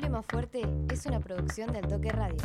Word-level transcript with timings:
Hable 0.00 0.08
Más 0.08 0.24
Fuerte 0.24 0.62
es 0.90 1.04
una 1.04 1.20
producción 1.20 1.70
de 1.72 1.80
Altoque 1.80 2.10
Radio. 2.10 2.38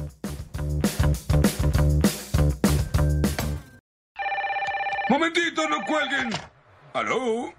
¡Momentito, 5.10 5.70
no 5.70 5.78
cuelguen! 5.88 6.32
¡Aló! 6.92 7.54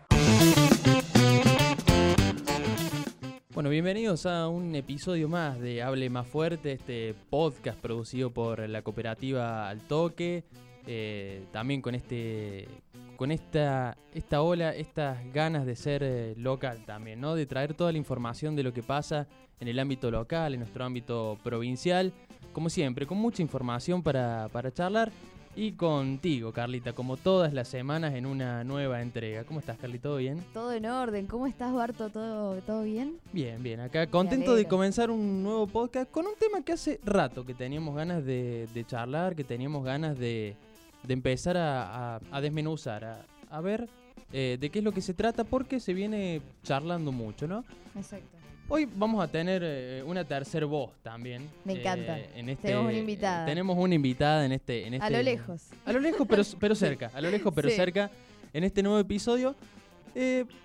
Bueno, 3.55 3.71
bienvenidos 3.71 4.27
a 4.27 4.49
un 4.49 4.75
episodio 4.75 5.31
más 5.31 5.59
de 5.61 5.83
Hable 5.83 6.11
Más 6.11 6.27
Fuerte, 6.27 6.73
este 6.73 7.15
podcast 7.31 7.81
producido 7.81 8.31
por 8.31 8.69
la 8.69 8.83
cooperativa 8.83 9.67
Altoque. 9.67 10.45
Eh, 10.87 11.47
también 11.53 11.81
con 11.81 11.95
este 11.95 12.69
con 13.17 13.33
esta, 13.33 13.97
esta 14.15 14.43
ola, 14.43 14.75
estas 14.75 15.19
ganas 15.33 15.67
de 15.67 15.77
ser 15.77 16.03
eh, 16.03 16.35
local 16.37 16.85
también, 16.87 17.21
¿no? 17.21 17.35
De 17.35 17.47
traer 17.47 17.75
toda 17.75 17.93
la 17.93 17.99
información 17.99 18.55
de 18.55 18.63
lo 18.63 18.73
que 18.73 18.83
pasa 18.83 19.27
en 19.61 19.69
el 19.69 19.79
ámbito 19.79 20.11
local, 20.11 20.55
en 20.55 20.61
nuestro 20.61 20.85
ámbito 20.85 21.39
provincial, 21.43 22.13
como 22.53 22.71
siempre, 22.71 23.07
con 23.07 23.19
mucha 23.19 23.43
información 23.43 24.03
para, 24.03 24.49
para 24.53 24.73
charlar. 24.73 25.11
Y 25.59 25.73
contigo, 25.73 26.53
Carlita, 26.53 26.93
como 26.93 27.17
todas 27.17 27.55
las 27.55 27.69
semanas 27.69 28.15
en 28.15 28.27
una 28.27 28.63
nueva 28.63 29.01
entrega. 29.01 29.45
¿Cómo 29.45 29.59
estás, 29.59 29.79
Carlita? 29.79 30.03
¿Todo 30.03 30.19
bien? 30.19 30.45
Todo 30.53 30.71
en 30.73 30.85
orden. 30.85 31.27
¿Cómo 31.27 31.47
estás, 31.47 31.73
Barto? 31.73 32.11
¿Todo, 32.11 32.61
todo 32.61 32.83
bien? 32.83 33.19
Bien, 33.33 33.63
bien. 33.63 33.81
Acá 33.81 34.07
contento 34.07 34.55
de 34.55 34.67
comenzar 34.67 35.11
un 35.11 35.43
nuevo 35.43 35.67
podcast 35.67 36.11
con 36.11 36.27
un 36.27 36.35
tema 36.39 36.63
que 36.63 36.73
hace 36.73 37.01
rato 37.05 37.47
que 37.47 37.55
teníamos 37.55 37.97
ganas 37.97 38.23
de, 38.27 38.69
de 38.75 38.85
charlar, 38.85 39.35
que 39.35 39.45
teníamos 39.45 39.83
ganas 39.83 40.19
de, 40.19 40.57
de 41.07 41.13
empezar 41.15 41.57
a, 41.57 42.21
desmenuzar, 42.41 43.25
a, 43.51 43.61
ver 43.61 43.89
eh, 44.33 44.57
de 44.61 44.71
qué 44.71 44.81
es 44.81 44.85
lo 44.85 44.93
que 44.93 45.01
se 45.01 45.15
trata, 45.15 45.45
porque 45.45 45.81
se 45.81 45.95
viene 45.95 46.43
charlando 46.63 47.13
mucho, 47.13 47.47
¿no? 47.47 47.65
Exacto. 47.95 48.37
Hoy 48.69 48.89
vamos 48.97 49.23
a 49.23 49.29
tener 49.29 49.63
eh, 49.65 50.03
una 50.05 50.25
tercera 50.25 50.67
voz 50.67 50.91
también. 51.03 51.49
Me 51.65 51.75
encanta. 51.75 52.19
Eh, 52.19 52.31
en 52.35 52.49
este, 52.49 52.67
tenemos 52.69 52.87
una 52.89 52.99
invitada. 52.99 53.47
tenemos 53.47 53.79
una 53.79 53.95
invitada 53.95 54.45
en 54.45 54.53
este, 54.53 54.87
en 54.87 54.95
este. 54.95 55.07
A 55.07 55.11
lo 55.11 55.23
lejos. 55.23 55.63
A 55.85 55.93
lo 55.93 56.01
lejos, 56.01 56.27
pero, 56.29 56.43
pero 56.61 56.75
cerca. 56.75 57.11
A 57.15 57.21
lo 57.21 57.31
lejos, 57.31 57.53
pero 57.55 57.71
cerca. 57.71 58.11
En 58.53 58.65
este 58.65 58.83
nuevo 58.83 58.99
episodio. 58.99 59.55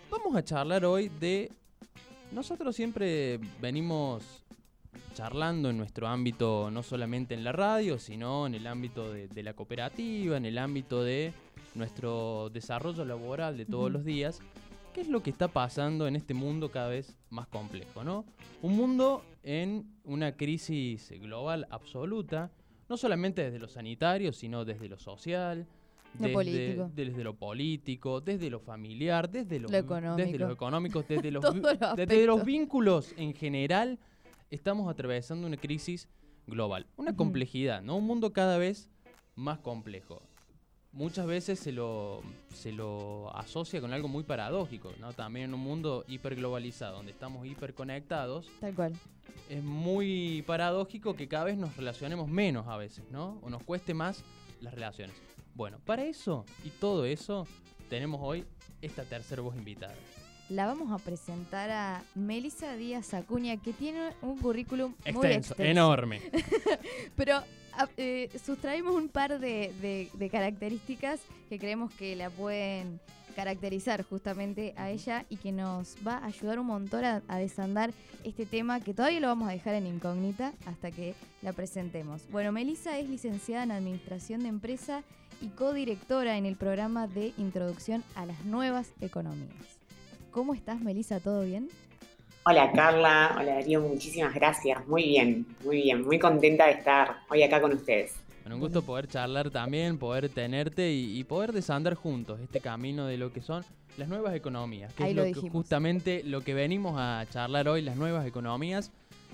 vamos 0.09 0.35
a 0.35 0.43
charlar 0.43 0.83
hoy 0.83 1.11
de. 1.19 1.51
Nosotros 2.31 2.75
siempre 2.75 3.39
venimos 3.59 4.41
charlando 5.13 5.69
en 5.69 5.77
nuestro 5.77 6.07
ámbito, 6.07 6.69
no 6.71 6.83
solamente 6.83 7.33
en 7.33 7.43
la 7.43 7.51
radio, 7.51 7.97
sino 7.99 8.47
en 8.47 8.55
el 8.55 8.67
ámbito 8.67 9.11
de, 9.11 9.43
la 9.43 9.53
cooperativa, 9.53 10.37
en 10.37 10.45
el 10.45 10.57
ámbito 10.57 11.03
de 11.03 11.33
nuestro 11.75 12.49
desarrollo 12.49 13.05
laboral 13.05 13.57
de 13.57 13.65
todos 13.65 13.91
los 13.91 14.03
días, 14.03 14.39
qué 14.93 15.01
es 15.01 15.09
lo 15.09 15.21
que 15.21 15.29
está 15.29 15.47
pasando 15.47 16.07
en 16.07 16.15
este 16.15 16.33
mundo 16.33 16.71
cada 16.71 16.89
vez 16.89 17.15
más 17.29 17.47
complejo, 17.47 18.03
¿no? 18.03 18.25
Un 18.61 18.75
mundo 18.75 19.23
en 19.43 19.85
una 20.03 20.35
crisis 20.35 21.11
global 21.21 21.67
absoluta, 21.69 22.51
no 22.89 22.97
solamente 22.97 23.43
desde 23.43 23.59
lo 23.59 23.67
sanitario, 23.67 24.33
sino 24.33 24.65
desde 24.65 24.89
lo 24.89 24.97
social, 24.97 25.65
desde, 26.13 26.89
desde, 26.93 27.23
lo 27.23 27.35
político, 27.35 28.19
desde 28.19 28.49
lo 28.49 28.59
familiar, 28.59 29.29
desde 29.29 29.59
lo, 29.59 29.69
desde 29.69 30.37
los 30.37 30.51
económicos, 30.51 31.07
desde 31.07 31.31
los, 31.31 31.43
desde 31.95 32.25
los 32.25 32.43
vínculos 32.43 33.13
en 33.17 33.33
general 33.33 33.97
estamos 34.51 34.89
atravesando 34.89 35.47
una 35.47 35.57
crisis 35.57 36.07
global, 36.45 36.85
una 36.97 37.15
complejidad, 37.15 37.81
¿no? 37.81 37.95
Un 37.95 38.05
mundo 38.05 38.33
cada 38.33 38.57
vez 38.57 38.89
más 39.35 39.59
complejo. 39.59 40.21
Muchas 40.91 41.25
veces 41.25 41.57
se 41.57 41.71
lo, 41.71 42.21
se 42.53 42.73
lo 42.73 43.33
asocia 43.35 43.79
con 43.79 43.93
algo 43.93 44.09
muy 44.09 44.23
paradójico, 44.23 44.91
¿no? 44.99 45.13
También 45.13 45.45
en 45.45 45.53
un 45.53 45.61
mundo 45.61 46.03
hiperglobalizado, 46.09 46.97
donde 46.97 47.13
estamos 47.13 47.47
hiperconectados. 47.47 48.51
Tal 48.59 48.75
cual. 48.75 48.93
Es 49.49 49.63
muy 49.63 50.43
paradójico 50.45 51.15
que 51.15 51.29
cada 51.29 51.45
vez 51.45 51.57
nos 51.57 51.77
relacionemos 51.77 52.27
menos 52.27 52.67
a 52.67 52.75
veces, 52.75 53.05
¿no? 53.09 53.39
O 53.41 53.49
nos 53.49 53.63
cueste 53.63 53.93
más 53.93 54.21
las 54.59 54.73
relaciones. 54.73 55.15
Bueno, 55.55 55.79
para 55.85 56.03
eso 56.03 56.45
y 56.65 56.69
todo 56.69 57.05
eso, 57.05 57.47
tenemos 57.89 58.19
hoy 58.21 58.43
esta 58.81 59.03
tercera 59.03 59.41
voz 59.41 59.55
invitada 59.55 59.95
la 60.51 60.65
vamos 60.65 60.91
a 60.91 60.97
presentar 61.03 61.71
a 61.71 62.03
Melissa 62.13 62.75
Díaz 62.75 63.13
Acuña, 63.13 63.57
que 63.57 63.71
tiene 63.71 64.11
un 64.21 64.37
currículum 64.37 64.93
muy 65.13 65.27
extenso. 65.27 65.55
enorme. 65.57 66.21
Pero 67.15 67.41
ah, 67.73 67.87
eh, 67.95 68.29
sustraímos 68.43 68.93
un 68.95 69.07
par 69.07 69.39
de, 69.39 70.09
características 70.31 71.21
que 71.49 71.57
creemos 71.57 71.91
que 71.93 72.15
la 72.15 72.29
pueden 72.29 72.99
caracterizar 73.33 74.03
justamente 74.03 74.73
a 74.75 74.89
ella 74.89 75.25
y 75.29 75.37
que 75.37 75.53
nos 75.53 75.95
va 76.05 76.17
a 76.17 76.25
ayudar 76.25 76.59
un 76.59 76.67
montón 76.67 77.05
a, 77.05 77.21
desandar 77.37 77.93
este 78.25 78.45
tema 78.45 78.81
que 78.81 78.93
todavía 78.93 79.21
lo 79.21 79.27
vamos 79.27 79.47
a 79.47 79.53
dejar 79.53 79.75
en 79.75 79.87
incógnita 79.87 80.51
hasta 80.65 80.91
que 80.91 81.15
la 81.41 81.53
presentemos. 81.53 82.23
Bueno, 82.29 82.51
Melissa 82.51 82.99
es 82.99 83.09
licenciada 83.09 83.63
en 83.63 83.71
Administración 83.71 84.43
de 84.43 84.49
Empresa 84.49 85.03
y 85.41 85.47
codirectora 85.47 86.37
en 86.37 86.45
el 86.45 86.57
programa 86.57 87.07
de 87.07 87.31
Introducción 87.37 88.03
a 88.15 88.25
las 88.25 88.43
Nuevas 88.43 88.91
Economías. 88.99 89.80
¿Cómo 90.31 90.53
estás, 90.53 90.79
Melissa? 90.79 91.19
¿Todo 91.19 91.43
bien? 91.43 91.69
Hola, 92.45 92.71
Carla. 92.71 93.35
Hola, 93.37 93.55
Darío. 93.55 93.81
Muchísimas 93.81 94.33
gracias. 94.33 94.87
Muy 94.87 95.03
bien, 95.03 95.45
muy 95.65 95.81
bien. 95.81 96.03
Muy 96.03 96.19
contenta 96.19 96.67
de 96.67 96.71
estar 96.71 97.17
hoy 97.29 97.43
acá 97.43 97.61
con 97.61 97.73
ustedes. 97.73 98.13
Bueno, 98.41 98.55
un 98.55 98.61
gusto 98.61 98.81
poder 98.81 99.07
charlar 99.07 99.51
también, 99.51 99.97
poder 99.97 100.29
tenerte 100.29 100.89
y, 100.91 101.21
poder 101.25 101.51
desandar 101.51 101.95
juntos 101.95 102.39
este 102.39 102.61
camino 102.61 103.05
de 103.05 103.17
lo 103.17 103.33
que 103.33 103.41
son 103.41 103.63
las 103.97 104.07
nuevas 104.07 104.33
economías, 104.33 104.93
que 104.93 105.09
es 105.09 105.15
lo, 105.15 105.25
que 105.25 105.49
justamente 105.49 106.23
lo 106.23 106.41
que 106.41 106.53
venimos 106.53 106.95
a 106.97 107.25
charlar 107.29 107.67
hoy, 107.67 107.81
las 107.81 107.97
nuevas 107.97 108.25
economías. 108.25 108.89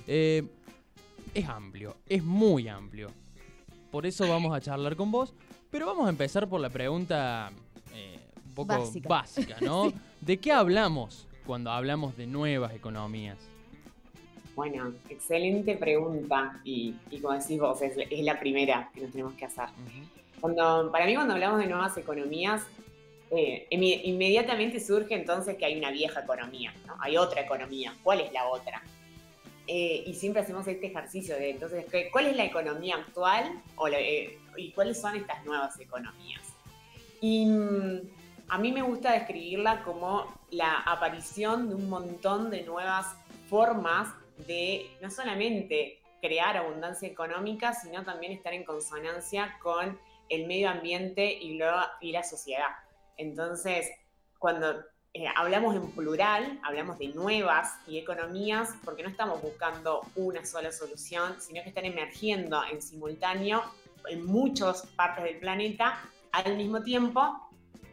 Eh, 0.07 0.43
es 1.33 1.47
amplio, 1.47 1.97
es 2.07 2.23
muy 2.23 2.67
amplio. 2.67 3.11
Por 3.91 4.07
eso 4.07 4.27
vamos 4.27 4.53
a 4.53 4.59
charlar 4.59 4.95
con 4.95 5.11
vos, 5.11 5.33
pero 5.69 5.85
vamos 5.85 6.07
a 6.07 6.09
empezar 6.09 6.49
por 6.49 6.59
la 6.59 6.69
pregunta 6.69 7.51
eh, 7.93 8.19
poco 8.55 8.91
básica, 9.07 9.57
¿no? 9.61 9.93
¿De 10.21 10.37
qué 10.37 10.51
hablamos 10.51 11.27
cuando 11.45 11.71
hablamos 11.71 12.17
de 12.17 12.27
nuevas 12.27 12.73
economías? 12.73 13.37
Bueno, 14.55 14.91
excelente 15.07 15.75
pregunta 15.75 16.59
y, 16.63 16.95
como 17.21 17.33
decís 17.33 17.59
vos, 17.59 17.81
es, 17.81 17.95
la 18.23 18.39
primera 18.39 18.89
que 18.93 19.01
nos 19.01 19.11
tenemos 19.11 19.33
que 19.33 19.45
hacer. 19.45 19.65
cuando, 20.41 20.91
para 20.91 21.05
mí 21.05 21.13
cuando 21.13 21.35
hablamos 21.35 21.59
de 21.59 21.67
nuevas 21.67 21.95
economías, 21.97 22.63
eh, 23.29 23.67
inmediatamente 23.69 24.79
surge 24.79 25.13
entonces 25.13 25.57
que 25.57 25.65
hay 25.65 25.77
una 25.77 25.91
vieja 25.91 26.21
economía, 26.21 26.73
¿no? 26.87 26.95
hay 27.01 27.17
otra 27.17 27.41
economía, 27.41 27.93
¿cuál 28.01 28.21
es 28.21 28.31
la 28.31 28.47
otra? 28.47 28.81
Eh, 29.67 30.05
y 30.07 30.13
siempre 30.13 30.41
hacemos 30.41 30.65
este 30.65 30.87
ejercicio 30.87 31.35
de, 31.35 31.51
entonces, 31.51 31.85
¿cuál 32.11 32.27
es 32.27 32.37
la 32.37 32.45
economía 32.45 32.95
actual 32.95 33.61
eh, 33.99 34.39
y 34.55 34.71
cuáles 34.71 34.99
son 34.99 35.17
estas 35.17 35.45
nuevas 35.45 35.77
economías? 35.79 36.41
Y 37.19 37.45
mm, 37.45 37.99
a 38.49 38.57
mí 38.57 38.71
me 38.71 38.81
gusta 38.81 39.11
describirla 39.11 39.83
como 39.83 40.25
la 40.51 40.79
aparición 40.79 41.69
de 41.69 41.75
un 41.75 41.89
montón 41.89 42.49
de 42.49 42.63
nuevas 42.63 43.07
formas 43.49 44.09
de 44.47 44.89
no 45.01 45.09
solamente 45.09 46.01
crear 46.21 46.57
abundancia 46.57 47.07
económica, 47.07 47.73
sino 47.73 48.03
también 48.03 48.31
estar 48.31 48.53
en 48.53 48.63
consonancia 48.63 49.57
con 49.61 49.99
el 50.29 50.47
medio 50.47 50.69
ambiente 50.69 51.31
y, 51.31 51.57
la 51.57 52.23
sociedad. 52.23 52.69
Entonces, 53.17 53.89
cuando 54.39 54.81
eh, 55.13 55.25
hablamos 55.35 55.75
en 55.75 55.91
plural, 55.91 56.59
hablamos 56.63 56.97
de 56.99 57.09
nuevas 57.09 57.73
y 57.87 57.97
economías, 57.97 58.73
porque 58.83 59.03
no 59.03 59.09
estamos 59.09 59.41
buscando 59.41 60.01
una 60.15 60.45
sola 60.45 60.71
solución, 60.71 61.35
sino 61.39 61.63
que 61.63 61.69
están 61.69 61.85
emergiendo 61.85 62.61
en 62.71 62.81
simultáneo 62.81 63.63
en 64.09 64.25
muchas 64.25 64.85
partes 64.95 65.23
del 65.23 65.39
planeta 65.39 65.99
al 66.31 66.55
mismo 66.55 66.83
tiempo 66.83 67.46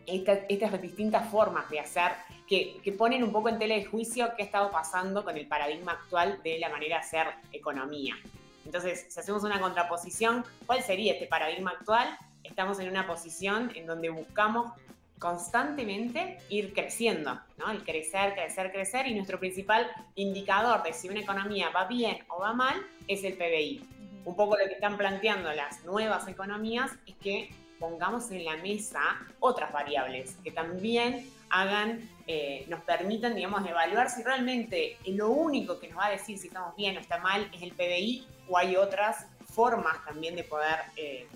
estas 0.07 0.83
distintas 0.83 1.29
formas 1.31 1.69
de 1.71 1.81
hacer 1.81 2.13
que, 2.47 2.95
ponen 2.97 3.23
un 3.25 3.33
poco 3.33 3.49
en 3.49 3.59
tela 3.59 3.75
de 3.75 3.85
juicio 3.85 4.31
qué 4.37 4.43
ha 4.43 4.47
estado 4.47 4.71
pasando 4.71 5.25
con 5.25 5.37
el 5.37 5.47
paradigma 5.47 5.93
actual 5.93 6.41
de 6.43 6.59
la 6.59 6.69
manera 6.69 6.97
de 6.97 7.03
hacer 7.03 7.27
economía. 7.53 8.15
Entonces, 8.65 9.07
si 9.09 9.21
hacemos 9.21 9.45
una 9.45 9.61
contraposición, 9.61 10.45
¿cuál 10.67 10.83
sería 10.83 11.13
este 11.13 11.27
paradigma 11.27 11.73
actual? 11.73 12.19
Estamos 12.43 12.79
en 12.81 12.89
una 12.89 13.07
posición 13.07 13.73
en 13.75 13.87
donde 13.87 14.11
buscamos 14.11 14.73
constantemente 15.19 16.39
ir 16.51 16.75
creciendo, 16.75 17.41
¿no? 17.57 17.71
El 17.71 17.83
crecer, 17.85 18.35
crecer, 18.35 18.73
crecer 18.73 19.07
y 19.07 19.15
nuestro 19.15 19.39
principal 19.39 19.91
indicador 20.17 20.83
de 20.83 20.93
si 20.93 21.09
una 21.09 21.21
economía 21.21 21.71
va 21.71 21.87
bien 21.87 22.19
o 22.29 22.41
va 22.41 22.53
mal 22.53 22.75
es 23.09 23.25
el 23.25 23.35
PBI. 23.35 23.89
Un 24.25 24.37
poco 24.37 24.57
lo 24.57 24.67
que 24.67 24.75
están 24.75 24.97
planteando 24.97 25.53
las 25.53 25.85
nuevas 25.85 26.29
economías 26.29 26.91
es 27.07 27.15
que 27.17 27.51
pongamos 27.85 28.31
en 28.31 28.47
la 28.47 28.57
mesa 28.57 29.03
otras 29.41 29.71
variables 29.71 30.37
que 30.43 30.51
también 30.51 31.31
hagan, 31.51 32.09
eh, 32.27 32.65
nos 32.69 32.81
permitan, 32.81 33.35
digamos, 33.35 33.67
evaluar 33.69 34.09
si 34.09 34.23
realmente 34.23 34.97
lo 35.07 35.29
único 35.29 35.79
que 35.79 35.89
nos 35.89 35.99
va 35.99 36.07
a 36.07 36.11
decir 36.11 36.39
si 36.39 36.47
estamos 36.47 36.75
bien 36.77 36.97
o 36.97 37.01
está 37.01 37.19
mal 37.19 37.51
es 37.53 37.61
el 37.61 37.73
PBI 37.73 38.27
o 38.49 38.57
hay 38.57 38.77
otras 38.77 39.27
formas 39.53 40.03
también 40.07 40.35
de 40.35 40.45
poder 40.45 40.79
eh, 40.97 41.29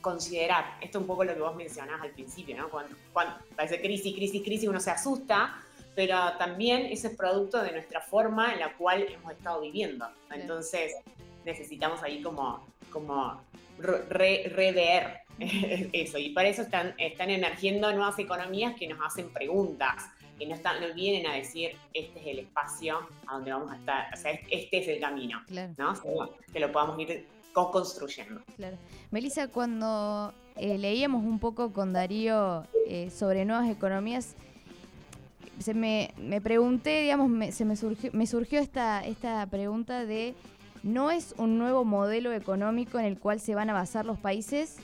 considerar. 0.00 0.76
Esto 0.80 0.98
es 0.98 1.02
un 1.02 1.08
poco 1.08 1.24
lo 1.24 1.34
que 1.34 1.40
vos 1.40 1.56
mencionás 1.56 2.00
al 2.00 2.10
principio, 2.10 2.56
¿no? 2.56 2.70
Cuando, 2.70 2.94
cuando 3.12 3.34
parece 3.56 3.80
crisis, 3.80 4.14
crisis, 4.14 4.42
crisis, 4.44 4.68
uno 4.68 4.78
se 4.78 4.92
asusta, 4.92 5.60
pero 5.96 6.16
también 6.38 6.86
ese 6.86 7.08
es 7.08 7.16
producto 7.16 7.60
de 7.60 7.72
nuestra 7.72 8.00
forma 8.00 8.52
en 8.52 8.60
la 8.60 8.72
cual 8.76 9.02
hemos 9.02 9.32
estado 9.32 9.60
viviendo. 9.60 10.06
Entonces 10.30 10.94
necesitamos 11.44 12.04
ahí 12.04 12.22
como, 12.22 12.64
como 12.90 13.42
rever 13.78 15.21
eso. 15.92 16.18
Y 16.18 16.30
para 16.30 16.48
eso 16.48 16.62
están, 16.62 16.94
están 16.98 17.30
emergiendo 17.30 17.92
nuevas 17.92 18.18
economías 18.18 18.74
que 18.78 18.86
nos 18.88 18.98
hacen 19.04 19.30
preguntas, 19.30 20.04
que 20.38 20.46
no, 20.46 20.54
están, 20.54 20.80
no 20.80 20.92
vienen 20.94 21.26
a 21.26 21.34
decir 21.34 21.76
este 21.94 22.20
es 22.20 22.26
el 22.26 22.38
espacio 22.40 23.00
a 23.26 23.34
donde 23.34 23.52
vamos 23.52 23.72
a 23.72 23.76
estar, 23.76 24.12
o 24.12 24.16
sea, 24.16 24.32
este 24.50 24.78
es 24.78 24.88
el 24.88 25.00
camino, 25.00 25.42
¿no? 25.78 25.94
que 26.52 26.60
lo 26.60 26.72
podamos 26.72 26.98
ir 27.00 27.26
co-construyendo. 27.52 28.40
Claro. 28.56 28.76
Melissa, 29.10 29.48
cuando 29.48 30.32
eh, 30.56 30.78
leíamos 30.78 31.24
un 31.24 31.38
poco 31.38 31.72
con 31.72 31.92
Darío 31.92 32.64
eh, 32.86 33.10
sobre 33.10 33.44
nuevas 33.44 33.68
economías, 33.68 34.34
se 35.58 35.74
me, 35.74 36.12
me 36.16 36.40
pregunté, 36.40 37.02
digamos, 37.02 37.28
me, 37.28 37.52
se 37.52 37.64
me 37.64 37.76
surgió, 37.76 38.10
me 38.12 38.26
surgió 38.26 38.58
esta, 38.58 39.04
esta 39.04 39.46
pregunta 39.46 40.04
de, 40.04 40.34
¿no 40.82 41.10
es 41.10 41.34
un 41.38 41.58
nuevo 41.58 41.84
modelo 41.84 42.32
económico 42.32 42.98
en 42.98 43.04
el 43.04 43.18
cual 43.18 43.40
se 43.40 43.54
van 43.54 43.70
a 43.70 43.72
basar 43.72 44.04
los 44.04 44.18
países? 44.18 44.78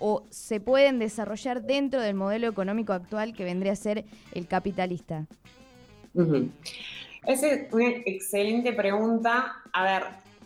¿O 0.00 0.26
se 0.30 0.58
pueden 0.58 0.98
desarrollar 0.98 1.62
dentro 1.62 2.00
del 2.00 2.14
modelo 2.14 2.48
económico 2.48 2.92
actual 2.92 3.32
que 3.32 3.44
vendría 3.44 3.72
a 3.72 3.76
ser 3.76 4.04
el 4.32 4.48
capitalista? 4.48 5.26
Esa 7.24 7.46
es 7.46 7.72
una 7.72 7.88
excelente 8.04 8.72
pregunta. 8.72 9.54
A 9.72 9.84
ver, 9.84 10.02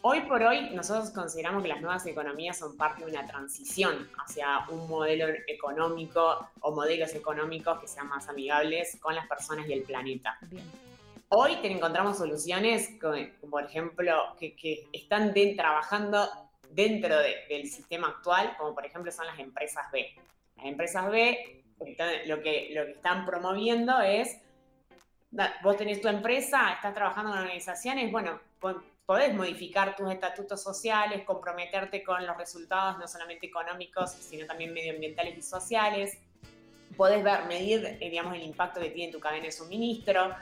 Hoy 0.06 0.20
por 0.28 0.42
hoy 0.42 0.68
nosotros 0.74 1.08
consideramos 1.12 1.62
que 1.62 1.70
las 1.70 1.80
nuevas 1.80 2.04
economías 2.04 2.58
son 2.58 2.76
parte 2.76 3.06
de 3.06 3.10
una 3.10 3.26
transición 3.26 4.06
hacia 4.22 4.66
un 4.68 4.86
modelo 4.86 5.24
económico 5.46 6.46
o 6.60 6.72
modelos 6.72 7.14
económicos 7.14 7.80
que 7.80 7.88
sean 7.88 8.08
más 8.08 8.28
amigables 8.28 8.98
con 9.00 9.14
las 9.14 9.26
personas 9.26 9.66
y 9.66 9.72
el 9.72 9.82
planeta. 9.84 10.38
Hoy 11.30 11.56
te 11.62 11.72
encontramos 11.72 12.18
soluciones, 12.18 12.90
por 13.00 13.64
ejemplo, 13.64 14.14
que, 14.38 14.86
están 14.92 15.32
trabajando 15.56 16.28
dentro 16.74 17.16
del 17.18 17.68
sistema 17.68 18.08
actual, 18.08 18.56
como 18.58 18.74
por 18.74 18.84
ejemplo 18.84 19.10
son 19.12 19.26
las 19.26 19.38
empresas 19.38 19.90
B. 19.92 20.14
Las 20.56 20.66
empresas 20.66 21.10
B 21.10 21.64
lo, 22.26 22.42
que, 22.42 22.70
lo 22.74 22.84
que 22.86 22.92
están 22.92 23.24
promoviendo 23.26 24.00
es, 24.00 24.40
vos 25.62 25.76
tenés 25.76 26.00
tu 26.00 26.08
empresa, 26.08 26.72
estás 26.74 26.94
trabajando 26.94 27.32
en 27.32 27.38
organizaciones, 27.38 28.10
bueno, 28.10 28.40
podés 29.06 29.34
modificar 29.34 29.94
tus 29.96 30.10
estatutos 30.10 30.62
sociales, 30.62 31.24
comprometerte 31.24 32.02
con 32.02 32.26
los 32.26 32.36
resultados 32.36 32.98
no 32.98 33.06
solamente 33.06 33.46
económicos, 33.46 34.12
sino 34.12 34.46
también 34.46 34.72
medioambientales 34.72 35.38
y 35.38 35.42
sociales. 35.42 36.18
Podés 36.96 37.24
ver, 37.24 37.44
medir, 37.46 37.84
eh, 38.00 38.08
digamos, 38.08 38.34
el 38.34 38.42
impacto 38.42 38.80
que 38.80 38.90
tiene 38.90 39.12
tu 39.12 39.18
cadena 39.18 39.46
de 39.46 39.52
suministro. 39.52 40.34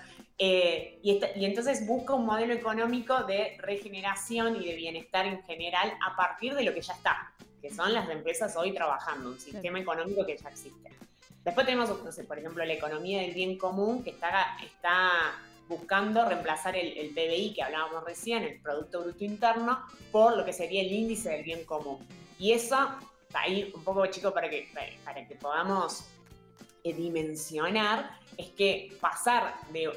Eh, 0.44 0.98
y, 1.04 1.20
y, 1.36 1.44
entonces 1.44 1.86
busca 1.86 2.14
un 2.14 2.26
modelo 2.26 2.52
económico 2.52 3.22
de 3.22 3.56
regeneración 3.60 4.56
y 4.56 4.66
de 4.66 4.74
bienestar 4.74 5.24
en 5.24 5.40
general 5.44 5.96
a 6.04 6.16
partir 6.16 6.56
de 6.56 6.64
lo 6.64 6.74
que 6.74 6.80
ya 6.80 6.94
está, 6.94 7.32
que 7.60 7.72
son 7.72 7.94
las 7.94 8.10
empresas 8.10 8.56
hoy 8.56 8.74
trabajando, 8.74 9.28
un 9.28 9.38
sistema 9.38 9.78
económico 9.78 10.26
que 10.26 10.36
ya 10.36 10.48
existe. 10.48 10.90
Después 11.44 11.64
tenemos, 11.64 11.90
no 12.02 12.10
sé, 12.10 12.24
por 12.24 12.40
ejemplo, 12.40 12.64
la 12.64 12.72
economía 12.72 13.20
del 13.20 13.34
bien 13.34 13.56
común, 13.56 14.02
que 14.02 14.10
está, 14.10 14.56
está 14.64 15.38
buscando 15.68 16.24
reemplazar 16.24 16.74
el, 16.74 17.10
PBI 17.10 17.54
que 17.54 17.62
hablábamos 17.62 18.02
recién, 18.02 18.42
el 18.42 18.60
Producto 18.60 19.00
Bruto 19.00 19.22
Interno, 19.22 19.86
por 20.10 20.36
lo 20.36 20.44
que 20.44 20.52
sería 20.52 20.80
el 20.80 20.90
índice 20.90 21.30
del 21.30 21.44
bien 21.44 21.64
común. 21.64 22.04
Y 22.40 22.50
eso, 22.50 22.76
ahí 23.32 23.70
un 23.72 23.84
poco 23.84 24.04
chico 24.06 24.34
para 24.34 24.50
que, 24.50 24.68
para 25.04 25.24
que 25.24 25.36
podamos 25.36 26.04
dimensionar, 26.84 28.18
es 28.36 28.50
que 28.50 28.96
pasar 29.00 29.54
de, 29.72 29.90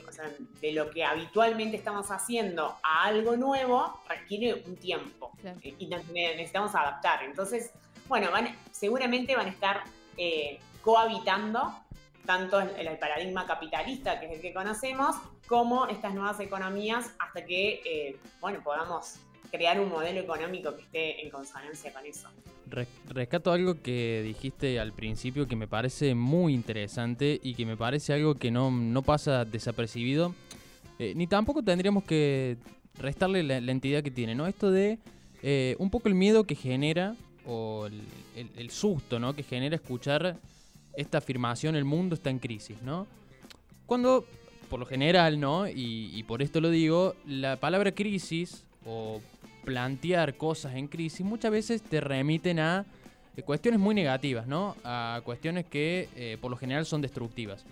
de, 0.62 0.72
lo 0.74 0.90
que 0.92 1.04
habitualmente 1.04 1.78
estamos 1.78 2.12
haciendo 2.12 2.78
a 2.84 3.06
algo 3.06 3.36
nuevo 3.38 4.02
requiere 4.08 4.64
un 4.66 4.76
tiempo 4.76 5.32
eh, 5.44 5.76
y 5.80 5.88
necesitamos 5.88 6.76
adaptar. 6.76 7.24
Entonces, 7.24 7.72
bueno, 8.08 8.32
van, 8.32 8.56
seguramente 8.72 9.36
van 9.36 9.48
a 9.48 9.50
estar 9.50 9.84
eh, 10.18 10.60
cohabitando 10.82 11.74
tanto 12.26 12.60
en 12.60 12.88
el 12.88 12.98
paradigma 12.98 13.46
capitalista, 13.46 14.20
que 14.20 14.26
es 14.28 14.32
el 14.34 14.42
que 14.42 14.54
conocemos, 14.54 15.16
como 15.48 15.88
estas 15.88 16.14
nuevas 16.14 16.40
economías 16.40 17.12
hasta 17.20 17.46
que, 17.46 17.82
eh, 17.86 18.18
bueno, 18.42 18.62
podamos 18.64 19.20
crear 19.52 19.80
un 19.80 19.90
modelo 19.90 20.22
económico 20.22 20.76
que 20.76 20.82
esté 20.82 21.24
en 21.24 21.30
consonancia 21.30 21.94
con 21.94 22.06
eso. 22.06 22.30
Rescato 22.68 23.52
algo 23.52 23.82
que 23.82 24.22
dijiste 24.24 24.80
al 24.80 24.94
principio 24.94 25.48
que 25.48 25.56
me 25.56 25.68
parece 25.68 26.16
muy 26.16 26.54
interesante 26.54 27.40
y 27.44 27.54
que 27.54 27.66
me 27.66 27.78
parece 27.78 28.14
algo 28.14 28.36
que 28.36 28.52
no, 28.52 29.02
pasa 29.06 29.46
desapercibido, 29.46 30.34
eh, 31.00 31.14
ni 31.16 31.28
tampoco 31.28 31.64
tendríamos 31.64 32.04
que 32.04 32.58
restarle 32.98 33.44
la, 33.44 33.72
entidad 33.72 34.04
que 34.04 34.12
tiene, 34.12 34.36
¿no? 34.36 34.48
Esto 34.48 34.72
de 34.72 34.98
eh, 35.44 35.76
un 35.80 35.90
poco 35.90 36.08
el 36.08 36.16
miedo 36.16 36.46
que 36.46 36.56
genera 36.56 37.16
o 37.46 37.88
el, 37.88 38.02
el 38.58 38.70
susto, 38.72 39.20
¿no? 39.20 39.34
Que 39.36 39.44
genera 39.44 39.76
escuchar 39.76 40.40
esta 40.96 41.18
afirmación, 41.18 41.76
el 41.76 41.86
mundo 41.86 42.16
está 42.16 42.30
en 42.30 42.40
crisis, 42.40 42.82
¿no? 42.82 43.08
Cuando, 43.86 44.26
por 44.70 44.80
lo 44.80 44.86
general, 44.86 45.40
¿no? 45.40 45.68
Y, 45.68 46.24
por 46.28 46.42
esto 46.42 46.62
lo 46.62 46.70
digo, 46.70 47.16
la 47.28 47.58
palabra 47.58 47.94
crisis 47.94 48.64
o 48.86 49.22
plantear 49.66 50.38
cosas 50.38 50.76
en 50.76 50.88
crisis 50.88 51.26
muchas 51.26 51.52
veces 51.52 51.82
te 51.82 52.00
remiten 52.00 52.60
a 52.60 52.86
eh, 53.36 53.42
cuestiones 53.42 53.80
muy 53.80 53.96
negativas, 53.96 54.48
¿no? 54.48 54.76
A 54.84 55.22
cuestiones 55.26 55.66
que 55.66 56.08
eh, 56.16 56.38
por 56.40 56.52
lo 56.52 56.58
general 56.58 56.86
son 56.86 57.02
destructivas. 57.02 57.66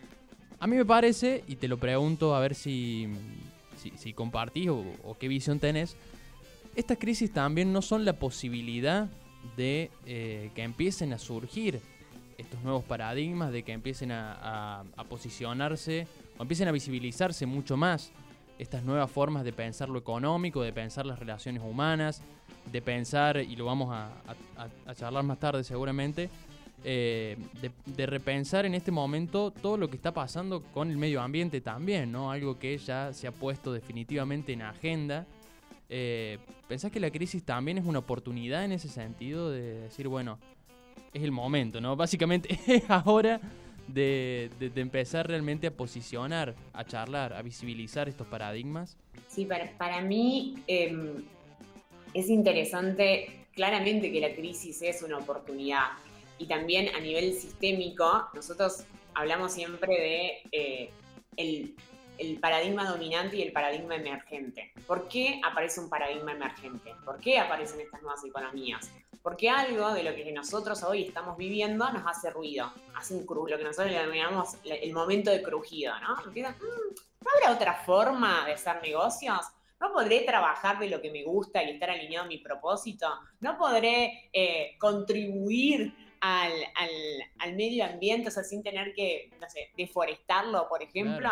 A 0.59 0.67
mí 0.67 0.75
me 0.75 0.85
parece, 0.85 1.43
y 1.47 1.55
te 1.57 1.67
lo 1.67 1.77
pregunto 1.77 2.35
a 2.35 2.39
ver 2.39 2.55
si, 2.55 3.07
si, 3.97 4.13
compartís 4.13 4.69
o, 4.69 5.17
qué 5.19 5.27
visión 5.27 5.59
tenés, 5.59 5.95
estas 6.75 6.97
crisis 6.97 7.31
también 7.31 7.71
no 7.71 7.81
son 7.81 8.05
la 8.05 8.13
posibilidad 8.13 9.09
de 9.57 9.91
eh, 10.05 10.51
que 10.55 10.63
empiecen 10.63 11.13
a 11.13 11.19
surgir 11.19 11.81
estos 12.37 12.61
nuevos 12.63 12.83
paradigmas, 12.83 13.51
de 13.51 13.63
que 13.63 13.73
empiecen 13.73 14.11
a, 14.11 14.83
posicionarse 15.09 16.07
o 16.37 16.41
empiecen 16.41 16.67
a 16.67 16.71
visibilizarse 16.71 17.45
mucho 17.45 17.77
más 17.77 18.11
estas 18.59 18.83
nuevas 18.83 19.09
formas 19.09 19.43
de 19.43 19.53
pensar 19.53 19.89
lo 19.89 19.99
económico, 19.99 20.61
de 20.61 20.73
pensar 20.73 21.05
las 21.05 21.19
relaciones 21.19 21.61
humanas, 21.63 22.21
de 22.71 22.81
pensar, 22.81 23.37
y 23.37 23.55
lo 23.55 23.65
vamos 23.65 23.93
a, 23.93 24.11
charlar 24.95 25.23
más 25.23 25.39
tarde 25.39 25.63
seguramente, 25.63 26.29
eh, 26.85 27.37
de, 27.85 28.05
repensar 28.05 28.65
en 28.65 28.73
este 28.73 28.91
momento 28.91 29.51
todo 29.51 29.77
lo 29.77 29.89
que 29.89 29.95
está 29.95 30.13
pasando 30.13 30.61
con 30.61 30.91
el 30.91 30.97
medio 30.97 31.21
ambiente 31.21 31.61
también, 31.61 32.11
¿no? 32.11 32.31
Algo 32.31 32.59
que 32.59 32.77
ya 32.77 33.13
se 33.13 33.27
ha 33.27 33.31
puesto 33.31 33.71
definitivamente 33.71 34.53
en 34.53 34.63
agenda. 34.63 35.25
Eh, 35.89 36.39
¿Pensás 36.67 36.91
que 36.91 36.99
la 36.99 37.11
crisis 37.11 37.43
también 37.43 37.77
es 37.77 37.85
una 37.85 37.99
oportunidad 37.99 38.65
en 38.65 38.73
ese 38.73 38.89
sentido 38.89 39.49
de 39.49 39.81
decir, 39.81 40.07
bueno, 40.07 40.39
es 41.13 41.23
el 41.23 41.31
momento, 41.31 41.79
¿no? 41.79 41.95
Básicamente 41.95 42.59
es 42.67 42.89
ahora 42.89 43.39
de, 43.87 44.49
empezar 44.75 45.27
realmente 45.27 45.67
a 45.67 45.71
posicionar, 45.71 46.55
a 46.73 46.83
charlar, 46.85 47.33
a 47.33 47.41
visibilizar 47.41 48.09
estos 48.09 48.27
paradigmas. 48.27 48.97
Sí, 49.27 49.45
para, 49.45 50.01
mí 50.01 50.55
em, 50.67 51.23
es 52.13 52.29
interesante, 52.29 53.45
claramente 53.53 54.11
que 54.11 54.21
la 54.21 54.33
crisis 54.33 54.81
es 54.81 55.01
una 55.03 55.17
oportunidad 55.17 55.91
y 56.37 56.47
también 56.47 56.93
a 56.95 56.99
nivel 56.99 57.33
sistémico, 57.33 58.27
nosotros 58.33 58.83
hablamos 59.13 59.53
siempre 59.53 59.93
de 59.93 60.31
eh, 60.51 60.89
el, 61.37 61.75
el 62.17 62.39
paradigma 62.39 62.89
dominante 62.89 63.37
y 63.37 63.41
el 63.41 63.51
paradigma 63.51 63.95
emergente. 63.95 64.71
¿Por 64.87 65.07
qué 65.07 65.41
aparece 65.43 65.79
un 65.79 65.89
paradigma 65.89 66.31
emergente? 66.31 66.95
¿Por 67.03 67.19
qué 67.19 67.39
aparecen 67.39 67.81
estas 67.81 68.01
nuevas 68.01 68.23
economías? 68.23 68.91
Porque 69.21 69.49
algo 69.49 69.93
de 69.93 70.03
lo 70.03 70.13
que 70.13 70.31
nosotros 70.31 70.83
hoy 70.83 71.03
estamos 71.03 71.37
viviendo 71.37 71.89
nos 71.91 72.05
hace 72.05 72.29
ruido, 72.29 72.71
hace 72.95 73.13
un 73.13 73.25
crujido, 73.25 73.57
lo 73.57 73.57
que 73.57 73.63
nosotros 73.63 73.91
le 73.91 73.99
denominamos 73.99 74.57
el 74.65 74.93
momento 74.93 75.31
de 75.31 75.41
crujido, 75.41 75.93
¿no? 76.01 76.15
Mm, 76.15 76.41
¿no 77.21 77.31
habrá 77.35 77.55
otra 77.55 77.73
forma 77.73 78.45
de 78.45 78.53
hacer 78.53 78.81
negocios? 78.81 79.39
¿No 79.79 79.91
podré 79.91 80.21
trabajar 80.21 80.79
de 80.79 80.89
lo 80.89 81.01
que 81.01 81.11
me 81.11 81.23
gusta 81.23 81.63
y 81.63 81.71
estar 81.71 81.89
alineado 81.89 82.25
a 82.25 82.27
mi 82.27 82.37
propósito? 82.37 83.07
¿No 83.39 83.57
podré 83.57 84.29
eh, 84.31 84.75
contribuir 84.77 85.93
al, 86.23 86.53
al, 87.39 87.53
medio 87.53 87.83
ambiente, 87.83 88.29
o 88.29 88.31
sea, 88.31 88.43
sin 88.43 88.63
tener 88.63 88.93
que, 88.93 89.29
no 89.41 89.49
sé, 89.49 89.71
deforestarlo, 89.75 90.69
por 90.69 90.81
ejemplo? 90.81 91.29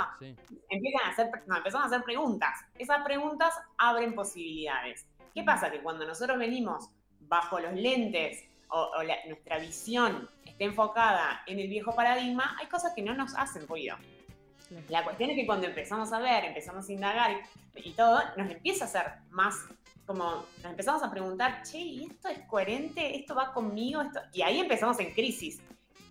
Empiezan 0.70 1.02
a 1.06 1.10
hacer, 1.12 1.32
no, 1.48 1.56
a 1.56 1.86
hacer 1.86 2.04
preguntas. 2.04 2.60
Esas 2.78 3.02
preguntas 3.06 3.56
abren 3.78 4.14
posibilidades. 4.14 5.08
¿Qué 5.34 5.44
pasa? 5.44 5.72
Que 5.72 5.80
cuando 5.80 6.06
nosotros 6.06 6.38
venimos 6.38 6.90
bajo 7.22 7.58
los 7.62 7.74
lentes 7.74 8.44
o, 8.68 8.92
nuestra 9.28 9.60
visión 9.60 10.30
esté 10.46 10.66
enfocada 10.66 11.42
en 11.48 11.60
el 11.60 11.70
viejo 11.70 11.96
paradigma, 11.96 12.58
hay 12.60 12.68
cosas 12.68 12.92
que 12.94 13.02
no 13.02 13.14
nos 13.14 13.34
hacen 13.38 13.66
ruido. 13.68 13.96
La 14.90 15.06
cuestión 15.06 15.30
es 15.30 15.38
que 15.38 15.46
cuando 15.46 15.68
empezamos 15.68 16.12
a 16.12 16.20
ver, 16.20 16.44
empezamos 16.46 16.88
a 16.88 16.92
indagar 16.92 17.42
y, 17.76 17.92
todo, 17.94 18.22
nos 18.36 18.52
empieza 18.52 18.84
a 18.84 18.88
hacer 18.88 19.06
más 19.30 19.56
como, 20.06 20.46
nos 20.58 20.66
empezamos 20.66 21.04
a 21.04 21.12
preguntar, 21.12 21.64
che, 21.64 21.80
¿y 21.80 22.06
esto 22.06 22.28
es 22.28 22.40
coherente? 22.48 23.16
¿Esto 23.16 23.36
va 23.36 23.54
conmigo? 23.54 24.02
¿Esto? 24.02 24.20
Y 24.34 24.42
ahí 24.42 24.60
empezamos 24.60 25.00
en 25.00 25.14
crisis. 25.14 25.60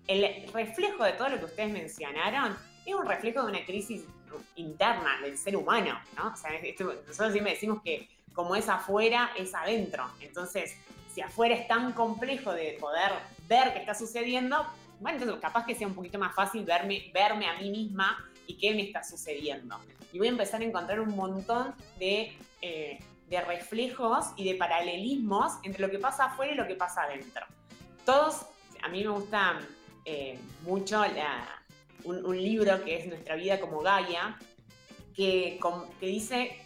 El 0.06 0.50
reflejo 0.52 1.04
de 1.04 1.12
todo 1.12 1.28
lo 1.28 1.38
que 1.38 1.44
ustedes 1.44 1.70
mencionaron 1.70 2.56
es 2.84 2.94
un 2.94 3.06
reflejo 3.06 3.42
de 3.42 3.50
una 3.50 3.64
crisis 3.64 4.02
interna 4.56 5.20
del 5.22 5.36
ser 5.36 5.56
humano, 5.56 6.00
¿no? 6.16 6.32
O 6.32 6.36
sea, 6.36 6.50
nosotros 7.06 7.32
siempre 7.32 7.52
decimos 7.52 7.82
que 7.82 8.08
como 8.32 8.56
es 8.56 8.68
afuera, 8.68 9.30
es 9.36 9.54
adentro. 9.54 10.04
Entonces, 10.20 10.76
si 11.12 11.20
afuera 11.20 11.54
es 11.54 11.66
tan 11.66 11.92
complejo 11.92 12.52
de 12.52 12.76
poder 12.80 13.12
ver 13.48 13.72
qué 13.72 13.80
está 13.80 13.94
sucediendo, 13.94 14.66
bueno, 15.00 15.18
entonces 15.18 15.40
capaz 15.40 15.66
que 15.66 15.74
sea 15.74 15.86
un 15.86 15.94
poquito 15.94 16.18
más 16.18 16.34
fácil 16.34 16.64
verme, 16.64 17.10
verme 17.12 17.48
a 17.48 17.58
mí 17.58 17.70
misma 17.70 18.24
y 18.46 18.56
qué 18.56 18.74
me 18.74 18.82
está 18.82 19.02
sucediendo. 19.02 19.76
Y 20.12 20.18
voy 20.18 20.28
a 20.28 20.30
empezar 20.30 20.60
a 20.60 20.64
encontrar 20.64 21.00
un 21.00 21.14
montón 21.14 21.74
de, 21.98 22.36
eh, 22.62 22.98
de 23.30 23.40
reflejos 23.40 24.26
y 24.36 24.44
de 24.44 24.56
paralelismos 24.56 25.52
entre 25.62 25.82
lo 25.82 25.90
que 25.90 25.98
pasa 25.98 26.26
afuera 26.26 26.52
y 26.52 26.56
lo 26.56 26.66
que 26.66 26.74
pasa 26.74 27.04
adentro. 27.04 27.46
Todos, 28.04 28.44
a 28.82 28.88
mí 28.88 29.04
me 29.04 29.10
gusta 29.10 29.60
eh, 30.04 30.38
mucho 30.62 31.02
un, 32.04 32.36
libro 32.36 32.84
que 32.84 32.96
es 32.96 33.06
Nuestra 33.06 33.36
vida 33.36 33.60
como 33.60 33.80
Gaia, 33.80 34.36
que, 35.14 35.60
que 36.00 36.06
dice 36.06 36.56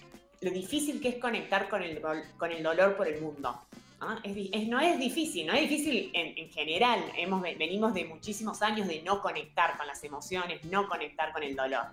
lo 0.40 0.50
difícil 0.50 1.00
que 1.00 1.08
es 1.08 1.16
conectar 1.16 1.68
con 1.68 1.82
el, 1.82 2.00
con 2.00 2.50
el 2.50 2.62
dolor 2.62 2.96
por 2.96 3.08
el 3.08 3.20
mundo. 3.20 3.60
¿no? 4.00 4.18
Es, 4.22 4.68
no 4.68 4.80
es 4.80 4.98
difícil, 4.98 5.46
no 5.46 5.52
es 5.52 5.68
difícil 5.68 6.10
en, 6.14 6.50
general. 6.50 7.00
Hemos, 7.16 7.42
venimos 7.42 7.92
de 7.92 8.04
muchísimos 8.04 8.62
años 8.62 8.88
de 8.88 9.02
no 9.02 9.20
conectar 9.20 9.76
con 9.76 9.86
las 9.86 10.02
emociones, 10.02 10.64
no 10.64 10.88
conectar 10.88 11.32
con 11.32 11.42
el 11.42 11.54
dolor. 11.54 11.86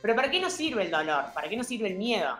Pero 0.00 0.14
¿para 0.14 0.30
qué 0.30 0.40
nos 0.40 0.52
sirve 0.52 0.82
el 0.84 0.90
dolor? 0.90 1.26
¿Para 1.34 1.48
qué 1.48 1.56
nos 1.56 1.66
sirve 1.66 1.88
el 1.88 1.96
miedo? 1.96 2.38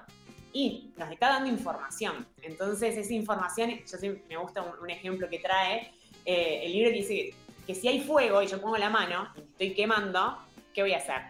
Y 0.53 0.93
nos 0.97 1.11
está 1.11 1.29
dando 1.29 1.51
información. 1.51 2.27
Entonces, 2.43 2.97
esa 2.97 3.13
información, 3.13 3.71
yo 3.71 3.99
sí, 3.99 4.23
me 4.29 4.37
gusta 4.37 4.63
un, 4.63 4.91
ejemplo 4.91 5.29
que 5.29 5.39
trae 5.39 5.93
eh, 6.25 6.63
el 6.65 6.73
libro 6.73 6.91
que 6.91 6.97
dice 6.97 7.35
que 7.67 7.75
si 7.75 7.89
hay 7.89 8.01
fuego 8.01 8.43
y 8.43 8.47
yo 8.47 8.61
pongo 8.61 8.79
la 8.79 8.91
mano 8.91 9.29
y 9.37 9.41
estoy 9.41 9.75
quemando, 9.75 10.39
¿qué 10.73 10.83
voy 10.83 10.95
a 10.95 10.99
hacer? 10.99 11.23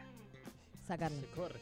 Sacarlo. 0.87 1.27
corre 1.35 1.61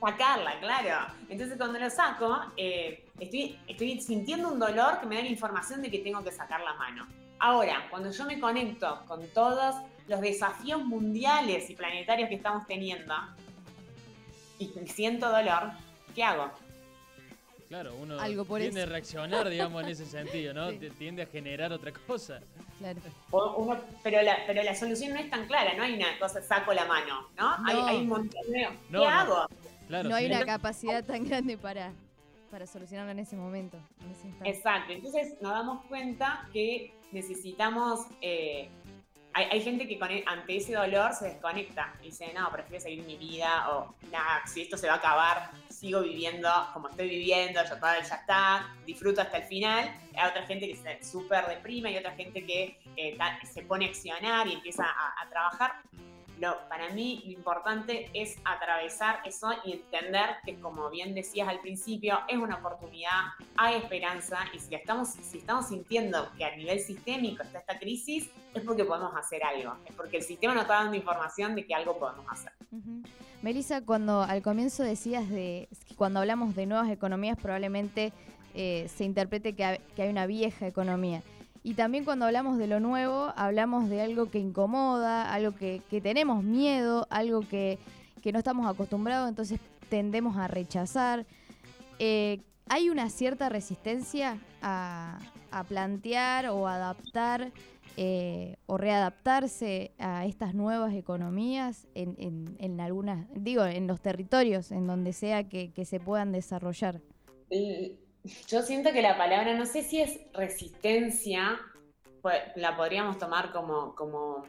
sacarla, 0.00 0.58
claro. 0.60 1.12
Entonces 1.28 1.56
cuando 1.56 1.78
lo 1.78 1.90
saco, 1.90 2.40
eh, 2.56 3.04
estoy, 3.18 3.58
estoy 3.66 4.00
sintiendo 4.00 4.48
un 4.48 4.58
dolor 4.58 5.00
que 5.00 5.06
me 5.06 5.16
da 5.16 5.22
la 5.22 5.28
información 5.28 5.82
de 5.82 5.90
que 5.90 5.98
tengo 5.98 6.22
que 6.24 6.32
sacar 6.32 6.60
la 6.60 6.74
mano. 6.74 7.06
Ahora, 7.38 7.86
cuando 7.90 8.10
yo 8.10 8.24
me 8.24 8.38
conecto 8.38 9.02
con 9.06 9.26
todos 9.28 9.76
los 10.08 10.20
desafíos 10.20 10.84
mundiales 10.84 11.70
y 11.70 11.74
planetarios 11.74 12.28
que 12.28 12.34
estamos 12.34 12.66
teniendo 12.66 13.14
y 14.58 14.68
siento 14.86 15.30
dolor, 15.30 15.70
¿qué 16.14 16.22
hago? 16.22 16.50
Claro, 17.70 17.94
uno 17.94 18.16
tiende 18.58 18.82
a 18.82 18.86
reaccionar, 18.86 19.48
digamos, 19.48 19.84
en 19.84 19.90
ese 19.90 20.04
sentido, 20.18 20.52
¿no? 20.52 20.72
Tiende 20.98 21.22
a 21.22 21.26
generar 21.26 21.72
otra 21.72 21.92
cosa. 21.92 22.40
Claro. 22.80 22.98
pero, 24.02 24.22
la, 24.22 24.38
pero 24.44 24.64
la 24.64 24.74
solución 24.74 25.14
no 25.14 25.20
es 25.20 25.30
tan 25.30 25.46
clara, 25.46 25.74
no 25.76 25.84
hay 25.84 25.94
una 25.94 26.18
cosa, 26.18 26.42
saco 26.42 26.74
la 26.74 26.84
mano, 26.86 27.28
¿no? 27.38 27.54
Hay, 27.64 27.98
un 27.98 28.08
montón 28.08 28.42
de... 28.50 28.68
¿Qué 28.90 29.06
hago? 29.06 29.46
no 29.88 30.16
hay 30.16 30.26
una 30.26 30.44
capacidad 30.44 31.04
tan 31.04 31.22
grande 31.24 31.56
para, 31.56 31.92
para 32.50 32.66
solucionarlo 32.66 33.12
en 33.12 33.20
ese 33.20 33.36
momento. 33.36 33.78
Exacto, 34.42 34.92
entonces 34.92 35.40
nos 35.40 35.52
damos 35.52 35.84
cuenta 35.84 36.48
que 36.52 36.92
necesitamos... 37.12 38.00
Eh, 38.20 38.68
hay, 39.32 39.62
gente 39.62 39.86
que 39.86 39.98
ante 40.26 40.56
ese 40.56 40.74
dolor 40.74 41.12
se 41.12 41.26
desconecta 41.26 41.94
y 42.02 42.06
dice, 42.06 42.32
no, 42.34 42.50
prefiero 42.50 42.82
seguir 42.82 43.04
mi 43.04 43.16
vida 43.16 43.70
o, 43.70 43.94
nada, 44.10 44.42
si 44.46 44.62
esto 44.62 44.76
se 44.76 44.86
va 44.86 44.94
a 44.94 44.96
acabar, 44.96 45.50
sigo 45.68 46.00
viviendo 46.00 46.48
como 46.72 46.88
estoy 46.88 47.08
viviendo, 47.08 47.60
ya, 47.62 47.78
ya 47.80 48.14
está, 48.16 48.74
disfruto 48.84 49.20
hasta 49.20 49.38
el 49.38 49.44
final. 49.44 49.94
Hay 50.16 50.28
otra 50.28 50.46
gente 50.46 50.66
que 50.66 50.76
se 50.76 51.02
súper 51.04 51.46
deprime 51.46 51.92
y 51.92 51.96
otra 51.96 52.12
gente 52.12 52.44
que 52.44 52.78
eh, 52.96 53.16
se 53.44 53.62
pone 53.62 53.86
a 53.86 53.88
accionar 53.88 54.46
y 54.48 54.54
empieza 54.54 54.84
a 54.84 55.28
trabajar 55.28 55.72
para 56.68 56.90
mí 56.90 57.22
lo 57.26 57.32
importante 57.32 58.10
es 58.14 58.38
atravesar 58.44 59.20
eso 59.24 59.50
y 59.64 59.72
entender 59.72 60.36
que, 60.44 60.58
como 60.58 60.88
bien 60.90 61.14
decías 61.14 61.48
al 61.48 61.60
principio, 61.60 62.18
es 62.28 62.38
una 62.38 62.56
oportunidad, 62.56 63.32
hay 63.56 63.76
esperanza 63.76 64.38
y 64.54 64.58
si 64.58 64.74
estamos, 64.74 65.08
si 65.10 65.38
estamos 65.38 65.68
sintiendo 65.68 66.30
que 66.36 66.44
a 66.44 66.56
nivel 66.56 66.80
sistémico 66.80 67.42
está 67.42 67.58
esta 67.58 67.78
crisis, 67.78 68.30
es 68.54 68.62
porque 68.62 68.84
podemos 68.84 69.14
hacer 69.16 69.42
algo, 69.44 69.76
es 69.86 69.94
porque 69.94 70.18
el 70.18 70.22
sistema 70.22 70.54
nos 70.54 70.62
está 70.62 70.74
dando 70.74 70.96
información 70.96 71.54
de 71.54 71.66
que 71.66 71.74
algo 71.74 71.98
podemos 71.98 72.24
hacer. 72.30 72.52
Melissa, 73.42 73.82
cuando 73.82 74.22
al 74.22 74.42
comienzo 74.42 74.82
decías 74.82 75.28
de 75.28 75.68
cuando 75.96 76.20
hablamos 76.20 76.54
de 76.54 76.66
nuevas 76.66 76.90
economías 76.90 77.38
probablemente 77.40 78.12
eh, 78.54 78.88
se 78.94 79.04
interprete 79.04 79.54
que 79.54 79.64
hay 79.64 80.08
una 80.08 80.26
vieja 80.26 80.66
economía. 80.66 81.22
Y 81.62 81.74
también 81.74 82.04
cuando 82.04 82.24
hablamos 82.24 82.56
de 82.56 82.66
lo 82.66 82.80
nuevo, 82.80 83.32
hablamos 83.36 83.90
de 83.90 84.00
algo 84.00 84.30
que 84.30 84.38
incomoda, 84.38 85.30
algo 85.32 85.54
que, 85.54 85.82
tenemos 86.02 86.42
miedo, 86.42 87.06
algo 87.10 87.42
que, 87.42 87.78
no 88.32 88.38
estamos 88.38 88.66
acostumbrados, 88.66 89.28
entonces 89.28 89.60
tendemos 89.90 90.36
a 90.38 90.48
rechazar. 90.48 91.26
Eh, 91.98 92.40
¿Hay 92.68 92.88
una 92.88 93.10
cierta 93.10 93.48
resistencia 93.48 94.38
a, 94.62 95.18
plantear 95.68 96.46
o 96.46 96.68
adaptar 96.68 97.50
eh, 97.96 98.56
o 98.66 98.78
readaptarse 98.78 99.90
a 99.98 100.24
estas 100.24 100.54
nuevas 100.54 100.94
economías 100.94 101.88
en, 101.94 102.56
en, 102.58 102.80
algunas, 102.80 103.26
digo, 103.34 103.64
en 103.66 103.88
los 103.88 104.00
territorios, 104.00 104.70
en 104.70 104.86
donde 104.86 105.12
sea 105.12 105.48
que, 105.48 105.72
que 105.72 105.84
se 105.84 105.98
puedan 105.98 106.30
desarrollar? 106.32 107.00
Yo 108.48 108.62
siento 108.62 108.92
que 108.92 109.02
la 109.02 109.16
palabra, 109.16 109.54
no 109.54 109.66
sé 109.66 109.82
si 109.82 110.00
es 110.00 110.20
resistencia, 110.32 111.60
pues, 112.22 112.38
la 112.56 112.76
podríamos 112.76 113.18
tomar 113.18 113.52
como, 113.52 113.94
como, 113.94 114.46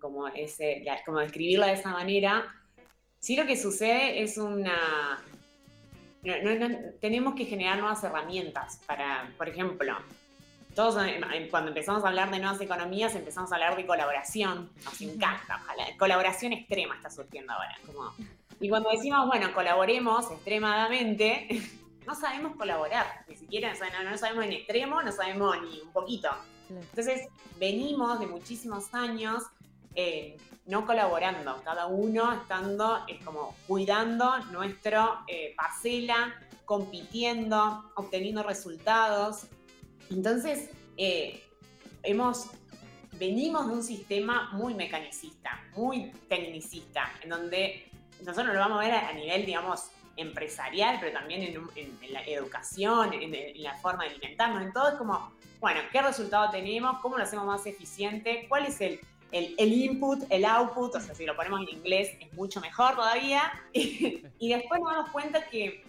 como, 0.00 0.28
ese, 0.28 0.84
como 1.04 1.18
describirla 1.18 1.68
de 1.68 1.74
esa 1.74 1.90
manera. 1.90 2.44
Sí 3.18 3.36
lo 3.36 3.46
que 3.46 3.56
sucede 3.56 4.22
es 4.22 4.38
una... 4.38 5.22
tenemos 7.00 7.34
que 7.34 7.44
generar 7.44 7.78
nuevas 7.78 8.02
herramientas 8.02 8.80
para, 8.86 9.32
por 9.38 9.48
ejemplo, 9.48 9.96
todos 10.76 11.02
cuando 11.50 11.68
empezamos 11.70 12.04
a 12.04 12.08
hablar 12.08 12.30
de 12.30 12.38
nuevas 12.38 12.60
economías 12.60 13.14
empezamos 13.14 13.50
a 13.50 13.54
hablar 13.54 13.76
de 13.76 13.86
colaboración, 13.86 14.70
nos 14.84 15.00
encanta, 15.00 15.62
colaboración 15.98 16.52
extrema 16.52 16.96
está 16.96 17.08
surgiendo 17.08 17.54
ahora. 17.54 17.76
Como, 17.86 18.12
y 18.60 18.68
cuando 18.68 18.90
decimos, 18.90 19.26
bueno, 19.26 19.54
colaboremos 19.54 20.30
extremadamente, 20.30 21.48
no 22.06 22.14
sabemos 22.14 22.56
colaborar, 22.56 23.24
ni 23.28 23.36
siquiera, 23.36 23.72
no, 24.04 24.16
sabemos 24.18 24.44
en 24.44 24.52
extremo, 24.52 25.02
no 25.02 25.12
sabemos 25.12 25.56
ni 25.62 25.80
un 25.80 25.92
poquito. 25.92 26.30
Entonces, 26.70 27.28
venimos 27.58 28.18
de 28.20 28.26
muchísimos 28.26 28.92
años 28.94 29.44
eh, 29.94 30.36
no 30.66 30.84
colaborando, 30.84 31.62
cada 31.64 31.86
uno 31.86 32.32
estando 32.32 33.04
es 33.06 33.24
como 33.24 33.54
cuidando 33.66 34.38
nuestra 34.50 35.24
eh, 35.26 35.54
parcela, 35.56 36.34
compitiendo, 36.64 37.90
obteniendo 37.94 38.42
resultados. 38.42 39.46
Entonces, 40.10 40.70
eh, 40.96 41.42
hemos, 42.02 42.48
venimos 43.12 43.68
de 43.68 43.72
un 43.72 43.82
sistema 43.82 44.50
muy 44.52 44.74
mecanicista, 44.74 45.62
muy 45.76 46.10
tecnicista, 46.28 47.10
en 47.22 47.30
donde 47.30 47.90
nosotros 48.24 48.52
lo 48.54 48.60
vamos 48.60 48.78
a 48.78 48.84
ver 48.84 48.94
a 48.94 49.12
nivel, 49.12 49.46
digamos, 49.46 49.90
empresarial, 50.16 50.98
pero 51.00 51.12
también 51.12 51.42
en, 51.42 52.12
la 52.12 52.22
educación, 52.22 53.12
en, 53.12 53.62
la 53.62 53.74
forma 53.74 54.04
de 54.04 54.10
alimentarnos, 54.10 54.62
en 54.62 54.72
todo 54.72 54.88
es 54.88 54.94
como, 54.94 55.32
bueno, 55.60 55.80
¿qué 55.92 56.02
resultado 56.02 56.50
tenemos? 56.50 57.00
¿Cómo 57.00 57.18
lo 57.18 57.24
hacemos 57.24 57.46
más 57.46 57.66
eficiente? 57.66 58.46
¿Cuál 58.48 58.66
es 58.66 58.80
el, 58.80 59.00
el, 59.32 59.72
input, 59.72 60.24
el 60.30 60.44
output? 60.44 60.94
O 60.94 61.00
sea, 61.00 61.14
si 61.14 61.26
lo 61.26 61.36
ponemos 61.36 61.60
en 61.62 61.78
inglés 61.78 62.10
es 62.20 62.32
mucho 62.32 62.60
mejor 62.60 62.96
todavía. 62.96 63.52
y 63.72 64.48
después 64.48 64.80
nos 64.80 64.92
damos 64.92 65.10
cuenta 65.10 65.44
que... 65.48 65.84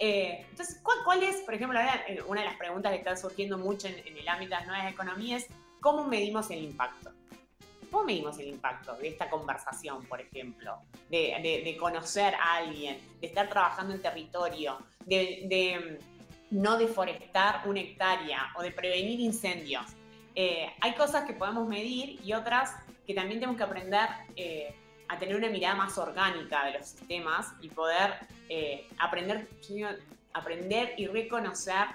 Eh, 0.00 0.44
entonces, 0.50 0.80
¿cuál, 0.82 1.22
es, 1.22 1.36
por 1.42 1.54
ejemplo, 1.54 1.78
una 2.26 2.40
de 2.40 2.46
las 2.46 2.56
preguntas 2.56 2.90
que 2.92 2.98
está 2.98 3.16
surgiendo 3.16 3.58
mucho 3.58 3.86
en 3.86 4.16
el 4.16 4.28
ámbito 4.28 4.50
de 4.50 4.56
las 4.56 4.66
nuevas 4.66 4.92
economías, 4.92 5.46
cómo 5.80 6.04
medimos 6.04 6.50
el 6.50 6.64
impacto? 6.64 7.13
¿Cómo 7.94 8.06
medimos 8.06 8.36
el 8.40 8.48
impacto 8.48 8.96
de 8.96 9.06
esta 9.06 9.30
conversación, 9.30 10.04
por 10.06 10.20
ejemplo? 10.20 10.80
De, 11.08 11.76
conocer 11.78 12.34
a 12.34 12.56
alguien, 12.56 12.98
de 13.20 13.26
estar 13.28 13.48
trabajando 13.48 13.94
en 13.94 14.02
territorio, 14.02 14.78
de, 15.06 16.00
mm, 16.50 16.60
no 16.60 16.76
deforestar 16.76 17.62
una 17.66 17.78
hectárea 17.78 18.52
o 18.56 18.62
de 18.62 18.72
prevenir 18.72 19.20
incendios. 19.20 19.84
Eh, 20.34 20.66
hay 20.80 20.94
cosas 20.94 21.24
que 21.24 21.34
podemos 21.34 21.68
medir 21.68 22.18
y 22.24 22.32
otras 22.32 22.72
que 23.06 23.14
también 23.14 23.38
tenemos 23.38 23.56
que 23.56 23.62
aprender 23.62 24.08
eh, 24.34 24.74
a 25.06 25.16
tener 25.16 25.36
una 25.36 25.48
mirada 25.48 25.76
más 25.76 25.96
orgánica 25.96 26.64
de 26.64 26.78
los 26.78 26.88
sistemas 26.88 27.52
y 27.60 27.68
poder 27.68 28.14
eh, 28.48 28.88
aprender, 28.98 29.46
aprender 30.32 30.94
y 30.96 31.06
reconocer 31.06 31.86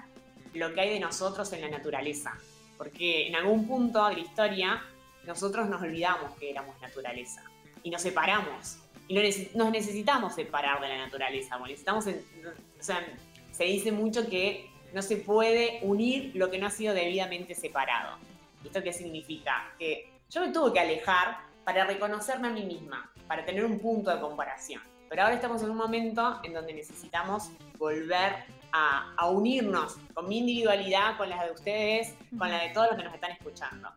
lo 0.53 0.73
que 0.73 0.79
hay 0.79 0.93
de 0.93 1.01
nosotros 1.01 1.51
en 1.51 1.59
la 1.59 1.69
naturaleza. 1.69 2.37
Porque 2.77 3.27
en 3.27 3.35
algún 3.35 3.67
punto 3.67 4.07
de 4.07 4.13
la 4.13 4.19
historia 4.21 4.81
nosotros 5.29 5.69
nos 5.69 5.79
olvidamos 5.79 6.31
que 6.39 6.49
éramos 6.49 6.75
naturaleza 6.81 7.43
y 7.83 7.91
nos 7.91 8.01
separamos. 8.01 8.79
Y 9.07 9.13
nos 9.53 9.71
necesitamos 9.71 10.33
separar 10.33 10.81
de 10.81 10.89
la 10.89 10.97
naturaleza. 10.97 11.57
necesitamos, 11.59 12.07
o 12.07 12.83
sea, 12.83 12.99
se 13.51 13.63
dice 13.63 13.91
mucho 13.91 14.27
que 14.27 14.71
no 14.91 15.03
se 15.03 15.17
puede 15.17 15.81
unir 15.83 16.31
lo 16.33 16.49
que 16.49 16.57
no 16.57 16.65
ha 16.65 16.71
sido 16.71 16.95
debidamente 16.95 17.53
separado. 17.53 18.17
¿Esto 18.65 18.81
qué 18.81 18.91
significa? 18.91 19.71
Que 19.77 20.11
yo 20.31 20.41
me 20.41 20.51
tuve 20.51 20.73
que 20.73 20.79
alejar 20.79 21.37
para 21.63 21.85
reconocerme 21.85 22.47
a 22.47 22.51
mí 22.51 22.63
misma. 22.63 23.11
para 23.27 23.45
tener 23.45 23.63
un 23.63 23.77
punto 23.77 24.09
de 24.09 24.19
comparación. 24.19 24.81
Pero 25.07 25.21
ahora 25.21 25.35
estamos 25.35 25.61
en 25.61 25.69
un 25.69 25.77
momento 25.77 26.39
en 26.43 26.53
donde 26.53 26.73
necesitamos 26.73 27.51
volver 27.77 28.45
a, 28.71 29.29
unirnos 29.29 29.97
con 30.15 30.27
mi 30.27 30.39
individualidad, 30.39 31.17
con 31.17 31.29
la 31.29 31.45
de 31.45 31.51
ustedes, 31.51 32.15
con 32.37 32.49
la 32.49 32.63
de 32.63 32.69
todos 32.69 32.87
los 32.87 32.97
que 32.97 33.03
nos 33.03 33.13
están 33.13 33.31
escuchando. 33.31 33.89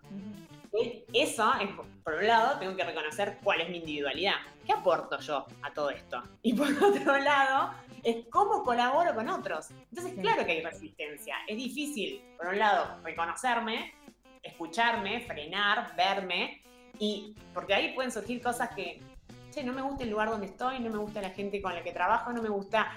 Eso, 1.12 1.52
es, 1.60 1.68
por 2.02 2.14
un 2.14 2.26
lado, 2.26 2.58
tengo 2.58 2.74
que 2.74 2.84
reconocer 2.84 3.38
cuál 3.42 3.60
es 3.60 3.68
mi 3.68 3.78
individualidad. 3.78 4.36
¿Qué 4.64 4.72
aporto 4.72 5.18
yo 5.20 5.46
a 5.62 5.72
todo 5.72 5.90
esto? 5.90 6.22
Y 6.42 6.54
por 6.54 6.68
otro 6.82 7.18
lado, 7.18 7.74
es 8.02 8.26
cómo 8.30 8.64
colaboro 8.64 9.14
con 9.14 9.28
otros. 9.28 9.70
Entonces, 9.70 10.18
claro 10.20 10.44
que 10.46 10.52
hay 10.52 10.62
resistencia. 10.62 11.36
Es 11.46 11.56
difícil, 11.56 12.22
por 12.38 12.48
un 12.48 12.58
lado, 12.58 12.98
reconocerme, 13.04 13.94
escucharme, 14.42 15.20
frenar, 15.26 15.94
verme, 15.94 16.62
y 16.98 17.34
porque 17.52 17.74
ahí 17.74 17.94
pueden 17.94 18.12
surgir 18.12 18.42
cosas 18.42 18.70
que 18.74 19.00
che, 19.52 19.62
no 19.62 19.72
me 19.72 19.82
gusta 19.82 20.04
el 20.04 20.10
lugar 20.10 20.30
donde 20.30 20.46
estoy, 20.46 20.80
no 20.80 20.90
me 20.90 20.98
gusta 20.98 21.20
la 21.20 21.30
gente 21.30 21.60
con 21.60 21.74
la 21.74 21.82
que 21.82 21.92
trabajo, 21.92 22.32
no 22.32 22.42
me 22.42 22.48
gusta 22.48 22.92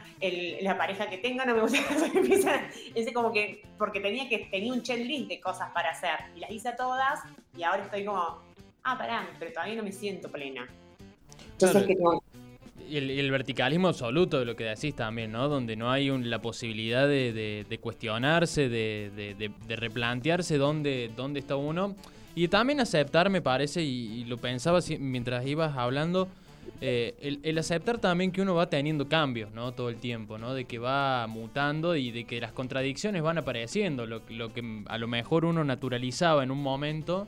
la 0.62 0.78
pareja 0.78 1.10
que 1.10 1.18
tengo, 1.18 1.46
no 1.46 1.54
me 1.54 1.62
gusta. 1.62 1.78
ese 2.96 3.14
como 3.14 3.32
que, 3.32 3.64
porque 3.78 4.00
tenía 4.00 4.28
que 4.28 4.40
tenía 4.50 4.74
un 4.74 4.82
checklist 4.82 5.28
de 5.28 5.40
cosas 5.40 5.72
para 5.72 5.92
hacer 5.92 6.18
y 6.36 6.40
las 6.40 6.50
hice 6.52 6.72
todas 6.78 7.20
y 7.58 7.64
ahora 7.64 7.84
estoy 7.84 8.06
como, 8.06 8.42
ah, 8.84 8.98
pará, 8.98 9.28
pero 9.38 9.52
todavía 9.52 9.76
no 9.76 9.84
me 9.84 9.92
siento 9.92 10.32
plena. 10.32 10.68
Entonces, 11.52 11.98
y 12.88 12.98
el, 12.98 13.32
verticalismo 13.32 13.88
absoluto 13.88 14.38
de 14.38 14.46
lo 14.46 14.56
que 14.56 14.66
decís 14.66 14.96
también, 14.96 15.32
¿no? 15.32 15.48
Donde 15.50 15.76
no 15.76 15.90
hay 15.90 16.10
la 16.24 16.40
posibilidad 16.40 17.08
de, 17.08 17.80
cuestionarse, 17.82 18.70
de, 18.70 19.52
replantearse 19.68 20.58
dónde, 20.58 21.12
dónde 21.16 21.40
está 21.40 21.56
uno. 21.56 21.96
Y 22.36 22.48
también 22.50 22.82
aceptar, 22.82 23.30
me 23.30 23.42
parece, 23.42 23.82
y, 23.82 24.22
y 24.22 24.26
lo 24.26 24.38
pensaba 24.38 24.80
mientras 25.00 25.48
ibas 25.48 25.78
hablando, 25.78 26.28
eh, 26.82 27.40
el, 27.44 27.58
aceptar 27.58 28.00
también 28.00 28.32
que 28.32 28.42
uno 28.42 28.56
va 28.56 28.70
teniendo 28.70 29.08
cambios, 29.08 29.52
¿no? 29.52 29.72
Todo 29.72 29.90
el 29.90 29.98
tiempo, 29.98 30.38
¿no? 30.38 30.54
De 30.54 30.66
que 30.66 30.80
va 30.80 31.26
mutando 31.28 31.96
y 31.96 32.12
de 32.12 32.26
que 32.26 32.40
las 32.42 32.52
contradicciones 32.52 33.22
van 33.22 33.38
apareciendo, 33.38 34.06
lo, 34.06 34.26
que 34.26 34.84
a 34.88 34.98
lo 34.98 35.08
mejor 35.08 35.46
uno 35.46 35.64
naturalizaba 35.64 36.44
en 36.44 36.52
un 36.52 36.62
momento, 36.62 37.28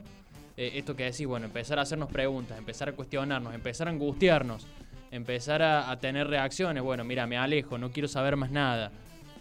eh, 0.56 0.72
esto 0.74 0.94
que 0.94 1.04
decís, 1.04 1.26
bueno, 1.26 1.46
empezar 1.46 1.78
a 1.78 1.82
hacernos 1.82 2.10
preguntas, 2.10 2.58
empezar 2.58 2.90
a 2.90 2.92
cuestionarnos, 2.92 3.54
empezar 3.54 3.88
a 3.88 3.90
angustiarnos, 3.90 4.66
empezar 5.10 5.62
a, 5.62 5.98
tener 5.98 6.26
reacciones, 6.28 6.82
bueno, 6.82 7.04
mira, 7.04 7.26
me 7.26 7.38
alejo, 7.38 7.78
no 7.78 7.90
quiero 7.90 8.08
saber 8.08 8.36
más 8.36 8.50
nada, 8.50 8.92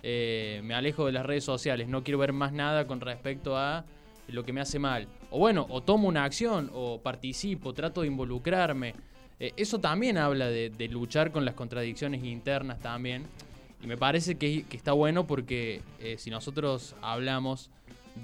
eh, 0.03 0.61
me 0.63 0.73
alejo 0.73 1.05
de 1.05 1.11
las 1.11 1.25
redes 1.25 1.43
sociales, 1.43 1.87
no 1.87 2.03
quiero 2.03 2.17
ver 2.17 2.33
más 2.33 2.53
nada 2.53 2.87
con 2.87 3.01
respecto 3.01 3.57
a 3.57 3.83
lo 4.29 4.43
que 4.43 4.53
me 4.53 4.61
hace 4.61 4.79
mal. 4.79 5.07
O 5.29 5.39
bueno, 5.39 5.65
o 5.69 5.81
tomo 5.81 6.07
una 6.07 6.23
acción, 6.23 6.69
o 6.73 7.01
participo, 7.01 7.73
trato 7.73 8.01
de 8.01 8.07
involucrarme. 8.07 8.93
Eh, 9.39 9.53
eso 9.55 9.79
también 9.79 10.17
habla 10.17 10.47
de, 10.47 10.87
luchar 10.89 11.31
con 11.31 11.45
las 11.45 11.53
contradicciones 11.53 12.23
internas 12.23 12.79
también. 12.79 13.25
Y 13.81 13.87
me 13.87 13.97
parece 13.97 14.35
que, 14.35 14.65
está 14.71 14.93
bueno 14.93 15.27
porque 15.27 15.81
eh, 15.99 16.15
si 16.17 16.29
nosotros 16.29 16.95
hablamos 17.01 17.69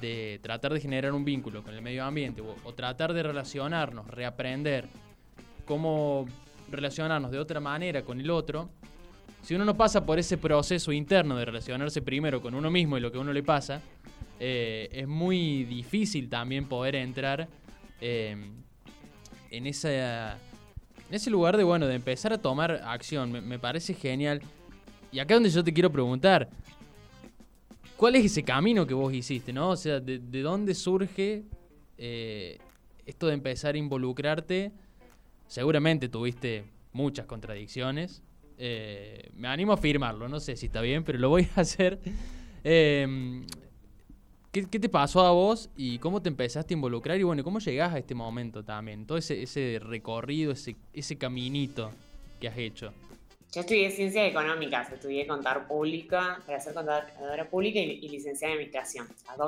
de 0.02 0.40
tratar 0.42 0.74
de 0.74 0.80
generar 0.80 1.14
un 1.14 1.24
vínculo 1.24 1.62
con 1.62 1.76
el 1.76 1.82
medio 1.82 2.04
ambiente 2.04 2.42
o, 2.42 2.74
tratar 2.74 3.14
de 3.14 3.22
relacionarnos, 3.22 4.08
reaprender 4.08 4.88
cómo 5.66 6.26
relacionarnos 6.72 7.30
de 7.30 7.38
otra 7.38 7.60
manera 7.60 8.02
con 8.02 8.20
el 8.20 8.32
otro, 8.32 8.70
si 9.44 9.54
uno 9.54 9.66
no 9.66 9.78
pasa 9.78 10.04
por 10.04 10.18
ese 10.18 10.38
proceso 10.40 10.92
interno 10.92 11.38
de 11.38 11.46
relacionarse 11.46 12.02
primero 12.02 12.42
con 12.42 12.56
uno 12.56 12.72
mismo 12.72 12.98
y 12.98 13.02
lo 13.02 13.12
que 13.12 13.20
a 13.20 13.22
uno 13.22 13.34
le 13.34 13.44
pasa, 13.44 13.82
eh, 14.40 14.90
es 14.92 15.08
muy 15.08 15.64
difícil 15.66 16.28
también 16.30 16.66
poder 16.66 16.96
entrar 16.96 17.48
en 18.02 18.66
esa 19.68 20.38
en 21.14 21.18
ese 21.18 21.30
lugar 21.30 21.58
de, 21.58 21.64
bueno, 21.64 21.86
de 21.86 21.94
empezar 21.94 22.34
a 22.34 22.40
tomar 22.40 22.82
acción, 22.86 23.32
me, 23.48 23.60
parece 23.60 23.94
genial. 23.94 24.42
Y 25.12 25.20
acá 25.20 25.36
es 25.36 25.38
donde 25.38 25.52
yo 25.52 25.64
te 25.64 25.72
quiero 25.72 25.92
preguntar, 25.92 26.50
¿cuál 27.98 28.16
es 28.16 28.26
ese 28.26 28.42
camino 28.42 28.88
que 28.88 28.96
vos 28.96 29.14
hiciste, 29.14 29.54
no? 29.54 29.70
O 29.70 29.76
sea, 29.76 30.00
¿de, 30.00 30.18
dónde 30.42 30.74
surge 30.74 31.44
eh, 32.00 32.58
esto 33.06 33.28
de 33.28 33.36
empezar 33.36 33.76
a 33.76 33.78
involucrarte? 33.78 34.72
Seguramente 35.46 36.10
tuviste 36.10 36.64
muchas 36.94 37.28
contradicciones. 37.28 38.24
Eh, 38.58 39.30
me 39.36 39.50
animo 39.50 39.74
a 39.74 39.76
afirmarlo, 39.76 40.28
no 40.28 40.40
sé 40.40 40.56
si 40.56 40.66
está 40.66 40.82
bien, 40.82 41.04
pero 41.04 41.20
lo 41.20 41.30
voy 41.30 41.48
a 41.56 41.60
hacer. 41.62 42.00
Eh, 42.64 43.46
¿Qué, 44.54 44.62
te 44.62 44.88
pasó 44.88 45.22
a 45.22 45.32
vos 45.32 45.72
y 45.76 45.98
cómo 45.98 46.22
te 46.22 46.30
empezaste 46.30 46.76
a 46.76 46.78
involucrar? 46.78 47.20
Y 47.20 47.24
bueno, 47.24 47.44
¿cómo 47.44 47.58
llegás 47.58 47.92
a 47.92 47.98
este 47.98 48.14
momento 48.14 48.64
también? 48.64 49.08
Todo 49.08 49.18
ese, 49.18 49.42
ese 49.42 49.80
recorrido, 49.82 50.52
ese, 50.52 50.76
ese 50.94 51.18
caminito 51.18 51.90
que 52.40 52.50
has 52.50 52.58
hecho. 52.60 52.94
Yo 53.52 53.62
estudié 53.62 53.90
ciencias 53.90 54.30
económicas, 54.30 54.92
estudié 54.92 55.26
contar 55.26 55.68
pública, 55.68 56.40
para 56.46 56.60
ser 56.60 56.76
contadora 56.76 57.50
pública 57.50 57.80
y, 57.80 58.08
licenciada 58.08 58.54
en 58.54 58.60
administración. 58.60 59.08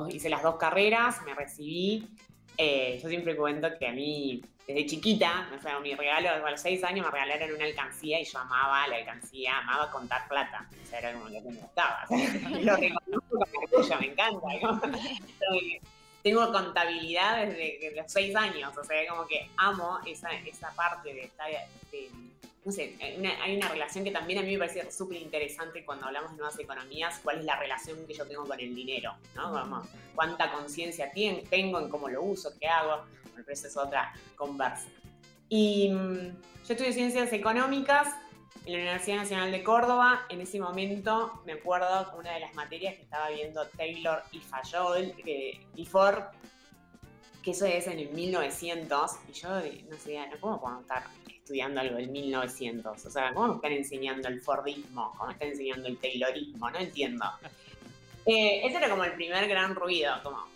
Hice 0.09 0.27
las 0.27 0.41
dos 0.41 0.55
carreras, 0.55 1.17
me 1.23 1.35
recibí. 1.35 2.07
Eh, 2.57 2.99
yo 3.01 3.09
siempre 3.09 3.35
cuento 3.35 3.67
que 3.77 3.87
a 3.87 3.91
mí 3.91 4.41
desde 4.67 4.85
chiquita, 4.87 5.47
o 5.55 5.61
sea, 5.61 5.79
mi 5.79 5.93
regalo, 5.93 6.29
a 6.45 6.51
los 6.51 6.59
seis 6.59 6.83
años 6.83 7.05
me 7.05 7.11
regalaron 7.11 7.53
una 7.55 7.65
alcancía 7.65 8.19
y 8.19 8.25
yo 8.25 8.39
amaba 8.39 8.87
la 8.87 8.95
alcancía, 8.95 9.59
amaba 9.59 9.91
contar 9.91 10.27
plata. 10.27 10.67
O 10.81 10.87
sea, 10.87 10.99
era 10.99 11.13
como 11.13 11.29
lo 11.29 11.43
que 11.43 11.49
me 11.51 11.57
gustaba. 11.57 12.05
lo 12.09 12.75
reconozco 12.75 13.39
con 13.71 13.99
me 13.99 14.07
encanta. 14.07 14.47
Tengo 16.23 16.51
contabilidad 16.51 17.45
desde 17.45 17.93
los 17.95 18.11
seis 18.11 18.35
años, 18.35 18.75
o 18.75 18.83
sea, 18.83 19.07
como 19.07 19.27
que 19.27 19.47
amo 19.57 19.99
esa, 20.07 20.33
esa 20.33 20.73
parte 20.73 21.13
de 21.13 21.25
estar, 21.25 21.47
no 22.65 22.71
sé, 22.71 22.97
hay 22.99 23.57
una 23.57 23.69
relación 23.69 24.03
que 24.03 24.11
también 24.11 24.39
a 24.39 24.41
mí 24.41 24.53
me 24.53 24.57
parece 24.57 24.91
súper 24.91 25.21
interesante 25.21 25.85
cuando 25.85 26.07
hablamos 26.07 26.31
de 26.31 26.37
nuevas 26.37 26.57
economías, 26.57 27.19
cuál 27.23 27.39
es 27.39 27.45
la 27.45 27.59
relación 27.59 28.07
que 28.07 28.13
yo 28.15 28.25
tengo 28.25 28.43
con 28.43 28.59
el 28.59 28.73
dinero, 28.73 29.13
¿no? 29.35 29.51
Como, 29.51 29.83
cuánta 30.15 30.51
conciencia 30.51 31.11
tengo 31.11 31.79
en 31.79 31.89
cómo 31.89 32.09
lo 32.09 32.23
uso, 32.23 32.51
qué 32.59 32.67
hago 32.67 33.05
pero 33.35 33.51
eso 33.51 33.67
es 33.67 33.77
otra 33.77 34.13
conversa. 34.35 34.87
Y 35.49 35.89
mm, 35.89 36.41
yo 36.65 36.73
estudié 36.73 36.93
ciencias 36.93 37.31
económicas 37.33 38.15
en 38.65 38.73
la 38.73 38.79
Universidad 38.79 39.17
Nacional 39.17 39.51
de 39.51 39.63
Córdoba. 39.63 40.25
En 40.29 40.41
ese 40.41 40.59
momento 40.59 41.41
me 41.45 41.53
acuerdo 41.53 42.13
una 42.17 42.33
de 42.33 42.39
las 42.39 42.55
materias 42.55 42.95
que 42.95 43.03
estaba 43.03 43.29
viendo 43.29 43.67
Taylor 43.69 44.23
y 44.31 44.39
Fayol, 44.39 45.13
y 45.75 45.85
Ford, 45.85 46.23
que 47.43 47.51
eso 47.51 47.65
es 47.65 47.87
en 47.87 47.99
el 47.99 48.09
1900, 48.09 49.11
y 49.29 49.33
yo 49.33 49.49
no 49.49 49.97
sé, 49.97 50.17
no 50.27 50.39
¿cómo 50.39 50.59
puedo 50.59 50.79
estar 50.79 51.03
estudiando 51.45 51.79
algo 51.79 51.97
del 51.97 52.09
1900? 52.09 53.05
O 53.05 53.09
sea, 53.11 53.31
¿cómo 53.33 53.47
me 53.49 53.55
están 53.55 53.71
enseñando 53.71 54.27
el 54.27 54.41
Fordismo? 54.41 55.11
¿Cómo 55.11 55.27
me 55.27 55.33
están 55.33 55.49
enseñando 55.49 55.87
el 55.87 55.97
Taylorismo? 55.97 56.71
No 56.71 56.79
entiendo. 56.79 57.25
Eh, 58.25 58.65
ese 58.65 58.77
era 58.77 58.89
como 58.89 59.03
el 59.03 59.13
primer 59.13 59.47
gran 59.47 59.75
ruido, 59.75 60.11
como 60.23 60.47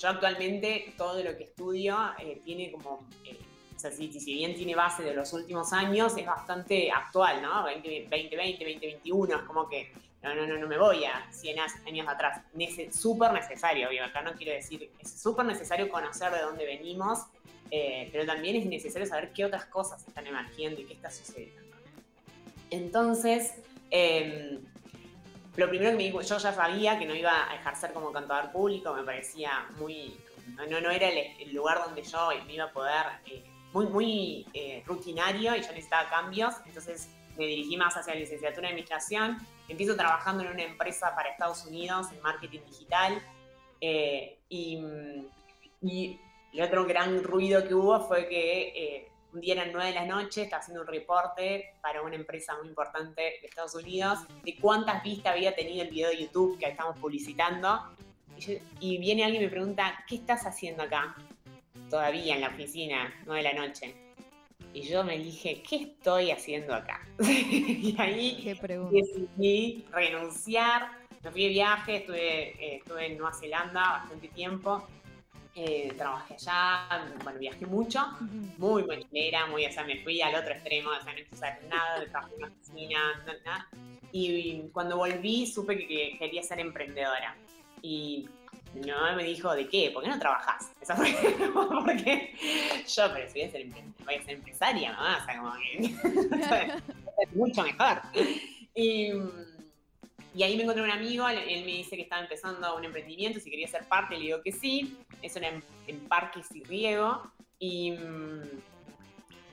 yo 0.00 0.08
actualmente 0.08 0.94
todo 0.96 1.22
lo 1.22 1.36
que 1.36 1.44
estudio 1.44 1.96
eh, 2.18 2.40
tiene 2.44 2.72
como, 2.72 3.06
eh, 3.24 3.38
o 3.76 3.78
sea, 3.78 3.92
si, 3.92 4.08
bien 4.08 4.56
tiene 4.56 4.74
base 4.74 5.04
de 5.04 5.14
los 5.14 5.32
últimos 5.32 5.72
años, 5.72 6.16
es 6.16 6.26
bastante 6.26 6.90
actual, 6.90 7.40
¿no? 7.40 7.62
2020, 7.62 8.34
2021, 8.34 9.36
es 9.36 9.42
como 9.42 9.68
que 9.68 9.92
no, 10.22 10.34
no, 10.34 10.44
no, 10.48 10.58
no 10.58 10.66
me 10.66 10.76
voy 10.76 11.04
a 11.04 11.30
100 11.30 11.56
años 11.86 12.08
atrás. 12.08 12.40
Es 12.58 12.96
súper 12.96 13.32
necesario, 13.32 13.88
obvio, 13.88 14.04
acá 14.04 14.22
no 14.22 14.32
quiero 14.32 14.52
decir, 14.52 14.90
es 14.98 15.20
súper 15.20 15.46
necesario 15.46 15.88
conocer 15.88 16.32
de 16.32 16.40
dónde 16.40 16.66
venimos, 16.66 17.20
eh, 17.70 18.08
pero 18.12 18.26
también 18.26 18.56
es 18.56 18.66
necesario 18.66 19.06
saber 19.06 19.32
qué 19.32 19.44
otras 19.44 19.66
cosas 19.66 20.06
están 20.06 20.26
emergiendo 20.26 20.80
y 20.80 20.84
qué 20.84 20.94
está 20.94 21.10
sucediendo. 21.10 21.76
Entonces, 22.70 23.54
eh, 23.90 24.58
lo 25.58 25.68
primero 25.68 25.90
que 25.90 25.96
me 25.96 26.04
dijo, 26.04 26.20
yo 26.22 26.38
ya 26.38 26.52
sabía 26.52 26.98
que 27.00 27.04
no 27.04 27.16
iba 27.16 27.50
a 27.50 27.56
ejercer 27.56 27.92
como 27.92 28.12
cantador 28.12 28.52
público, 28.52 28.94
me 28.94 29.02
parecía 29.02 29.66
muy, 29.78 30.16
no, 30.56 30.80
no 30.80 30.90
era 30.90 31.08
el, 31.08 31.52
lugar 31.52 31.80
donde 31.84 32.02
yo 32.02 32.30
me 32.46 32.54
iba 32.54 32.64
a 32.66 32.72
poder, 32.72 33.06
eh, 33.26 33.42
muy, 33.72 33.86
muy 33.86 34.46
eh, 34.54 34.84
rutinario 34.86 35.56
y 35.56 35.60
yo 35.60 35.68
necesitaba 35.68 36.08
cambios, 36.08 36.54
entonces 36.64 37.10
me 37.36 37.46
dirigí 37.46 37.76
más 37.76 37.96
hacia 37.96 38.14
la 38.14 38.20
licenciatura 38.20 38.62
de 38.62 38.68
administración, 38.68 39.38
empiezo 39.68 39.96
trabajando 39.96 40.44
en 40.44 40.50
una 40.52 40.62
empresa 40.62 41.12
para 41.16 41.30
Estados 41.30 41.66
Unidos 41.66 42.06
en 42.12 42.22
marketing 42.22 42.60
digital 42.66 43.20
eh, 43.80 44.38
y, 44.48 44.78
y, 45.82 46.20
el 46.52 46.62
otro 46.62 46.84
gran 46.86 47.22
ruido 47.22 47.66
que 47.66 47.74
hubo 47.74 48.00
fue 48.00 48.28
que 48.28 49.08
un 49.32 49.40
día 49.40 49.54
eran 49.54 49.72
9 49.72 49.88
de 49.88 49.94
la 49.94 50.06
noche, 50.06 50.42
estaba 50.42 50.60
haciendo 50.60 50.82
un 50.82 50.88
reporte 50.88 51.74
para 51.82 52.02
una 52.02 52.16
empresa 52.16 52.56
muy 52.58 52.68
importante 52.68 53.20
de 53.22 53.46
Estados 53.46 53.74
Unidos 53.74 54.20
de 54.42 54.56
cuántas 54.56 55.02
vistas 55.02 55.34
había 55.34 55.54
tenido 55.54 55.82
el 55.82 55.90
video 55.90 56.08
de 56.08 56.22
YouTube 56.22 56.58
que 56.58 56.66
estamos 56.66 56.98
publicitando. 56.98 57.82
Y, 58.80 58.98
viene 58.98 59.24
alguien 59.24 59.42
y 59.42 59.46
me 59.46 59.50
pregunta, 59.50 60.04
¿qué 60.08 60.16
estás 60.16 60.46
haciendo 60.46 60.84
acá? 60.84 61.16
Todavía 61.90 62.36
en 62.36 62.40
la 62.40 62.48
oficina, 62.48 63.12
9 63.26 63.42
de 63.42 63.54
la 63.54 63.66
noche. 63.66 63.94
Y 64.72 64.82
yo 64.82 65.02
me 65.02 65.18
dije, 65.18 65.62
¿qué 65.68 65.76
estoy 65.76 66.30
haciendo 66.30 66.74
acá? 66.74 67.06
y 67.18 67.96
ahí 67.98 68.56
decidí 68.90 69.84
renunciar. 69.90 70.90
Me 71.22 71.32
fui 71.32 71.42
de 71.44 71.48
viaje, 71.48 71.96
estuve, 71.96 72.48
eh, 72.64 72.76
estuve 72.76 73.06
en 73.06 73.18
Nueva 73.18 73.34
Zelanda 73.34 73.80
bastante 73.90 74.28
tiempo 74.28 74.86
Eh, 75.54 75.92
trabajé 75.96 76.34
allá, 76.34 77.06
bueno, 77.24 77.38
viajé 77.38 77.66
mucho, 77.66 78.00
muy 78.58 78.84
mochilera, 78.84 79.46
muy, 79.46 79.66
o 79.66 79.72
sea, 79.72 79.82
me 79.82 80.02
fui 80.04 80.22
al 80.22 80.34
otro 80.36 80.52
extremo, 80.52 80.90
o 80.90 81.02
sea, 81.02 81.12
no 81.12 81.18
quise 81.28 81.46
hacer 81.46 81.68
nada, 81.68 82.06
trabajé 82.06 82.34
en 82.34 82.44
una 82.44 82.52
oficina, 82.52 83.24
nada. 83.44 83.68
Y 84.12 84.62
cuando 84.72 84.96
volví 84.96 85.46
supe 85.46 85.76
que 85.76 86.16
quería 86.18 86.42
ser 86.42 86.60
emprendedora. 86.60 87.36
Y 87.82 88.28
mi 88.74 88.90
mamá 88.90 89.14
me 89.14 89.24
dijo, 89.24 89.54
¿de 89.54 89.68
qué? 89.68 89.90
¿Por 89.92 90.02
qué 90.02 90.10
no 90.10 90.18
trabajás? 90.18 90.70
Esa 90.80 90.94
fue 90.94 91.12
porque 91.84 92.34
yo, 92.86 93.12
pero 93.12 93.28
si 93.28 93.40
voy 93.40 93.48
a 93.48 93.50
ser, 93.50 93.66
voy 94.04 94.14
a 94.14 94.22
ser 94.22 94.34
empresaria, 94.34 94.92
mamá, 94.92 95.18
o 95.20 95.24
sea, 95.24 95.38
como 95.38 95.52
que 95.54 97.34
mucho 97.34 97.62
mejor. 97.62 98.00
Y, 98.74 99.12
y, 100.34 100.42
ahí 100.42 100.56
me 100.56 100.62
encontré 100.62 100.82
un 100.82 100.90
amigo, 100.90 101.28
él 101.28 101.64
me 101.64 101.72
dice 101.72 101.96
que 101.96 102.02
estaba 102.02 102.22
empezando 102.22 102.76
un 102.76 102.84
emprendimiento, 102.84 103.40
si 103.40 103.50
quería 103.50 103.68
ser 103.68 103.84
parte, 103.88 104.16
le 104.16 104.24
digo 104.24 104.42
que 104.42 104.52
sí, 104.52 104.96
eso 105.22 105.38
era 105.38 105.60
en, 105.86 106.08
Parques 106.08 106.54
y 106.54 106.62
Riego, 106.64 107.32
y, 107.58 107.94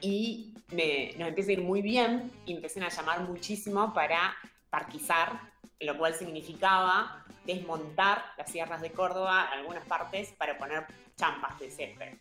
y 0.01 0.53
me, 0.71 1.13
nos 1.17 1.29
empieza 1.29 1.51
a 1.51 1.53
ir 1.53 1.61
muy 1.61 1.81
bien, 1.81 2.31
y 2.45 2.53
empiezan 2.53 2.83
a 2.83 2.89
llamar 2.89 3.21
muchísimo 3.21 3.93
para 3.93 4.35
parquizar, 4.69 5.39
lo 5.79 5.97
cual 5.97 6.15
significaba 6.15 7.25
desmontar 7.45 8.25
las 8.37 8.51
sierras 8.51 8.81
de 8.81 8.91
Córdoba, 8.91 9.49
algunas 9.51 9.85
partes, 9.85 10.33
para 10.33 10.57
poner 10.57 10.85
champas 11.15 11.59
de 11.59 11.69
césped. 11.69 12.17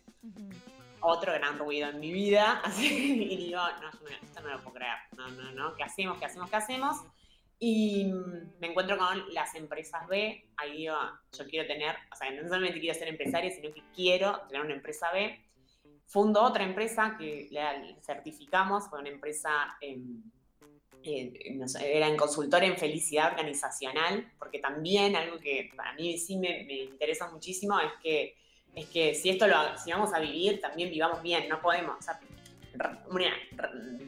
Otro 1.01 1.33
gran 1.33 1.59
ruido 1.59 1.89
en 1.89 1.99
mi 1.99 2.11
vida, 2.11 2.61
así, 2.63 3.23
y 3.23 3.37
digo, 3.37 3.59
no, 3.81 3.89
esto 3.89 4.41
no 4.41 4.49
lo 4.49 4.61
puedo 4.61 4.75
creer, 4.75 4.97
no, 5.17 5.27
no, 5.29 5.51
no, 5.51 5.75
¿qué 5.75 5.83
hacemos, 5.83 6.17
qué 6.17 6.25
hacemos, 6.25 6.49
qué 6.49 6.55
hacemos? 6.55 6.97
Y 7.57 8.11
me 8.59 8.67
encuentro 8.67 8.97
con 8.97 9.33
las 9.33 9.55
empresas 9.55 10.07
B, 10.07 10.49
ahí 10.57 10.77
digo, 10.77 10.95
yo 11.37 11.45
quiero 11.45 11.67
tener, 11.67 11.95
o 12.11 12.15
sea, 12.15 12.29
no 12.31 12.43
solamente 12.47 12.79
quiero 12.79 12.97
ser 12.97 13.07
empresaria, 13.07 13.49
sino 13.51 13.73
que 13.73 13.81
quiero 13.95 14.41
tener 14.47 14.63
una 14.63 14.73
empresa 14.73 15.11
B. 15.11 15.39
Fundo 16.07 16.43
otra 16.43 16.63
empresa 16.63 17.15
que 17.17 17.47
la 17.51 17.81
certificamos, 18.01 18.89
fue 18.89 18.99
una 18.99 19.09
empresa... 19.09 19.77
en 19.81 20.31
eh, 21.05 21.53
era 21.79 22.07
en 22.07 22.17
consultor 22.17 22.63
en 22.63 22.77
felicidad 22.77 23.31
organizacional, 23.31 24.31
porque 24.39 24.57
también 24.57 25.15
algo 25.15 25.37
que 25.39 25.69
para 25.75 25.93
mí 25.93 26.17
sí 26.17 26.35
me, 26.35 26.63
interesa 26.63 27.29
muchísimo 27.29 27.79
es 27.79 27.91
que, 28.01 28.35
es 28.73 28.87
que 28.87 29.13
si 29.13 29.29
esto 29.29 29.45
lo 29.45 29.55
si 29.77 29.91
vamos 29.91 30.13
a 30.15 30.19
vivir, 30.19 30.59
también 30.59 30.89
vivamos 30.89 31.21
bien, 31.21 31.47
no 31.47 31.61
podemos. 31.61 31.97
Una 33.09 33.33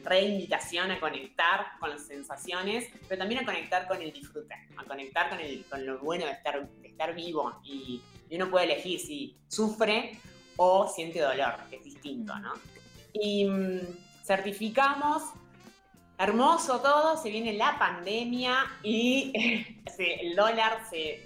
reinvitación 0.04 0.90
a 0.90 1.00
conectar 1.00 1.78
con 1.78 1.90
las 1.90 2.06
sensaciones, 2.06 2.86
pero 3.08 3.18
también 3.18 3.42
a 3.42 3.44
conectar 3.44 3.86
con 3.86 4.00
el 4.00 4.12
disfrute, 4.12 4.54
a 4.76 4.84
conectar 4.84 5.28
con, 5.30 5.40
el, 5.40 5.64
con 5.66 5.84
lo 5.84 5.98
bueno 5.98 6.26
de 6.26 6.32
estar, 6.32 6.68
de 6.68 6.88
estar 6.88 7.14
vivo. 7.14 7.60
Y, 7.64 8.02
y 8.28 8.36
uno 8.36 8.50
puede 8.50 8.66
elegir 8.66 9.00
si 9.00 9.36
sufre 9.48 10.18
o 10.56 10.88
siente 10.88 11.20
dolor, 11.20 11.54
que 11.70 11.76
es 11.76 11.84
distinto, 11.84 12.38
¿no? 12.38 12.54
Y 13.12 13.46
mm, 13.46 13.80
certificamos 14.24 15.22
hermoso 16.18 16.80
todo, 16.80 17.16
se 17.16 17.30
viene 17.30 17.52
la 17.52 17.78
pandemia 17.78 18.66
y 18.82 19.32
el 19.98 20.34
dólar 20.34 20.82
se, 20.90 21.24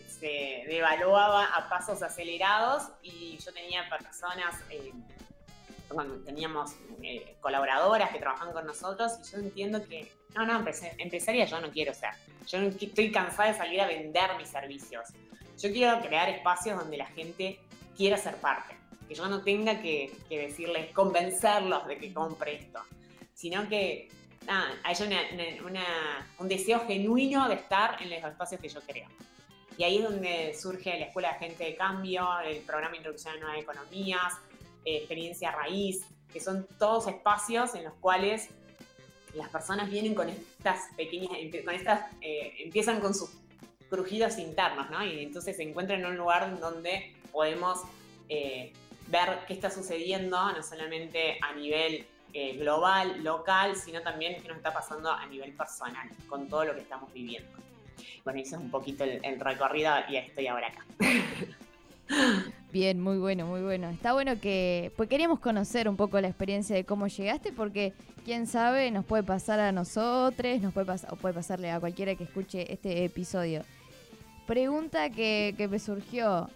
devaluaba 0.68 1.46
a 1.46 1.68
pasos 1.68 2.00
acelerados 2.00 2.84
y 3.02 3.36
yo 3.44 3.52
tenía 3.52 3.88
personas, 3.88 4.54
eh, 4.70 4.92
teníamos 6.24 6.72
eh, 7.02 7.36
colaboradoras 7.40 8.10
que 8.10 8.18
trabajan 8.18 8.52
con 8.52 8.66
nosotros 8.66 9.12
y 9.20 9.30
yo 9.30 9.38
entiendo 9.38 9.84
que, 9.86 10.12
no, 10.34 10.46
no, 10.46 10.64
empresaria 10.98 11.44
yo 11.44 11.60
no 11.60 11.70
quiero 11.70 11.94
ser. 11.94 12.10
Yo 12.46 12.58
estoy 12.58 13.12
cansada 13.12 13.52
de 13.52 13.58
salir 13.58 13.80
a 13.80 13.86
vender 13.86 14.30
mis 14.38 14.48
servicios. 14.48 15.08
Yo 15.58 15.70
quiero 15.72 16.00
crear 16.00 16.28
espacios 16.28 16.78
donde 16.78 16.96
la 16.96 17.06
gente 17.06 17.60
quiera 17.96 18.16
ser 18.16 18.36
parte, 18.36 18.74
que 19.08 19.14
yo 19.14 19.28
no 19.28 19.42
tenga 19.42 19.80
que, 19.80 20.12
que 20.28 20.38
decirles, 20.38 20.90
convencerlos 20.92 21.86
de 21.86 21.98
que 21.98 22.12
compre 22.12 22.54
esto, 22.54 22.80
sino 23.34 23.68
que 23.68 24.08
hay 24.46 24.96
un 26.38 26.48
deseo 26.48 26.84
genuino 26.86 27.48
de 27.48 27.54
estar 27.54 28.00
en 28.02 28.10
los 28.10 28.24
espacios 28.24 28.60
que 28.60 28.68
yo 28.68 28.80
creo. 28.80 29.08
Y 29.78 29.84
ahí 29.84 29.98
es 29.98 30.04
donde 30.04 30.54
surge 30.54 30.98
la 30.98 31.06
Escuela 31.06 31.32
de 31.32 31.38
Gente 31.38 31.64
de 31.64 31.74
Cambio, 31.76 32.40
el 32.40 32.58
programa 32.58 32.96
Introducción 32.96 33.36
a 33.36 33.40
Nuevas 33.40 33.58
Economías, 33.58 34.34
eh, 34.84 34.96
Experiencia 34.98 35.50
Raíz, 35.50 36.04
que 36.32 36.40
son 36.40 36.66
todos 36.78 37.06
espacios 37.08 37.74
en 37.74 37.84
los 37.84 37.94
cuales 37.94 38.48
las 39.34 39.48
personas 39.48 39.90
vienen 39.90 40.14
con 40.14 40.28
estas 40.28 40.80
pequeñas, 40.96 41.30
con 41.64 41.74
estas, 41.74 42.10
eh, 42.20 42.54
empiezan 42.58 43.00
con 43.00 43.14
sus 43.14 43.30
crujidos 43.88 44.38
internos, 44.38 44.90
¿no? 44.90 45.04
Y 45.04 45.20
entonces 45.20 45.56
se 45.56 45.62
encuentran 45.62 46.00
en 46.00 46.06
un 46.06 46.16
lugar 46.16 46.58
donde 46.60 47.14
podemos 47.30 47.80
eh, 48.28 48.72
ver 49.08 49.40
qué 49.46 49.54
está 49.54 49.70
sucediendo, 49.70 50.52
no 50.52 50.62
solamente 50.62 51.38
a 51.42 51.54
nivel 51.54 52.06
eh, 52.32 52.56
global, 52.56 53.22
local, 53.22 53.76
sino 53.76 54.00
también 54.00 54.40
qué 54.40 54.48
nos 54.48 54.56
está 54.56 54.72
pasando 54.72 55.10
a 55.10 55.26
nivel 55.26 55.52
personal, 55.52 56.08
con 56.28 56.48
todo 56.48 56.64
lo 56.64 56.74
que 56.74 56.80
estamos 56.80 57.12
viviendo. 57.12 57.50
Bueno, 58.24 58.40
ese 58.40 58.54
es 58.54 58.60
un 58.60 58.70
poquito 58.70 59.04
el, 59.04 59.38
recorrido 59.38 59.92
y 60.08 60.16
estoy 60.16 60.46
ahora 60.46 60.68
acá. 60.68 60.86
Bien, 62.72 62.98
muy 62.98 63.18
bueno, 63.18 63.46
muy 63.46 63.60
bueno. 63.60 63.90
Está 63.90 64.14
bueno 64.14 64.40
que, 64.40 64.92
pues 64.96 65.06
queríamos 65.06 65.40
conocer 65.40 65.90
un 65.90 65.96
poco 65.96 66.18
la 66.22 66.28
experiencia 66.28 66.74
de 66.74 66.84
cómo 66.84 67.06
llegaste, 67.06 67.52
porque 67.52 67.92
quién 68.24 68.46
sabe, 68.46 68.90
nos 68.90 69.04
puede 69.04 69.22
pasar 69.22 69.60
a 69.60 69.72
nosotros, 69.72 70.58
nos 70.62 70.72
puede 70.72 70.86
pasar, 70.86 71.12
o 71.12 71.16
puede 71.16 71.34
pasarle 71.34 71.70
a 71.70 71.78
cualquiera 71.80 72.14
que 72.14 72.24
escuche 72.24 72.72
este 72.72 73.04
episodio. 73.04 73.62
Pregunta 74.46 75.10
que, 75.10 75.54
que 75.58 75.68
me 75.68 75.78
surgió, 75.78 76.48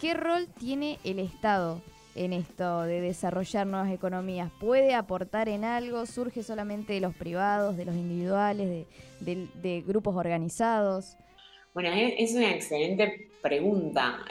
¿qué 0.00 0.14
rol 0.14 0.46
tiene 0.60 1.00
el 1.02 1.18
Estado 1.18 1.82
en 2.14 2.34
esto 2.34 2.82
de 2.82 3.00
desarrollar 3.00 3.66
nuevas 3.66 3.90
economías? 3.90 4.52
¿Puede 4.60 4.94
aportar 4.94 5.48
en 5.48 5.64
algo? 5.64 6.06
¿Surge 6.06 6.44
solamente 6.44 6.92
de 6.92 7.00
los 7.00 7.16
privados, 7.16 7.76
de 7.76 7.84
los 7.84 7.96
individuales, 7.96 8.86
de, 9.18 9.84
grupos 9.84 10.14
organizados? 10.14 11.16
Bueno, 11.74 11.90
es 11.92 12.32
una 12.34 12.54
excelente 12.54 13.28
pregunta. 13.42 14.24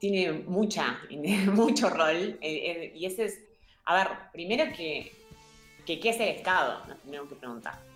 Tiene 0.00 0.32
mucha, 0.32 0.98
mucho 1.52 1.88
rol. 1.90 2.16
Eh, 2.16 2.38
eh, 2.40 2.92
y 2.96 3.06
ese 3.06 3.26
es, 3.26 3.38
a 3.84 3.94
ver, 3.94 4.08
primero 4.32 4.64
que, 4.76 5.12
que 5.86 6.00
¿qué 6.00 6.10
es 6.10 6.16
el 6.18 6.28
Estado? 6.28 6.84
Nos 6.88 6.98
tenemos 7.02 7.28
que 7.28 7.36
preguntar. 7.36 7.90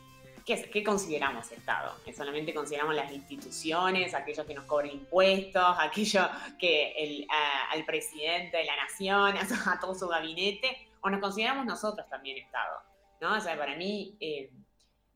¿Qué, 0.45 0.85
consideramos 0.85 1.51
Estado? 1.53 1.95
¿Solamente 2.15 2.53
consideramos 2.53 2.95
las 2.95 3.11
instituciones, 3.11 4.13
aquellos 4.13 4.47
que 4.47 4.53
nos 4.53 4.65
cobran 4.67 4.91
impuestos, 4.91 5.77
aquellos 5.79 6.27
que 6.59 6.93
el, 6.99 7.27
al 7.73 7.85
presidente 7.87 8.59
de 8.59 8.65
la 8.65 8.77
nación, 8.77 9.35
a, 9.67 9.81
todo 9.81 9.95
su 9.95 10.07
gabinete? 10.07 10.89
¿O 11.01 11.09
nos 11.09 11.21
consideramos 11.21 11.65
nosotros 11.65 12.07
también 12.11 12.37
Estado? 12.37 12.79
¿No? 13.23 13.39
O 13.39 13.41
sea, 13.41 13.57
para 13.57 13.75
mí, 13.75 14.19
eh, 14.21 14.51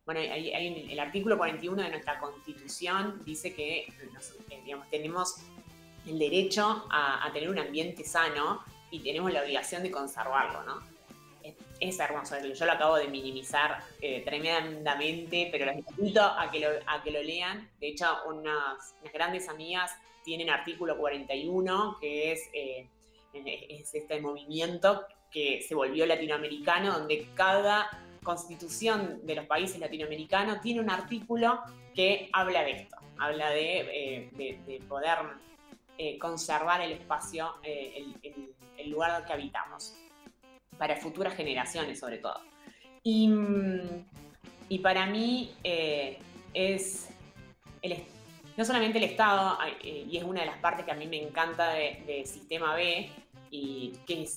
bueno, 0.06 0.20
hay, 0.20 0.88
el 0.90 0.98
artículo 0.98 1.36
41 1.36 1.82
de 1.82 1.90
nuestra 1.90 2.18
Constitución 2.18 3.22
dice 3.26 3.54
que 3.54 3.80
eh, 3.80 4.62
digamos, 4.64 4.88
tenemos 4.88 5.36
el 6.08 6.18
derecho 6.18 6.86
a, 6.90 7.30
tener 7.32 7.48
un 7.50 7.58
ambiente 7.58 8.04
sano 8.04 8.62
y 8.90 9.00
tenemos 9.00 9.32
la 9.32 9.42
obligación 9.42 9.82
de 9.82 9.90
conservarlo, 9.90 10.62
¿no? 10.64 10.98
es 11.80 12.00
hermoso, 12.00 12.36
yo 12.42 12.66
lo 12.66 12.72
acabo 12.72 12.96
de 12.96 13.08
minimizar 13.08 13.82
eh, 14.00 14.22
tremendamente, 14.24 15.48
pero 15.50 15.66
los 15.66 15.76
invito 15.76 16.22
a 16.22 16.50
que, 16.50 16.60
lo, 16.60 16.68
a 16.86 17.02
que 17.02 17.10
lo 17.10 17.22
lean. 17.22 17.70
De 17.80 17.88
hecho, 17.88 18.06
unas, 18.26 18.94
grandes 19.12 19.48
amigas 19.48 19.92
tienen 20.24 20.50
artículo 20.50 20.96
41, 20.98 21.98
que 22.00 22.32
es, 22.32 22.50
eh, 22.52 22.88
es 23.32 23.94
este 23.94 24.20
movimiento 24.20 25.04
que 25.30 25.62
se 25.62 25.74
volvió 25.74 26.04
latinoamericano, 26.06 26.98
donde 26.98 27.28
cada 27.34 27.88
constitución 28.24 29.20
de 29.24 29.36
los 29.36 29.46
países 29.46 29.78
latinoamericanos 29.78 30.60
tiene 30.60 30.80
un 30.80 30.90
artículo 30.90 31.60
que 31.94 32.28
habla 32.32 32.62
de 32.64 32.72
esto, 32.72 32.96
habla 33.18 33.50
de, 33.50 34.30
eh, 34.36 34.80
poder 34.88 35.18
conservar 36.20 36.80
el 36.80 36.92
espacio, 36.92 37.56
el, 37.62 38.14
el 38.78 38.90
lugar 38.90 39.24
que 39.26 39.32
habitamos 39.32 39.94
para 40.78 40.96
futuras 40.96 41.34
generaciones 41.34 41.98
sobre 41.98 42.18
todo. 42.18 42.40
Y, 43.02 44.78
para 44.82 45.06
mí 45.06 45.54
eh, 45.64 46.18
es 46.52 47.08
el, 47.82 48.04
no 48.56 48.64
solamente 48.64 48.98
el 48.98 49.04
Estado, 49.04 49.58
eh, 49.82 50.06
y 50.08 50.16
es 50.16 50.24
una 50.24 50.40
de 50.40 50.46
las 50.46 50.58
partes 50.58 50.84
que 50.84 50.92
a 50.92 50.94
mí 50.94 51.06
me 51.06 51.22
encanta 51.22 51.72
de, 51.72 52.22
Sistema 52.26 52.74
B, 52.74 53.10
y 53.50 53.94
que 54.06 54.28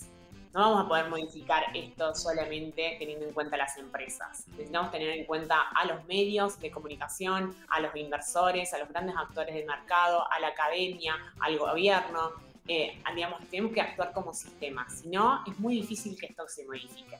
no 0.53 0.59
vamos 0.59 0.85
a 0.85 0.87
poder 0.87 1.09
modificar 1.09 1.63
esto 1.73 2.13
solamente 2.13 2.95
teniendo 2.99 3.25
en 3.25 3.33
cuenta 3.33 3.55
las 3.57 3.77
empresas. 3.77 4.45
Necesitamos 4.49 4.91
tener 4.91 5.09
en 5.09 5.25
cuenta 5.25 5.61
a 5.73 5.85
los 5.85 6.05
medios 6.05 6.59
de 6.59 6.71
comunicación, 6.71 7.55
a 7.69 7.79
los 7.79 7.95
inversores, 7.95 8.73
a 8.73 8.79
los 8.79 8.89
grandes 8.89 9.15
actores 9.15 9.55
del 9.55 9.65
mercado, 9.65 10.29
a 10.31 10.39
la 10.39 10.47
academia, 10.47 11.15
al 11.39 11.57
gobierno, 11.57 12.31
eh, 12.67 13.01
digamos, 13.15 13.47
tenemos 13.49 13.73
que 13.73 13.81
actuar 13.81 14.13
como 14.13 14.33
sistema, 14.33 14.87
si 14.89 15.09
no, 15.09 15.43
es 15.47 15.57
muy 15.59 15.75
difícil 15.75 16.17
que 16.17 16.27
esto 16.27 16.47
se 16.47 16.65
modifique. 16.65 17.17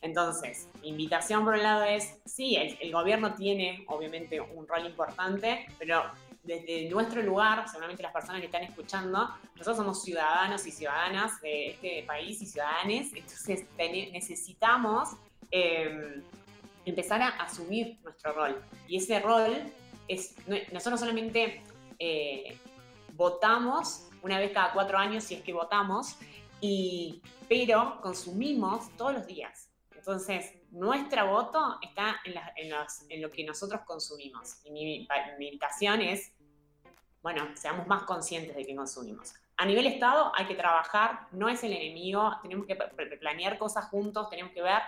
Entonces, 0.00 0.68
mi 0.82 0.88
invitación 0.88 1.44
por 1.44 1.54
un 1.54 1.62
lado 1.62 1.84
es, 1.84 2.18
sí, 2.24 2.56
el, 2.56 2.92
gobierno 2.92 3.34
tiene 3.34 3.84
obviamente 3.88 4.40
un 4.40 4.66
rol 4.66 4.84
importante, 4.84 5.66
pero 5.78 6.02
desde 6.42 6.88
nuestro 6.90 7.22
lugar, 7.22 7.68
seguramente 7.68 8.02
las 8.02 8.12
personas 8.12 8.40
que 8.40 8.46
están 8.46 8.64
escuchando, 8.64 9.28
nosotros 9.54 9.76
somos 9.76 10.02
ciudadanos 10.02 10.66
y 10.66 10.72
ciudadanas 10.72 11.40
de 11.40 11.70
este 11.70 12.02
país 12.02 12.42
y 12.42 12.46
ciudadanes, 12.46 13.12
entonces 13.14 13.64
necesitamos 13.78 15.10
em, 15.50 16.22
empezar 16.84 17.22
a 17.22 17.28
asumir 17.28 17.98
nuestro 18.02 18.32
rol. 18.32 18.60
Y 18.88 18.96
ese 18.96 19.20
rol 19.20 19.52
es, 20.08 20.34
nosotros 20.72 21.00
solamente 21.00 21.62
eh, 21.98 22.58
votamos 23.14 24.08
una 24.22 24.38
vez 24.38 24.52
cada 24.52 24.72
cuatro 24.72 24.98
años, 24.98 25.24
si 25.24 25.34
es 25.34 25.42
que 25.42 25.52
votamos, 25.52 26.16
y, 26.60 27.22
pero 27.48 28.00
consumimos 28.00 28.88
todos 28.96 29.14
los 29.14 29.26
días. 29.26 29.71
Entonces, 30.02 30.52
nuestra 30.72 31.22
voto 31.22 31.78
está 31.80 32.20
en, 32.24 33.22
lo 33.22 33.30
que 33.30 33.44
nosotros 33.44 33.82
consumimos. 33.86 34.56
Y 34.64 34.72
mi, 34.72 35.06
invitación 35.38 36.00
es, 36.00 36.32
bueno, 37.22 37.46
seamos 37.54 37.86
más 37.86 38.02
conscientes 38.02 38.56
de 38.56 38.66
que 38.66 38.74
consumimos. 38.74 39.32
A 39.58 39.64
nivel 39.64 39.86
Estado 39.86 40.32
hay 40.34 40.46
que 40.46 40.56
trabajar, 40.56 41.28
no 41.30 41.48
es 41.48 41.62
el 41.62 41.72
enemigo, 41.72 42.32
tenemos 42.42 42.66
que 42.66 42.74
planear 42.74 43.58
cosas 43.58 43.84
juntos, 43.90 44.28
tenemos 44.28 44.50
que 44.50 44.62
ver. 44.62 44.82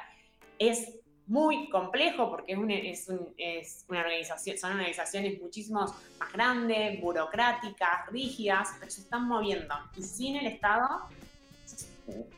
Es 0.59 0.99
muy 1.29 1.71
complejo 1.71 2.29
porque 2.29 2.55
es, 2.91 3.09
es, 3.39 3.85
una 3.89 4.01
organización, 4.01 4.59
son 4.59 4.73
organizaciones 4.73 5.41
muchísimo 5.41 5.87
más 6.19 6.33
grandes, 6.33 7.01
burocráticas, 7.01 8.09
rígidas, 8.11 8.71
pero 8.81 8.91
se 8.91 9.03
están 9.03 9.29
moviendo. 9.29 9.77
Y 9.97 10.03
sin 10.03 10.35
el 10.35 10.47
Estado, 10.47 11.09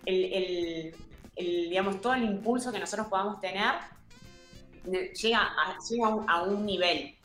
el, 0.04 0.94
digamos, 1.36 2.00
todo 2.00 2.14
el 2.14 2.24
impulso 2.24 2.72
que 2.72 2.78
nosotros 2.78 3.08
podamos 3.08 3.40
tener 3.40 3.74
llega 5.14 5.40
a, 5.40 5.76
a, 6.28 6.42
un, 6.42 6.64
nivel 6.64 7.16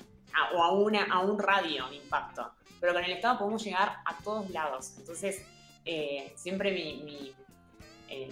o 0.54 0.64
a, 0.64 0.72
una, 0.74 1.04
a 1.06 1.20
un 1.20 1.40
radio 1.40 1.88
de 1.90 1.98
impacto. 1.98 2.52
Pero 2.80 2.94
con 2.94 3.04
el 3.04 3.12
Estado 3.12 3.38
podemos 3.38 3.64
llegar 3.64 3.98
a 4.06 4.18
todos 4.24 4.50
lados. 4.50 4.94
Entonces, 4.98 5.46
eh, 5.86 6.34
siempre 6.36 6.72
mi... 6.72 7.34
Eh, 8.10 8.30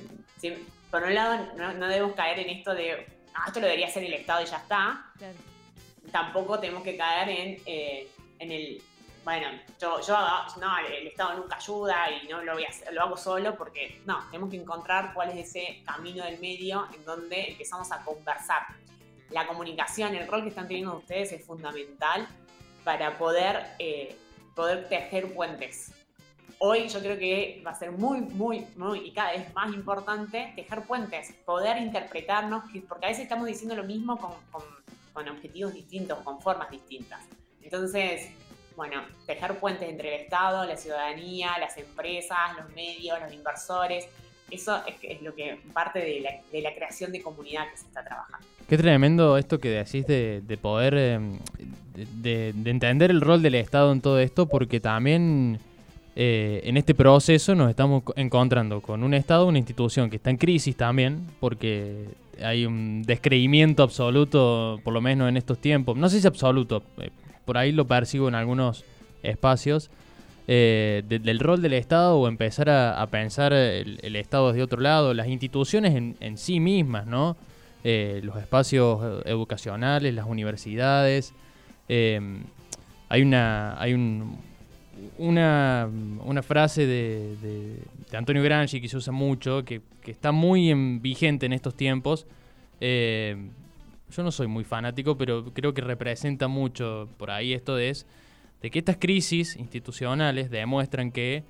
por 0.91 1.03
un 1.03 1.13
lado, 1.13 1.53
no, 1.55 1.87
debemos 1.87 2.15
caer 2.15 2.39
en 2.39 2.49
esto 2.49 2.73
de, 2.73 3.05
ah, 3.35 3.43
esto 3.47 3.59
lo 3.59 3.67
debería 3.67 3.87
hacer 3.87 4.03
el 4.03 4.13
Estado 4.13 4.41
y 4.41 4.45
ya 4.45 4.57
está. 4.57 5.05
Tampoco 6.11 6.59
tenemos 6.59 6.83
que 6.83 6.97
caer 6.97 7.29
en, 7.29 7.61
eh, 7.65 8.07
en 8.39 8.51
el, 8.51 8.81
bueno, 9.23 9.47
yo, 9.79 9.99
yo 10.01 10.17
no, 10.60 10.77
el 10.88 11.08
Estado 11.08 11.38
nunca 11.38 11.58
ayuda 11.58 12.10
y 12.12 12.27
no 12.27 12.41
lo 12.41 12.53
voy 12.53 12.65
a 12.65 12.69
hacer, 12.69 12.93
lo 12.93 13.01
hago 13.01 13.17
solo 13.17 13.55
porque 13.55 14.01
no, 14.05 14.23
tenemos 14.32 14.49
que 14.49 14.58
encontrar 14.58 15.13
cuál 15.13 15.29
es 15.29 15.49
ese 15.49 15.84
camino 15.86 16.23
del 16.23 16.39
medio 16.39 16.88
en 16.93 17.03
donde 17.05 17.51
empezamos 17.51 17.91
a 17.91 18.03
conversar. 18.03 18.63
La 19.32 19.45
comunicación, 19.45 20.15
el 20.15 20.27
rol 20.27 20.43
que 20.43 20.49
están 20.49 20.67
teniendo 20.67 20.97
ustedes 20.97 21.32
es 21.34 21.45
fundamental 21.45 22.27
para 22.84 23.17
poder, 23.17 23.67
eh, 23.77 24.15
poder 24.55 24.88
tejer 24.89 25.34
puentes. 25.34 25.91
Hoy 26.58 26.88
yo 26.88 26.99
creo 26.99 27.17
que 27.17 27.62
va 27.65 27.71
a 27.71 27.75
ser 27.75 27.91
muy, 27.91 28.21
muy, 28.21 28.65
muy 28.75 28.99
y 28.99 29.12
cada 29.12 29.32
vez 29.32 29.53
más 29.53 29.73
importante 29.73 30.51
tejer 30.55 30.82
puentes, 30.84 31.34
poder 31.45 31.77
interpretarnos, 31.77 32.63
porque 32.88 33.05
a 33.05 33.10
veces 33.10 33.23
estamos 33.23 33.45
diciendo 33.45 33.75
lo 33.75 33.84
mismo 33.84 34.17
con, 34.17 34.32
con, 34.51 34.63
con 35.13 35.29
objetivos 35.29 35.73
distintos, 35.73 36.17
con 36.19 36.41
formas 36.41 36.69
distintas. 36.71 37.21
Entonces, 37.62 38.32
bueno, 38.79 39.01
tejer 39.27 39.55
puentes 39.55 39.89
entre 39.89 40.15
el 40.15 40.21
Estado, 40.21 40.63
la 40.63 40.77
ciudadanía, 40.77 41.49
las 41.59 41.77
empresas, 41.77 42.37
los 42.57 42.73
medios, 42.73 43.19
los 43.19 43.33
inversores. 43.33 44.07
Eso 44.49 44.81
es, 44.87 45.21
lo 45.21 45.35
que 45.35 45.59
parte 45.73 45.99
de 45.99 46.61
la, 46.61 46.73
creación 46.73 47.11
de 47.11 47.21
comunidad 47.21 47.69
que 47.69 47.75
se 47.75 47.87
está 47.87 48.05
trabajando. 48.05 48.47
Qué 48.69 48.77
tremendo 48.77 49.37
esto 49.37 49.59
que 49.59 49.67
decís 49.67 50.07
de, 50.07 50.59
poder, 50.61 50.93
em, 50.93 51.39
de, 52.21 52.53
entender 52.63 53.11
el 53.11 53.19
rol 53.19 53.41
del 53.41 53.55
Estado 53.55 53.91
en 53.91 53.99
todo 53.99 54.17
esto, 54.17 54.45
porque 54.45 54.79
también 54.79 55.59
eh, 56.15 56.61
en 56.63 56.77
este 56.77 56.95
proceso 56.95 57.55
nos 57.55 57.69
estamos 57.69 58.03
encontrando 58.15 58.79
con 58.79 59.03
un 59.03 59.13
Estado, 59.13 59.45
una 59.45 59.57
institución 59.57 60.09
que 60.09 60.15
está 60.15 60.29
en 60.29 60.37
crisis 60.37 60.77
también, 60.77 61.27
porque 61.41 62.05
hay 62.41 62.65
un 62.65 63.03
descreimiento 63.03 63.83
absoluto, 63.83 64.79
por 64.85 64.93
lo 64.93 65.01
menos 65.01 65.27
en 65.27 65.35
estos 65.35 65.59
tiempos. 65.59 65.97
No 65.97 66.07
sé 66.07 66.21
si 66.21 66.27
absoluto, 66.27 66.81
eh, 67.01 67.09
por 67.45 67.58
ahí 67.58 67.71
lo 67.71 67.86
percibo 67.86 68.28
en 68.28 68.36
algunos 68.36 68.84
espacios, 69.23 69.89
eh, 70.47 71.04
del 71.08 71.39
rol 71.39 71.62
del 71.62 71.73
Estado 71.73 72.17
o 72.17 72.28
empezar 72.28 72.69
a, 72.71 73.06
pensar 73.12 73.54
el, 73.54 74.15
Estado 74.15 74.47
desde 74.47 74.63
otro 74.63 74.82
lado, 74.82 75.13
las 75.13 75.28
instituciones 75.28 75.93
en, 76.19 76.38
sí 76.38 76.60
mismas, 76.60 77.06
¿no? 77.06 77.38
Eh, 77.84 78.19
los 78.23 78.36
espacios 78.38 79.23
educacionales, 79.25 80.13
las 80.13 80.25
universidades. 80.25 81.34
Em, 81.88 82.43
hay 83.10 83.21
una, 83.21 83.80
hay 83.80 83.93
una, 85.19 85.89
una 86.23 86.41
frase 86.41 86.86
de, 86.86 87.80
Antonio 88.13 88.41
Gramsci 88.41 88.82
que 88.82 88.88
se 88.88 88.97
usa 88.97 89.13
mucho, 89.13 89.63
que, 89.63 89.82
está 90.08 90.32
muy 90.32 90.73
vigente 90.99 91.45
en 91.45 91.54
estos 91.54 91.75
tiempos, 91.75 92.25
eh, 92.82 93.38
yo 94.12 94.24
no 94.24 94.32
soy 94.32 94.48
muy 94.48 94.63
fanático, 94.63 95.17
pero 95.17 95.45
creo 95.54 95.74
que 95.74 95.82
representa 95.82 96.48
mucho 96.48 97.08
por 97.17 97.32
ahí 97.32 97.54
esto 97.54 97.76
de, 97.76 97.95
que 98.62 98.80
estas 98.80 98.98
crisis 98.98 99.56
institucionales 99.56 100.50
demuestran 100.50 101.12
que 101.12 101.43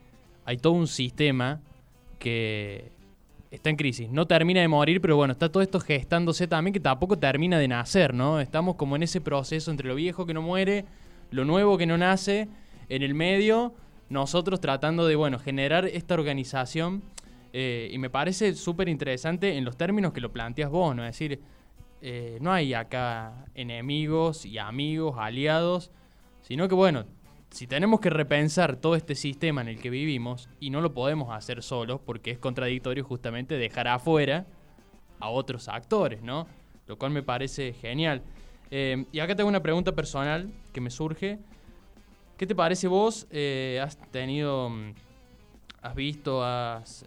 hay 0.46 0.58
todo 0.58 0.74
un 0.74 0.88
sistema 0.88 1.62
que 2.18 2.92
está 3.52 3.70
en 3.70 3.78
crisis. 3.78 4.10
No 4.10 4.28
termina 4.28 4.62
de 4.62 4.68
morir, 4.68 5.02
pero 5.02 5.16
bueno, 5.16 5.32
está 5.32 5.50
todo 5.50 5.64
esto 5.64 5.80
gestándose 5.80 6.48
también 6.48 6.74
que 6.74 6.80
tampoco 6.80 7.18
termina 7.18 7.58
de 7.58 7.68
nacer, 7.68 8.14
¿no? 8.14 8.40
Estamos 8.40 8.76
como 8.76 8.96
en 8.96 9.04
ese 9.04 9.22
proceso 9.22 9.72
entre 9.72 9.88
lo 9.88 9.96
viejo 9.96 10.26
que 10.26 10.34
no 10.34 10.42
muere, 10.42 10.86
lo 11.32 11.46
nuevo 11.46 11.78
que 11.78 11.86
no 11.86 11.98
nace, 11.98 12.48
en 12.90 13.04
el 13.04 13.14
medio, 13.14 13.74
nosotros 14.10 14.60
tratando 14.60 15.08
de, 15.08 15.16
bueno, 15.16 15.40
generar 15.40 15.86
esta 15.86 16.16
organización. 16.16 17.04
Eh, 17.52 17.90
y 17.92 17.98
me 17.98 18.12
parece 18.12 18.54
súper 18.54 18.90
interesante 18.90 19.58
en 19.58 19.66
los 19.66 19.76
términos 19.76 20.14
que 20.14 20.22
lo 20.22 20.32
planteas 20.32 20.70
vos, 20.70 20.96
¿no? 20.96 21.04
Es 21.04 21.18
decir, 21.18 21.40
eh, 22.02 22.38
no 22.42 22.52
hay 22.52 22.74
acá 22.74 23.46
enemigos 23.56 24.46
y 24.46 24.58
amigos, 24.58 25.16
aliados, 25.18 25.92
sino 26.42 26.68
que 26.68 26.76
bueno, 26.76 27.06
si 27.50 27.68
tenemos 27.68 28.00
que 28.00 28.10
repensar 28.10 28.78
todo 28.78 28.96
este 28.96 29.16
sistema 29.16 29.62
en 29.62 29.68
el 29.68 29.80
que 29.80 29.90
vivimos 29.90 30.50
y 30.60 30.70
no 30.70 30.82
lo 30.82 30.94
podemos 30.94 31.36
hacer 31.36 31.62
solos 31.62 32.00
porque 32.06 32.32
es 32.32 32.40
contradictorio 32.40 33.04
justamente 33.04 33.58
dejar 33.58 33.88
afuera 33.88 34.46
a 35.20 35.30
otros 35.30 35.68
actores, 35.68 36.22
¿no? 36.22 36.48
Lo 36.88 36.98
cual 36.98 37.12
me 37.12 37.24
parece 37.24 37.74
genial. 37.74 38.22
Eh, 38.72 39.06
y 39.12 39.20
acá 39.20 39.36
tengo 39.36 39.50
una 39.50 39.62
pregunta 39.62 39.94
personal 39.94 40.50
que 40.72 40.80
me 40.80 40.90
surge. 40.90 41.40
¿Qué 42.38 42.48
te 42.48 42.56
parece 42.56 42.88
vos? 42.88 43.28
Eh, 43.32 43.82
¿Has 43.84 43.98
tenido, 44.12 44.70
mm, 44.70 44.94
has 45.82 45.96
visto, 45.96 46.44
has 46.44 47.06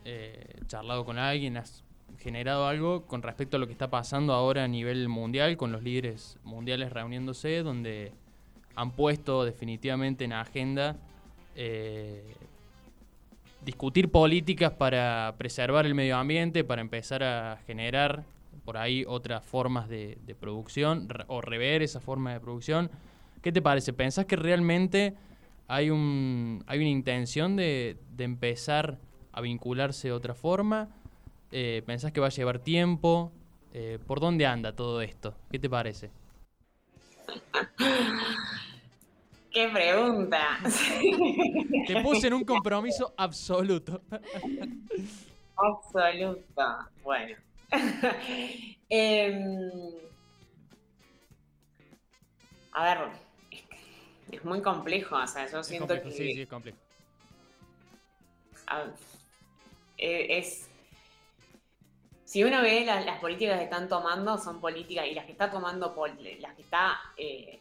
charlado 0.66 1.04
con 1.06 1.18
alguien, 1.18 1.56
has 1.56 1.82
generado 2.22 2.66
algo 2.66 3.06
con 3.06 3.22
respecto 3.22 3.56
a 3.56 3.60
lo 3.60 3.66
que 3.66 3.72
está 3.72 3.90
pasando 3.90 4.32
ahora 4.32 4.64
a 4.64 4.68
nivel 4.68 5.08
mundial, 5.08 5.56
con 5.56 5.72
los 5.72 5.82
líderes 5.82 6.38
mundiales 6.44 6.92
reuniéndose, 6.92 7.62
donde 7.62 8.12
han 8.76 8.92
puesto 8.92 9.44
definitivamente 9.44 10.24
en 10.24 10.32
agenda 10.32 10.96
eh, 11.56 12.22
discutir 13.64 14.10
políticas 14.10 14.72
para 14.72 15.34
preservar 15.36 15.84
el 15.84 15.94
medio 15.94 16.16
ambiente, 16.16 16.64
para 16.64 16.80
empezar 16.80 17.22
a 17.22 17.58
generar 17.66 18.24
por 18.64 18.76
ahí 18.76 19.04
otras 19.06 19.44
formas 19.44 19.88
de, 19.88 20.16
producción 20.40 21.08
o 21.26 21.40
rever 21.40 21.82
esa 21.82 22.00
forma 22.00 22.32
de 22.32 22.40
producción. 22.40 22.90
¿Qué 23.42 23.52
te 23.52 23.60
parece? 23.60 23.92
¿Pensás 23.92 24.26
que 24.26 24.36
realmente 24.36 25.14
hay, 25.66 25.90
un, 25.90 26.62
hay 26.66 26.78
una 26.78 26.88
intención 26.88 27.56
de, 27.56 27.96
de 28.16 28.24
empezar 28.24 28.98
a 29.32 29.40
vincularse 29.40 30.08
de 30.08 30.12
otra 30.12 30.34
forma? 30.34 30.88
Eh, 31.54 31.82
¿Pensás 31.84 32.12
que 32.12 32.20
va 32.20 32.28
a 32.28 32.30
llevar 32.30 32.60
tiempo? 32.60 33.30
Eh, 33.74 33.98
¿Por 34.06 34.20
dónde 34.20 34.46
anda 34.46 34.74
todo 34.74 35.02
esto? 35.02 35.36
¿Qué 35.50 35.58
te 35.58 35.68
parece? 35.68 36.10
¡Qué 39.50 39.68
pregunta! 39.68 40.58
Te 41.86 42.00
puse 42.02 42.28
en 42.28 42.34
un 42.34 42.44
compromiso 42.44 43.12
absoluto. 43.18 44.00
Absoluto. 45.56 46.62
Bueno. 47.04 47.36
Em, 48.88 49.70
a 52.72 52.84
ver, 52.84 52.98
es, 54.30 54.44
muy 54.44 54.62
complejo. 54.62 55.16
O 55.16 55.26
sea, 55.26 55.46
yo 55.50 55.62
siento 55.62 55.94
que. 56.02 56.10
Sí, 56.10 56.32
sí, 56.32 56.42
es 56.42 56.48
complejo. 56.48 56.78
Eh, 59.98 60.38
es 60.38 60.71
si 62.32 62.42
uno 62.42 62.62
ve 62.62 62.86
las, 62.86 63.20
políticas 63.20 63.58
que 63.58 63.64
están 63.64 63.90
tomando, 63.90 64.38
son 64.38 64.58
políticas, 64.58 65.04
y 65.06 65.14
las 65.14 65.26
que 65.26 65.32
está 65.32 65.50
tomando, 65.50 65.94
las 66.40 66.54
que 66.54 66.62
está 66.62 66.98
eh, 67.14 67.60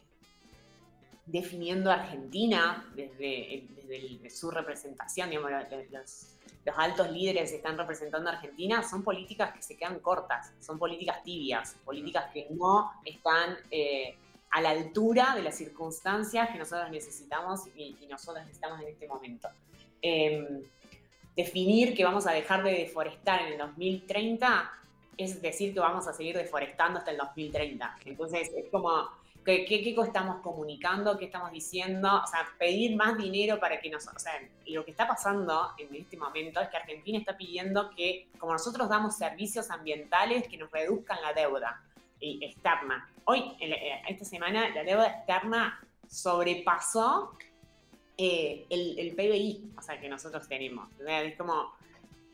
definiendo 1.26 1.92
Argentina 1.92 2.90
desde, 2.96 4.30
su 4.30 4.50
representación, 4.50 5.28
digamos, 5.28 5.50
los, 5.90 6.38
altos 6.74 7.10
líderes 7.10 7.50
que 7.50 7.56
están 7.58 7.76
representando 7.76 8.30
a 8.30 8.32
Argentina, 8.32 8.82
son 8.82 9.02
políticas 9.02 9.52
que 9.52 9.60
se 9.60 9.76
quedan 9.76 10.00
cortas, 10.00 10.54
son 10.58 10.78
políticas 10.78 11.22
tibias, 11.22 11.76
políticas 11.84 12.32
que 12.32 12.46
no 12.48 12.92
están, 13.04 13.58
eh, 13.70 14.16
a 14.52 14.62
la 14.62 14.70
altura 14.70 15.34
de 15.34 15.42
las 15.42 15.54
circunstancias 15.54 16.48
que 16.48 16.56
nosotros 16.56 16.90
necesitamos 16.90 17.60
y, 17.76 17.94
nosotros 18.08 18.42
necesitamos 18.46 18.80
en 18.80 18.88
este 18.88 19.06
momento. 19.06 19.50
Em, 20.00 20.62
definir 21.36 21.94
que 21.94 22.04
vamos 22.04 22.26
a 22.26 22.32
dejar 22.32 22.62
de 22.62 22.72
deforestar 22.72 23.42
en 23.42 23.52
el 23.54 23.58
2030 23.58 24.72
es 25.16 25.40
decir 25.42 25.74
que 25.74 25.80
vamos 25.80 26.06
a 26.08 26.12
seguir 26.12 26.36
deforestando 26.36 26.98
hasta 26.98 27.10
el 27.10 27.18
2030. 27.18 27.98
Entonces, 28.06 28.50
es 28.56 28.68
como, 28.70 29.08
¿qué, 29.44 29.64
qué, 29.64 29.94
estamos 30.02 30.40
comunicando? 30.40 31.18
¿Qué 31.18 31.26
estamos 31.26 31.52
diciendo? 31.52 32.22
O 32.22 32.26
sea, 32.26 32.46
pedir 32.58 32.96
más 32.96 33.16
dinero 33.16 33.58
para 33.60 33.80
que 33.80 33.90
nos... 33.90 34.06
O 34.08 34.18
sea, 34.18 34.32
lo 34.66 34.84
que 34.84 34.90
está 34.90 35.06
pasando 35.06 35.72
en 35.78 35.94
este 35.94 36.16
momento 36.16 36.60
es 36.60 36.68
que 36.68 36.76
Argentina 36.76 37.18
está 37.18 37.36
pidiendo 37.36 37.90
que, 37.90 38.28
como 38.38 38.52
nosotros 38.52 38.88
damos 38.88 39.16
servicios 39.16 39.70
ambientales, 39.70 40.48
que 40.48 40.56
nos 40.56 40.70
reduzcan 40.70 41.20
la 41.20 41.32
deuda 41.32 41.82
externa. 42.20 43.10
Hoy, 43.24 43.52
eh, 43.60 44.00
esta 44.08 44.24
semana, 44.24 44.68
la 44.70 44.84
deuda 44.84 45.08
externa 45.08 45.80
sobrepasó 46.08 47.32
eh, 48.18 48.66
el, 48.68 48.98
el, 48.98 49.14
PBI, 49.14 49.72
o 49.76 49.82
sea, 49.82 50.00
que 50.00 50.08
nosotros 50.08 50.46
tenemos. 50.48 50.88
Es 51.06 51.36
como, 51.36 51.72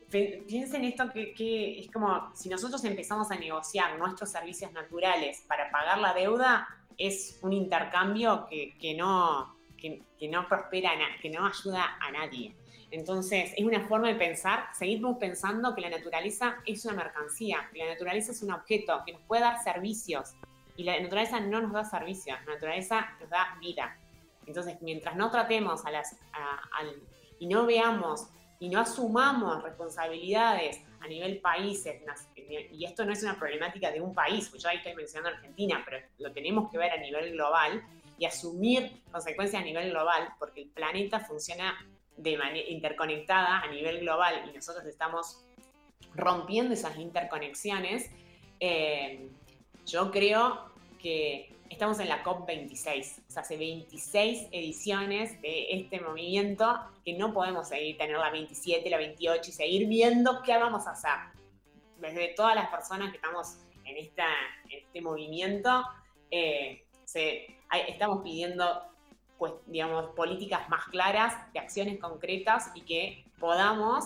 piensen 0.09 0.83
esto 0.83 1.09
que, 1.11 1.79
es 1.79 1.91
como, 1.91 2.31
si 2.35 2.49
nosotros 2.49 2.83
empezamos 2.83 3.31
a 3.31 3.35
negociar 3.35 3.97
nuestros 3.97 4.31
servicios 4.31 4.71
naturales 4.73 5.43
para 5.47 5.69
pagar 5.71 5.99
la 5.99 6.13
deuda, 6.13 6.67
es 6.97 7.39
un 7.41 7.53
intercambio 7.53 8.47
que, 8.49 8.93
no, 8.97 9.55
que, 9.77 10.27
no 10.27 10.47
prospera, 10.47 10.91
que 11.21 11.29
no 11.29 11.45
ayuda 11.45 11.97
a 11.99 12.11
nadie. 12.11 12.55
Entonces, 12.91 13.53
es 13.55 13.63
una 13.63 13.87
forma 13.87 14.07
de 14.07 14.15
pensar, 14.15 14.67
seguimos 14.73 15.17
pensando 15.17 15.75
que 15.75 15.81
la 15.81 15.91
naturaleza 15.91 16.57
es 16.65 16.83
una 16.85 16.95
mercancía, 16.95 17.69
que 17.71 17.79
la 17.79 17.93
naturaleza 17.93 18.31
es 18.31 18.41
un 18.41 18.51
objeto, 18.51 19.03
que 19.05 19.13
nos 19.13 19.21
puede 19.21 19.43
dar 19.43 19.63
servicios. 19.63 20.33
Y 20.75 20.83
la 20.83 20.99
naturaleza 20.99 21.39
no 21.39 21.61
nos 21.61 21.71
da 21.71 21.85
servicios, 21.85 22.37
la 22.45 22.53
naturaleza 22.53 23.09
nos 23.19 23.29
da 23.29 23.57
vida. 23.61 23.95
Entonces, 24.49 24.81
mientras 24.81 25.15
no 25.15 25.29
tratemos 25.29 25.85
a 25.85 25.91
las, 25.91 26.17
y 27.37 27.45
no 27.45 27.67
veamos 27.67 28.27
y 28.59 28.67
no 28.67 28.79
asumamos 28.79 29.61
responsabilidades 29.61 30.81
a 30.99 31.07
nivel 31.07 31.39
países, 31.39 32.01
y 32.71 32.83
esto 32.83 33.05
no 33.05 33.13
es 33.13 33.21
una 33.21 33.37
problemática 33.37 33.91
de 33.91 34.01
un 34.01 34.11
país, 34.11 34.49
pues 34.49 34.63
yo 34.63 34.69
ahí 34.69 34.77
estoy 34.77 34.95
mencionando 34.95 35.37
Argentina, 35.37 35.83
pero 35.85 36.03
lo 36.17 36.33
tenemos 36.33 36.71
que 36.71 36.79
ver 36.79 36.91
a 36.91 36.97
nivel 36.97 37.33
global 37.33 37.83
y 38.17 38.25
asumir 38.25 39.03
consecuencias 39.11 39.61
a 39.61 39.65
nivel 39.65 39.91
global, 39.91 40.33
porque 40.39 40.63
el 40.63 40.69
planeta 40.69 41.19
funciona 41.19 41.77
de 42.17 42.35
manera 42.35 42.67
interconectada 42.67 43.59
a 43.59 43.67
nivel 43.67 43.99
global 43.99 44.49
y 44.49 44.55
nosotros 44.55 44.83
estamos 44.87 45.45
rompiendo 46.15 46.73
esas 46.73 46.97
interconexiones, 46.97 48.09
eh, 48.59 49.29
yo 49.85 50.09
creo 50.09 50.71
que 50.99 51.55
estamos 51.69 51.99
en 51.99 52.09
la 52.09 52.23
COP26, 52.23 53.23
o 53.27 53.31
sea, 53.31 53.41
hace 53.43 53.57
26 53.57 54.47
ediciones 54.51 55.41
de 55.41 55.67
este 55.71 56.01
movimiento 56.01 56.79
que 57.05 57.13
no 57.13 57.33
podemos 57.33 57.69
seguir 57.69 57.97
tener 57.97 58.17
la 58.17 58.31
27, 58.31 58.89
la 58.89 58.97
28 58.97 59.49
y 59.49 59.53
seguir 59.53 59.87
viendo 59.87 60.41
qué 60.43 60.57
vamos 60.57 60.87
a 60.87 60.91
hacer. 60.91 61.11
Desde 61.97 62.33
todas 62.35 62.55
las 62.55 62.69
personas 62.69 63.11
que 63.11 63.17
estamos 63.17 63.57
en, 63.85 63.97
este 63.97 65.01
movimiento, 65.01 65.83
eh, 66.31 66.83
estamos 67.87 68.21
pidiendo, 68.23 68.83
pues, 69.37 69.53
digamos, 69.65 70.13
políticas 70.15 70.69
más 70.69 70.85
claras, 70.85 71.51
de 71.53 71.59
acciones 71.59 71.99
concretas 71.99 72.71
y 72.75 72.81
que 72.81 73.25
podamos 73.39 74.05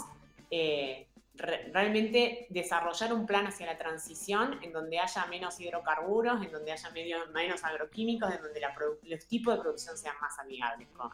eh, 0.52 1.08
realmente 1.36 2.46
desarrollar 2.50 3.12
un 3.14 3.26
plan 3.26 3.48
hacia 3.48 3.66
la 3.66 3.78
transición 3.78 4.60
en 4.62 4.72
donde 4.72 5.00
haya 5.00 5.26
menos 5.26 5.60
hidrocarburos, 5.60 6.44
en 6.44 6.52
donde 6.52 6.72
haya 6.72 6.90
menos 7.34 7.64
agroquímicos, 7.64 8.34
en 8.34 8.42
donde 8.42 8.62
los 9.04 9.28
tipos 9.28 9.56
de 9.56 9.62
producción 9.62 9.98
sean 9.98 10.16
más 10.22 10.38
amigables 10.40 10.88
con, 10.90 11.10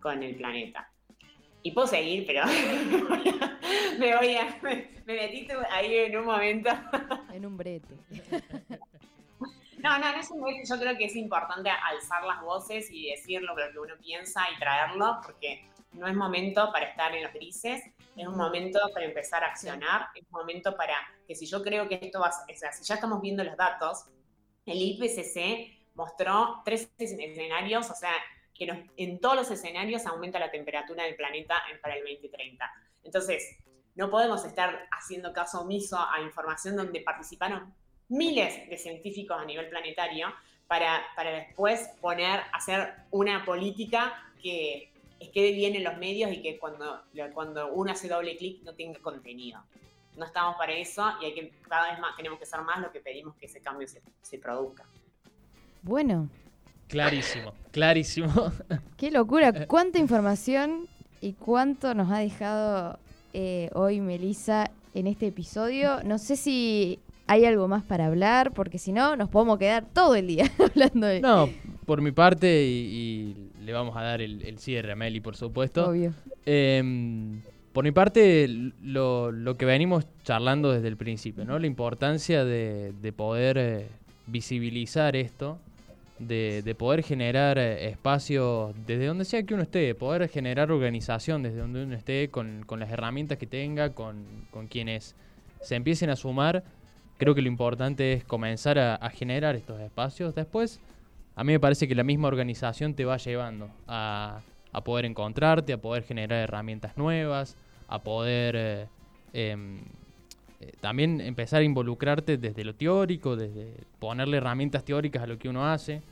con 0.00 0.22
el 0.22 0.36
planeta. 0.36 0.90
Y 1.62 1.70
puedo 1.70 1.86
seguir, 1.86 2.26
pero 2.26 2.44
me 3.98 4.16
voy 4.16 4.34
a. 4.34 4.58
Me, 4.62 4.90
metí 5.06 5.46
ahí 5.70 5.94
en 5.94 6.16
un 6.16 6.24
momento. 6.24 6.70
en 7.32 7.46
un 7.46 7.56
brete. 7.56 7.94
No, 9.78 9.98
no, 9.98 10.12
no 10.12 10.18
es 10.18 10.30
un 10.30 10.42
brete. 10.42 10.62
Yo 10.68 10.78
creo 10.78 10.96
que 10.96 11.04
es 11.04 11.14
importante 11.14 11.70
alzar 11.70 12.24
las 12.24 12.40
voces 12.42 12.90
y 12.90 13.10
decir 13.10 13.42
lo 13.42 13.54
que 13.54 13.78
uno 13.78 13.94
piensa 14.00 14.42
y 14.54 14.58
traerlo, 14.58 15.20
porque 15.24 15.64
no 15.92 16.06
es 16.06 16.14
momento 16.14 16.70
para 16.72 16.86
estar 16.86 17.14
en 17.14 17.24
los 17.24 17.32
grises, 17.32 17.82
es 18.16 18.26
un 18.26 18.36
momento 18.36 18.78
para 18.92 19.06
empezar 19.06 19.42
a 19.44 19.48
accionar, 19.48 20.08
es 20.14 20.22
un 20.22 20.40
momento 20.40 20.76
para 20.76 20.96
que 21.26 21.34
si 21.34 21.46
yo 21.46 21.62
creo 21.62 21.88
que 21.88 21.98
esto 22.00 22.20
va, 22.20 22.28
o 22.28 22.56
sea, 22.56 22.72
si 22.72 22.84
ya 22.84 22.94
estamos 22.94 23.20
viendo 23.20 23.44
los 23.44 23.56
datos, 23.56 24.04
el 24.66 24.80
IPCC 24.80 25.94
mostró 25.94 26.62
tres 26.64 26.90
escenarios, 26.98 27.90
o 27.90 27.94
sea, 27.94 28.12
que 28.54 28.86
en 28.96 29.20
todos 29.20 29.36
los 29.36 29.50
escenarios 29.50 30.06
aumenta 30.06 30.38
la 30.38 30.50
temperatura 30.50 31.04
del 31.04 31.16
planeta 31.16 31.56
para 31.80 31.94
el 31.96 32.02
2030. 32.02 32.72
Entonces, 33.02 33.56
no 33.94 34.10
podemos 34.10 34.44
estar 34.44 34.88
haciendo 34.90 35.32
caso 35.32 35.60
omiso 35.60 35.98
a 35.98 36.20
información 36.20 36.76
donde 36.76 37.00
participaron 37.00 37.74
miles 38.08 38.68
de 38.68 38.78
científicos 38.78 39.38
a 39.40 39.44
nivel 39.44 39.68
planetario 39.68 40.32
para, 40.66 41.02
para 41.16 41.30
después 41.30 41.90
poner, 42.00 42.40
hacer 42.52 42.94
una 43.10 43.44
política 43.44 44.32
que 44.42 44.91
quede 45.30 45.52
bien 45.52 45.74
en 45.74 45.84
los 45.84 45.96
medios 45.98 46.32
y 46.32 46.42
que 46.42 46.58
cuando, 46.58 47.02
cuando 47.34 47.72
uno 47.72 47.92
hace 47.92 48.08
doble 48.08 48.36
clic 48.36 48.62
no 48.62 48.74
tenga 48.74 48.98
contenido. 49.00 49.60
No 50.16 50.26
estamos 50.26 50.56
para 50.56 50.72
eso 50.72 51.04
y 51.20 51.26
hay 51.26 51.34
que, 51.34 51.52
cada 51.68 51.90
vez 51.90 52.00
más 52.00 52.16
tenemos 52.16 52.38
que 52.38 52.46
ser 52.46 52.60
más 52.60 52.80
lo 52.80 52.92
que 52.92 53.00
pedimos 53.00 53.34
que 53.36 53.46
ese 53.46 53.60
cambio 53.60 53.88
se, 53.88 54.02
se 54.20 54.38
produzca. 54.38 54.84
Bueno. 55.82 56.28
Clarísimo, 56.88 57.54
clarísimo. 57.70 58.52
Qué 58.98 59.10
locura, 59.10 59.66
cuánta 59.66 59.98
información 59.98 60.88
y 61.22 61.32
cuánto 61.32 61.94
nos 61.94 62.10
ha 62.10 62.18
dejado 62.18 62.98
eh, 63.32 63.70
hoy 63.72 64.00
Melissa 64.00 64.70
en 64.94 65.06
este 65.06 65.28
episodio. 65.28 66.02
No 66.04 66.18
sé 66.18 66.36
si 66.36 67.00
hay 67.26 67.46
algo 67.46 67.68
más 67.68 67.82
para 67.82 68.06
hablar, 68.06 68.52
porque 68.52 68.78
si 68.78 68.92
no, 68.92 69.16
nos 69.16 69.28
podemos 69.30 69.58
quedar 69.58 69.86
todo 69.86 70.14
el 70.14 70.26
día 70.26 70.50
hablando 70.58 71.06
de... 71.06 71.20
No, 71.20 71.48
por 71.86 72.00
mi 72.00 72.12
parte 72.12 72.64
y 72.64 73.50
le 73.64 73.72
vamos 73.72 73.96
a 73.96 74.02
dar 74.02 74.20
el, 74.20 74.58
cierre 74.58 74.92
a 74.92 74.96
Meli, 74.96 75.20
por 75.20 75.36
supuesto. 75.36 75.88
Obvio. 75.88 76.12
Em, 76.46 77.40
por 77.72 77.84
mi 77.84 77.92
parte, 77.92 78.46
lo, 78.82 79.56
que 79.58 79.64
venimos 79.64 80.06
charlando 80.24 80.72
desde 80.72 80.88
el 80.88 80.96
principio, 80.96 81.44
¿no? 81.44 81.58
La 81.58 81.66
importancia 81.66 82.44
de, 82.44 83.12
poder 83.16 83.58
eh, 83.58 83.86
visibilizar 84.26 85.16
esto, 85.16 85.58
de, 86.18 86.74
poder 86.78 87.02
generar 87.02 87.58
eh, 87.58 87.88
espacios 87.88 88.74
desde 88.86 89.06
donde 89.06 89.24
sea 89.24 89.42
que 89.42 89.54
uno 89.54 89.62
esté, 89.62 89.94
poder 89.94 90.28
generar 90.28 90.70
organización 90.70 91.42
desde 91.42 91.58
donde 91.58 91.82
uno 91.82 91.94
esté, 91.94 92.28
con, 92.28 92.64
las 92.78 92.90
herramientas 92.90 93.38
que 93.38 93.46
tenga, 93.46 93.90
con, 93.90 94.24
quienes 94.68 95.16
se 95.60 95.74
empiecen 95.74 96.10
a 96.10 96.16
sumar. 96.16 96.62
Creo 97.18 97.34
que 97.34 97.42
lo 97.42 97.48
importante 97.48 98.12
es 98.12 98.24
comenzar 98.24 98.78
a 98.78 99.10
generar 99.10 99.54
estos 99.54 99.80
espacios. 99.80 100.34
Después 100.34 100.80
a 101.34 101.44
mí 101.44 101.52
me 101.52 101.60
parece 101.60 101.88
que 101.88 101.94
la 101.94 102.04
misma 102.04 102.28
organización 102.28 102.94
te 102.94 103.04
va 103.04 103.16
llevando 103.16 103.70
a, 103.86 104.40
poder 104.84 105.04
encontrarte, 105.04 105.72
a 105.72 105.78
poder 105.78 106.02
generar 106.02 106.40
herramientas 106.40 106.96
nuevas, 106.96 107.56
a 107.88 108.02
poder 108.02 108.54
eh, 108.56 108.86
em, 109.32 109.80
eh, 110.60 110.72
también 110.80 111.20
empezar 111.20 111.60
a 111.60 111.64
involucrarte 111.64 112.36
desde 112.36 112.64
lo 112.64 112.74
teórico, 112.74 113.36
desde 113.36 113.72
ponerle 113.98 114.38
herramientas 114.38 114.84
teóricas 114.84 115.22
a 115.22 115.26
lo 115.26 115.38
que 115.38 115.48
uno 115.48 115.66
hace, 115.66 116.02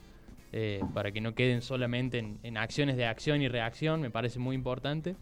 eh, 0.52 0.80
para 0.94 1.12
que 1.12 1.20
no 1.20 1.34
queden 1.34 1.62
solamente 1.62 2.18
en, 2.42 2.56
acciones 2.56 2.96
de 2.96 3.06
acción 3.06 3.42
y 3.42 3.48
reacción, 3.48 4.00
me 4.00 4.10
parece 4.10 4.38
muy 4.38 4.56
importante. 4.56 5.16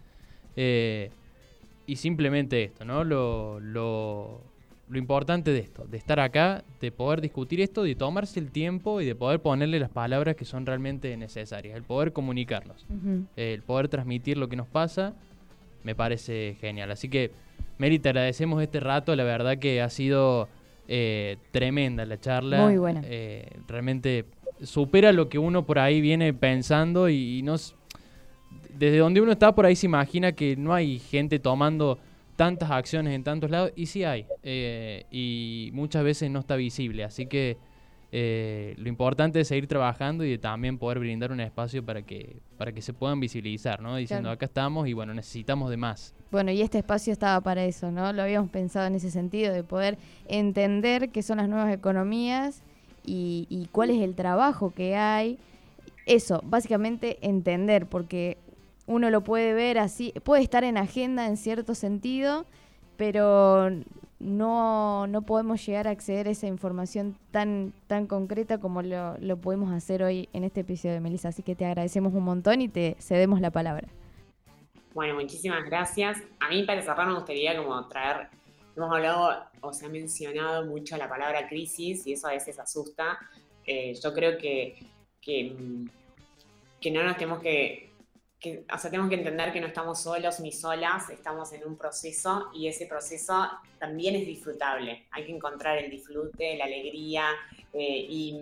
y 0.56 1.96
simplemente 1.96 2.64
esto, 2.64 2.84
¿no? 2.84 3.02
Lo, 3.04 3.61
lo, 3.61 4.42
lo 4.88 4.98
importante 4.98 5.53
de 5.53 5.59
esto, 5.61 5.85
de 5.87 5.98
estar 5.98 6.18
acá, 6.18 6.64
de 6.81 6.90
poder 6.90 7.20
discutir 7.20 7.61
esto, 7.61 7.83
de 7.83 7.94
tomarse 7.94 8.40
el 8.40 8.51
tiempo 8.51 9.01
y 9.01 9.07
de 9.07 9.14
poder 9.14 9.40
ponerle 9.40 9.79
las 9.79 9.90
palabras 9.90 10.37
que 10.37 10.44
son 10.44 10.64
realmente 10.64 11.14
necesarias, 11.16 11.77
el 11.77 11.83
poder 11.83 12.12
comunicarnos, 12.12 12.87
el 13.37 13.62
poder 13.62 13.88
transmitir 13.88 14.38
lo 14.38 14.48
que 14.48 14.57
nos 14.57 14.66
pasa, 14.66 15.14
me 15.85 15.94
parece 15.94 16.57
genial. 16.61 16.90
Así 16.90 17.09
que, 17.09 17.31
Mary, 17.79 17.98
te 17.98 18.09
agradecemos 18.09 18.62
este 18.62 18.80
rato, 18.80 19.14
la 19.14 19.24
verdad 19.24 19.59
que 19.59 19.82
ha 19.82 19.91
sido 19.91 20.49
eh, 20.89 21.36
tremenda 21.51 22.07
la 22.07 22.18
charla. 22.18 22.64
Muy 22.64 22.78
buena. 22.78 23.03
Eh, 23.05 23.47
realmente 23.66 24.24
supera 24.62 25.12
lo 25.12 25.28
que 25.28 25.39
uno 25.39 25.64
por 25.64 25.78
ahí 25.78 26.01
viene 26.01 26.32
pensando 26.32 27.09
y, 27.09 27.39
y 27.39 27.43
Desde 27.43 28.99
donde 28.99 29.20
uno 29.20 29.32
está 29.32 29.55
por 29.55 29.66
ahí 29.66 29.76
se 29.76 29.86
imagina 29.86 30.32
que 30.32 30.57
no 30.57 30.72
hay 30.74 30.99
gente 30.99 31.39
tomando 31.39 31.99
tantas 32.39 32.70
acciones 32.70 33.14
en 33.14 33.24
tantos 33.24 33.51
lados, 33.51 33.72
y 33.74 33.86
sí 33.86 34.05
hay, 34.05 34.26
eh, 34.45 35.07
y 35.11 35.70
muchas 35.72 36.05
veces 36.05 36.30
no 36.30 36.39
está 36.39 36.55
visible, 36.55 37.03
así 37.03 37.26
que 37.26 37.59
eh, 38.12 38.74
lo 38.78 38.89
importante 38.89 39.41
es 39.41 39.49
seguir 39.49 39.66
trabajando 39.66 40.24
y 40.24 40.39
también 40.39 40.78
poder 40.78 41.01
brindar 41.01 41.32
un 41.32 41.41
espacio 41.41 41.84
para 41.84 42.03
que, 42.03 42.36
para 42.57 42.70
que 42.70 42.80
se 42.80 42.93
puedan 42.95 43.18
visibilizar, 43.18 43.82
¿no? 43.82 43.97
Diciendo, 43.97 44.30
acá 44.30 44.47
estamos 44.47 44.86
y 44.86 44.93
bueno, 44.93 45.14
necesitamos 45.14 45.68
de 45.68 45.78
más. 45.78 46.14
Bueno, 46.30 46.53
y 46.53 46.62
este 46.62 46.78
espacio 46.78 47.12
estaba 47.12 47.41
para 47.41 47.64
eso, 47.64 47.91
¿no? 47.91 48.12
Lo 48.12 48.22
habíamos 48.22 48.51
pensado 48.51 48.86
en 48.86 48.95
ese 48.95 49.11
sentido, 49.11 49.53
de 49.53 49.64
poder 49.64 49.99
entender 50.28 51.11
qué 51.11 51.22
son 51.24 51.39
las 51.39 51.49
nuevas 51.49 51.74
economías 51.74 52.62
y, 53.05 53.68
cuál 53.72 53.91
es 53.91 54.01
el 54.01 54.14
trabajo 54.14 54.72
que 54.72 54.95
hay. 54.95 55.39
Eso, 56.07 56.41
básicamente 56.47 57.18
entender, 57.20 57.86
porque 57.86 58.39
uno 58.89 59.11
lo 59.11 59.22
puede 59.22 59.53
ver 59.53 59.78
así, 59.78 60.12
puede 60.24 60.43
estar 60.43 60.64
en 60.64 60.78
agenda 60.78 61.26
en 61.26 61.36
cierto 61.36 61.74
sentido, 61.74 62.47
pero 62.97 63.70
no, 64.18 65.07
no 65.07 65.22
podemos 65.22 65.64
llegar 65.64 65.86
a 65.86 65.91
acceder 65.91 66.26
a 66.26 66.30
esa 66.30 66.47
información 66.47 67.16
tan, 67.30 67.74
tan 67.86 68.07
concreta 68.07 68.59
como 68.59 68.80
lo, 68.80 69.18
lo 69.18 69.36
podemos 69.36 69.72
hacer 69.72 70.03
hoy 70.03 70.30
en 70.32 70.43
este 70.43 70.61
episodio 70.61 70.95
de 70.95 71.01
Melissa. 71.01 71.28
Así 71.28 71.43
que 71.43 71.55
te 71.55 71.66
agradecemos 71.66 72.14
un 72.14 72.24
montón 72.24 72.62
y 72.62 72.68
te 72.68 72.97
cedemos 72.99 73.43
la 73.43 73.51
palabra. 73.51 73.89
Bueno, 74.95 75.14
muchísimas 75.14 75.66
gracias. 75.66 76.18
A 76.41 76.49
mí 76.49 76.62
para 76.62 76.80
cerrar 76.80 77.07
me 77.07 77.14
gustaría 77.14 77.57
como 77.62 77.86
traer, 77.89 78.28
hemos 78.74 78.91
hablado 78.91 79.45
o 79.61 79.72
se 79.74 79.84
ha 79.84 79.91
mencionado 79.91 80.64
mucho 80.64 80.97
la 80.97 81.11
palabra 81.11 81.47
crisis 81.47 82.07
y 82.07 82.14
eso 82.14 82.26
a 82.26 82.30
veces 82.30 82.59
asusta. 82.59 83.18
Eh, 83.66 83.93
yo 84.03 84.14
creo 84.14 84.39
que, 84.39 84.82
que 85.20 85.53
no 86.91 87.05
nos 87.05 87.18
tenemos 87.18 87.41
que 87.41 87.88
que, 88.41 88.64
o 88.72 88.78
sea, 88.78 88.91
tenemos 88.91 89.11
que 89.11 89.16
entender 89.16 89.53
que 89.53 89.61
no 89.61 89.66
estamos 89.66 90.01
solos 90.01 90.39
ni 90.41 90.53
solas, 90.53 91.11
estamos 91.11 91.53
en 91.53 91.66
un 91.66 91.76
proceso 91.76 92.51
y 92.55 92.68
ese 92.68 92.86
proceso 92.86 93.49
también 93.78 94.14
es 94.14 94.26
disfrutable. 94.26 95.07
Hay 95.11 95.26
que 95.26 95.34
encontrar 95.34 95.78
el 95.78 95.91
disfrute, 95.91 96.57
la 96.57 96.66
alegría 96.66 97.30
eh, 97.72 98.07
y, 98.09 98.41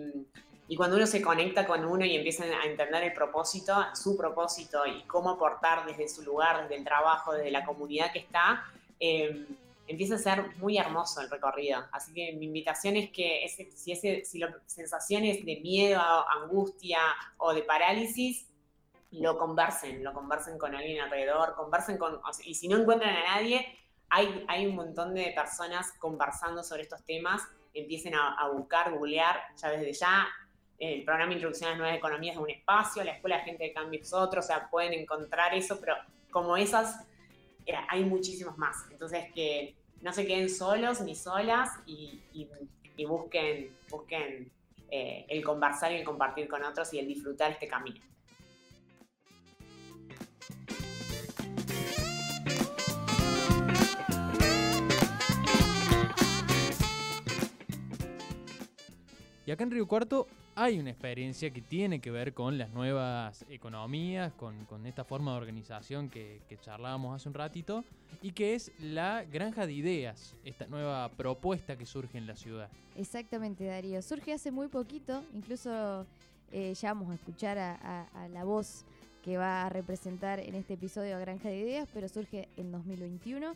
y, 0.67 0.75
cuando 0.75 0.97
uno 0.97 1.07
se 1.07 1.21
conecta 1.21 1.65
con 1.65 1.83
uno 1.83 2.05
y 2.05 2.15
empieza 2.15 2.43
a 2.43 2.65
entender 2.65 3.03
el 3.03 3.13
propósito, 3.13 3.73
su 3.95 4.15
propósito 4.15 4.85
y 4.85 5.01
cómo 5.03 5.31
aportar 5.31 5.85
desde 5.87 6.07
su 6.07 6.21
lugar, 6.21 6.63
desde 6.63 6.75
el 6.75 6.83
trabajo, 6.83 7.33
desde 7.33 7.49
la 7.49 7.65
comunidad 7.65 8.11
que 8.11 8.19
está, 8.19 8.65
eh, 8.99 9.47
empieza 9.87 10.15
a 10.15 10.19
ser 10.19 10.55
muy 10.57 10.77
hermoso 10.77 11.21
el 11.21 11.29
recorrido. 11.29 11.83
Así 11.91 12.13
que 12.13 12.33
mi 12.33 12.45
invitación 12.45 12.97
es 12.97 13.09
que 13.09 13.43
ese, 13.43 13.71
si, 13.71 13.93
ese, 13.93 14.23
si 14.25 14.37
las 14.37 14.53
sensaciones 14.67 15.43
de 15.43 15.55
miedo, 15.61 16.01
angustia 16.43 16.99
o 17.37 17.53
de 17.53 17.63
parálisis 17.63 18.47
lo 19.11 19.37
conversen, 19.37 20.03
lo 20.03 20.13
conversen 20.13 20.57
con 20.57 20.75
alguien 20.75 21.01
alrededor, 21.01 21.55
conversen 21.55 21.97
con, 21.97 22.19
y 22.43 22.55
si 22.55 22.67
no 22.67 22.77
encuentran 22.77 23.15
a 23.15 23.35
nadie, 23.35 23.65
hay, 24.09 24.45
hay 24.47 24.65
un 24.65 24.75
montón 24.75 25.13
de 25.13 25.31
personas 25.35 25.93
conversando 25.99 26.63
sobre 26.63 26.83
estos 26.83 27.03
temas, 27.05 27.41
empiecen 27.73 28.15
a, 28.15 28.47
buscar, 28.53 28.91
googlear, 28.91 29.39
ya 29.55 29.69
desde 29.69 29.93
ya, 29.93 30.27
el 30.79 31.03
programa 31.03 31.33
Introducción 31.33 31.67
a 31.67 31.71
las 31.71 31.79
Nuevas 31.79 31.97
Economías 31.97 32.35
es 32.35 32.41
un 32.41 32.49
espacio, 32.49 33.03
la 33.03 33.11
Escuela 33.11 33.37
de 33.37 33.43
Gente 33.43 33.63
de 33.65 33.73
Cambio 33.73 33.99
es 34.01 34.13
otro, 34.13 34.39
o 34.39 34.43
sea, 34.43 34.69
pueden 34.69 34.93
encontrar 34.93 35.53
eso, 35.55 35.79
pero 35.79 35.95
como 36.31 36.55
esas, 36.57 37.05
eh, 37.65 37.73
hay 37.89 38.03
muchísimos 38.03 38.57
más. 38.57 38.85
Entonces, 38.91 39.31
que 39.33 39.75
no 40.01 40.13
se 40.13 40.27
queden 40.27 40.49
solos 40.49 41.01
ni 41.01 41.15
solas 41.15 41.69
y, 41.85 42.21
busquen, 43.07 43.75
busquen 43.89 44.51
eh, 44.89 45.25
el 45.29 45.43
conversar 45.43 45.91
y 45.91 45.95
el 45.95 46.03
compartir 46.03 46.47
con 46.47 46.63
otros 46.63 46.93
y 46.93 46.99
el 46.99 47.07
disfrutar 47.07 47.51
este 47.51 47.67
camino. 47.67 48.01
Y 59.47 59.51
acá 59.51 59.63
en 59.63 59.71
Río 59.71 59.87
Cuarto 59.87 60.27
hay 60.55 60.77
una 60.77 60.89
experiencia 60.89 61.51
que 61.51 61.61
tiene 61.61 62.01
que 62.01 62.11
ver 62.11 62.33
con 62.33 62.57
las 62.57 62.69
nuevas 62.71 63.45
economías, 63.47 64.33
con, 64.33 64.85
esta 64.85 65.05
forma 65.05 65.31
de 65.31 65.37
organización 65.37 66.09
que, 66.09 66.41
charlábamos 66.59 67.15
hace 67.15 67.29
un 67.29 67.33
ratito, 67.33 67.85
y 68.21 68.33
que 68.33 68.55
es 68.55 68.73
la 68.77 69.23
granja 69.23 69.65
de 69.65 69.71
ideas, 69.71 70.35
esta 70.43 70.67
nueva 70.67 71.07
propuesta 71.11 71.77
que 71.77 71.85
surge 71.85 72.17
en 72.17 72.27
la 72.27 72.35
ciudad. 72.35 72.69
Exactamente, 72.97 73.63
Darío. 73.63 74.01
Surge 74.01 74.33
hace 74.33 74.51
muy 74.51 74.67
poquito, 74.67 75.23
incluso 75.33 76.05
eh, 76.51 76.73
ya 76.73 76.93
vamos 76.93 77.11
a 77.11 77.13
escuchar 77.13 77.57
a, 77.57 78.27
la 78.33 78.43
voz 78.43 78.83
que 79.23 79.37
va 79.37 79.65
a 79.65 79.69
representar 79.69 80.41
en 80.41 80.55
este 80.55 80.73
episodio 80.73 81.15
a 81.15 81.19
Granja 81.19 81.47
de 81.47 81.57
Ideas, 81.57 81.87
pero 81.93 82.09
surge 82.09 82.49
en 82.57 82.73
2021. 82.73 83.53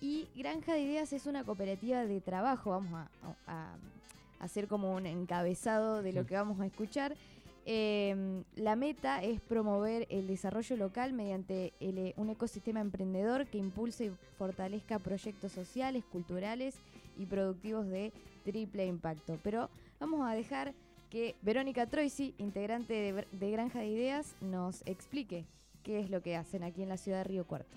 Y 0.00 0.26
Granja 0.34 0.72
de 0.72 0.80
Ideas 0.80 1.12
es 1.12 1.26
una 1.26 1.44
cooperativa 1.44 2.04
de 2.04 2.20
trabajo, 2.20 2.70
vamos 2.70 3.06
a 3.46 3.76
hacer 4.40 4.66
como 4.66 4.94
un 4.94 5.06
encabezado 5.06 6.02
de 6.02 6.12
lo 6.12 6.26
que 6.26 6.34
vamos 6.34 6.60
a 6.60 6.66
escuchar. 6.66 7.14
Em, 7.66 8.42
la 8.56 8.74
meta 8.74 9.22
es 9.22 9.40
promover 9.40 10.06
el 10.10 10.26
desarrollo 10.26 10.76
local 10.76 11.12
mediante 11.12 11.72
eh, 11.78 12.14
un 12.16 12.30
ecosistema 12.30 12.80
emprendedor 12.80 13.46
que 13.46 13.58
impulse 13.58 14.06
y 14.06 14.12
fortalezca 14.38 14.98
proyectos 14.98 15.52
sociales, 15.52 16.04
culturales 16.10 16.74
y 17.18 17.26
productivos 17.26 17.86
de 17.86 18.12
triple 18.44 18.86
impacto. 18.86 19.38
Pero 19.42 19.68
vamos 20.00 20.28
a 20.28 20.34
dejar 20.34 20.72
que 21.10 21.34
Verónica 21.42 21.86
Troisi, 21.86 22.34
integrante 22.38 23.26
de, 23.30 23.50
Granja 23.50 23.80
de 23.80 23.88
Ideas, 23.88 24.34
nos 24.40 24.82
explique 24.86 25.44
qué 25.82 26.00
es 26.00 26.08
lo 26.08 26.22
que 26.22 26.36
hacen 26.36 26.62
aquí 26.62 26.82
en 26.82 26.88
la 26.88 26.96
ciudad 26.96 27.18
de 27.18 27.24
Río 27.24 27.44
Cuarto. 27.46 27.76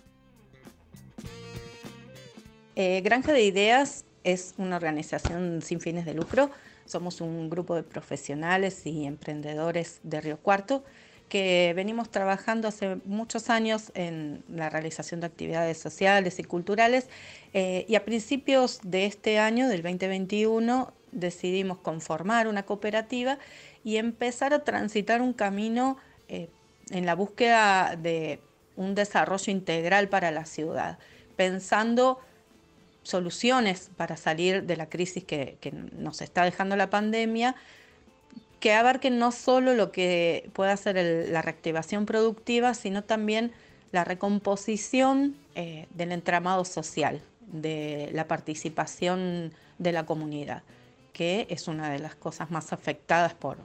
Eh, 2.76 3.02
Granja 3.02 3.34
de 3.34 3.44
Ideas 3.44 4.06
es 4.24 4.54
una 4.58 4.76
organización 4.78 5.62
sin 5.62 5.80
fines 5.80 6.06
de 6.06 6.14
lucro. 6.14 6.50
Somos 6.86 7.22
un 7.22 7.50
grupo 7.50 7.76
de 7.76 7.84
profesionales 7.84 8.86
y 8.86 9.06
emprendedores 9.06 10.00
de 10.04 10.22
Río 10.22 10.38
Cuarto 10.38 10.84
que 11.30 11.74
venimos 11.76 12.12
trabajando 12.12 12.68
hace 12.68 12.98
muchos 13.06 13.50
años 13.50 13.92
en 13.96 14.44
la 14.50 14.70
realización 14.70 15.20
de 15.20 15.26
actividades 15.26 15.80
sociales 15.80 16.38
y 16.38 16.44
culturales 16.44 17.08
eh, 17.54 17.86
y 17.88 17.96
a 17.96 18.06
principios 18.06 18.80
de 18.84 19.08
este 19.08 19.40
año, 19.40 19.68
del 19.68 19.82
2021, 19.82 20.94
decidimos 21.12 21.80
conformar 21.80 22.48
una 22.48 22.64
cooperativa 22.64 23.40
y 23.84 23.98
empezar 23.98 24.54
a 24.54 24.64
transitar 24.64 25.22
un 25.22 25.34
camino 25.34 25.98
eh, 26.28 26.50
en 26.92 27.06
la 27.06 27.16
búsqueda 27.16 27.96
de 27.96 28.40
un 28.76 28.94
desarrollo 28.94 29.52
integral 29.52 30.10
para 30.10 30.30
la 30.30 30.46
ciudad, 30.46 31.00
pensando 31.36 32.20
soluciones 33.04 33.92
para 33.98 34.18
salir 34.18 34.64
de 34.64 34.78
la 34.78 34.90
crisis 34.90 35.24
que, 35.24 35.58
nos 35.92 36.22
está 36.22 36.44
dejando 36.44 36.76
la 36.76 36.90
pandemia, 36.90 37.56
que 38.60 38.74
abarquen 38.74 39.20
no 39.20 39.32
solo 39.32 39.74
lo 39.74 39.92
que 39.92 40.50
pueda 40.54 40.76
ser 40.78 41.30
la 41.30 41.42
reactivación 41.42 42.06
productiva, 42.06 42.74
sino 42.74 43.04
también 43.04 43.52
la 43.92 44.06
recomposición 44.06 45.36
eh, 45.56 45.86
del 45.92 46.14
entramado 46.14 46.66
social, 46.66 47.22
de 47.42 48.10
la 48.14 48.28
participación 48.28 49.54
de 49.78 49.92
la 49.92 50.06
comunidad, 50.06 50.64
que 51.12 51.46
es 51.50 51.68
una 51.68 51.92
de 51.92 52.00
las 52.00 52.16
cosas 52.16 52.50
más 52.52 52.72
afectadas 52.74 53.34
por 53.34 53.58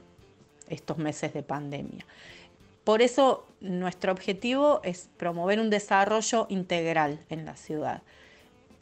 estos 0.68 0.98
meses 0.98 1.32
de 1.32 1.42
pandemia. 1.42 2.04
Por 2.82 3.02
eso 3.02 3.46
nuestro 3.60 4.12
objetivo 4.12 4.80
es 4.82 5.08
promover 5.16 5.60
un 5.60 5.70
desarrollo 5.70 6.46
integral 6.50 7.20
en 7.28 7.44
la 7.44 7.56
ciudad 7.56 8.02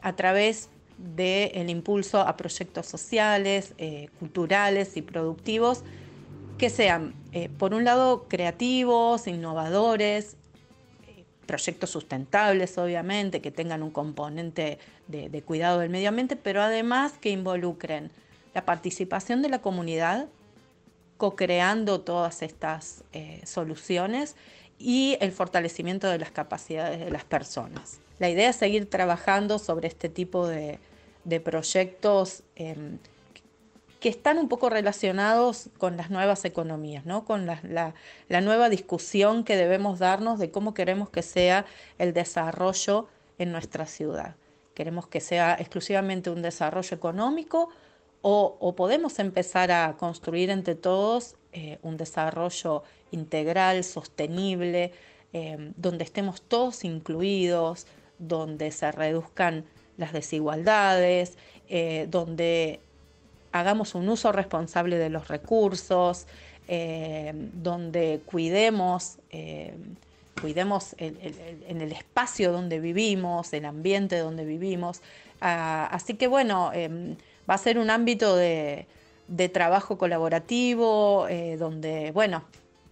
a 0.00 0.14
través 0.14 0.68
del 0.98 1.68
impulso 1.68 2.20
a 2.20 2.36
proyectos 2.36 2.86
sociales, 2.86 3.74
eh, 3.78 4.08
culturales 4.18 4.96
y 4.96 5.02
productivos 5.02 5.82
que 6.58 6.70
sean, 6.70 7.14
eh, 7.32 7.50
por 7.50 7.74
un 7.74 7.84
lado, 7.84 8.26
creativos, 8.28 9.26
innovadores, 9.26 10.36
eh, 11.06 11.24
proyectos 11.44 11.90
sustentables, 11.90 12.78
obviamente, 12.78 13.42
que 13.42 13.50
tengan 13.50 13.82
un 13.82 13.90
componente 13.90 14.78
de, 15.06 15.42
cuidado 15.42 15.80
del 15.80 15.90
medio 15.90 16.08
ambiente, 16.08 16.34
pero 16.34 16.62
además 16.62 17.12
que 17.20 17.30
involucren 17.30 18.10
la 18.54 18.64
participación 18.64 19.42
de 19.42 19.50
la 19.50 19.60
comunidad, 19.60 20.28
co-creando 21.18 22.00
todas 22.00 22.42
estas 22.42 23.04
soluciones 23.44 24.34
y 24.78 25.16
el 25.20 25.32
fortalecimiento 25.32 26.08
de 26.08 26.18
las 26.18 26.30
capacidades 26.30 27.00
de 27.00 27.10
las 27.10 27.24
personas. 27.24 28.00
La 28.18 28.30
idea 28.30 28.50
es 28.50 28.56
seguir 28.56 28.88
trabajando 28.88 29.58
sobre 29.58 29.88
este 29.88 30.08
tipo 30.08 30.46
de, 30.46 30.78
proyectos 31.44 32.42
em, 32.54 32.98
que 34.00 34.08
están 34.08 34.38
un 34.38 34.48
poco 34.48 34.70
relacionados 34.70 35.68
con 35.78 35.96
las 35.96 36.10
nuevas 36.10 36.44
economías, 36.44 37.04
¿no? 37.04 37.24
con 37.24 37.46
la, 37.46 37.94
nueva 38.40 38.68
discusión 38.68 39.44
que 39.44 39.56
debemos 39.56 39.98
darnos 39.98 40.38
de 40.38 40.50
cómo 40.50 40.74
queremos 40.74 41.10
que 41.10 41.22
sea 41.22 41.66
el 41.98 42.12
desarrollo 42.12 43.08
en 43.38 43.52
nuestra 43.52 43.86
ciudad. 43.86 44.36
¿Queremos 44.74 45.08
que 45.08 45.20
sea 45.20 45.56
exclusivamente 45.58 46.30
un 46.30 46.42
desarrollo 46.42 46.94
económico 46.94 47.70
o, 48.22 48.74
podemos 48.76 49.18
empezar 49.18 49.70
a 49.70 49.96
construir 49.96 50.50
entre 50.50 50.74
todos 50.74 51.36
eh, 51.52 51.78
un 51.82 51.96
desarrollo 51.96 52.82
integral, 53.12 53.84
sostenible, 53.84 54.92
em, 55.32 55.72
donde 55.76 56.02
estemos 56.04 56.42
todos 56.42 56.84
incluidos, 56.84 57.86
donde 58.18 58.70
se 58.70 58.90
reduzcan 58.92 59.64
las 59.96 60.12
desigualdades, 60.12 61.36
eh, 61.68 62.06
donde 62.10 62.80
hagamos 63.52 63.94
un 63.94 64.08
uso 64.08 64.32
responsable 64.32 64.98
de 64.98 65.08
los 65.08 65.28
recursos, 65.28 66.26
em, 66.68 67.50
donde 67.54 68.20
cuidemos, 68.26 69.18
em, 69.30 69.96
cuidemos 70.40 70.94
en 70.98 71.80
el 71.80 71.92
espacio 71.92 72.52
donde 72.52 72.78
vivimos, 72.80 73.52
el 73.54 73.64
ambiente 73.64 74.18
donde 74.18 74.44
vivimos. 74.44 75.00
Ah, 75.40 75.88
así 75.90 76.14
que 76.14 76.26
bueno, 76.26 76.72
va 77.48 77.54
a 77.54 77.58
ser 77.58 77.78
un 77.78 77.88
ámbito 77.88 78.36
de, 78.36 78.86
de 79.28 79.48
trabajo 79.48 79.98
colaborativo, 79.98 81.26
eh, 81.28 81.56
donde, 81.56 82.12
bueno, 82.12 82.44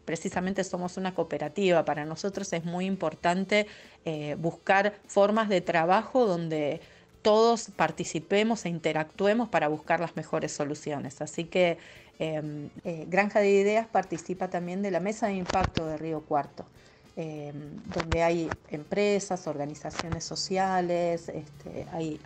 precisamente 0.04 0.64
somos 0.64 0.96
una 0.96 1.14
cooperativa. 1.14 1.84
Para 1.84 2.04
nosotros 2.04 2.52
es 2.52 2.64
muy 2.64 2.86
importante 2.86 3.66
eh, 4.04 4.36
buscar 4.38 4.94
formas 5.06 5.48
de 5.48 5.60
trabajo 5.60 6.26
donde 6.26 6.80
todos 7.22 7.70
participemos 7.74 8.66
e 8.66 8.68
interactuemos 8.68 9.48
para 9.48 9.68
buscar 9.68 10.00
las 10.00 10.14
mejores 10.14 10.52
soluciones. 10.52 11.22
Así 11.22 11.44
que 11.44 11.78
em, 12.18 12.68
eh, 12.84 13.06
Granja 13.08 13.40
de 13.40 13.50
Ideas 13.50 13.86
participa 13.86 14.48
también 14.48 14.82
de 14.82 14.90
la 14.90 15.00
Mesa 15.00 15.28
de 15.28 15.34
Impacto 15.34 15.86
de 15.86 15.96
Río 15.96 16.20
Cuarto. 16.20 16.66
Em, 17.16 17.80
donde 17.86 18.24
hay 18.24 18.50
empresas, 18.70 19.46
organizaciones 19.46 20.24
sociales, 20.24 21.28
este, 21.28 21.86
hay, 21.92 22.20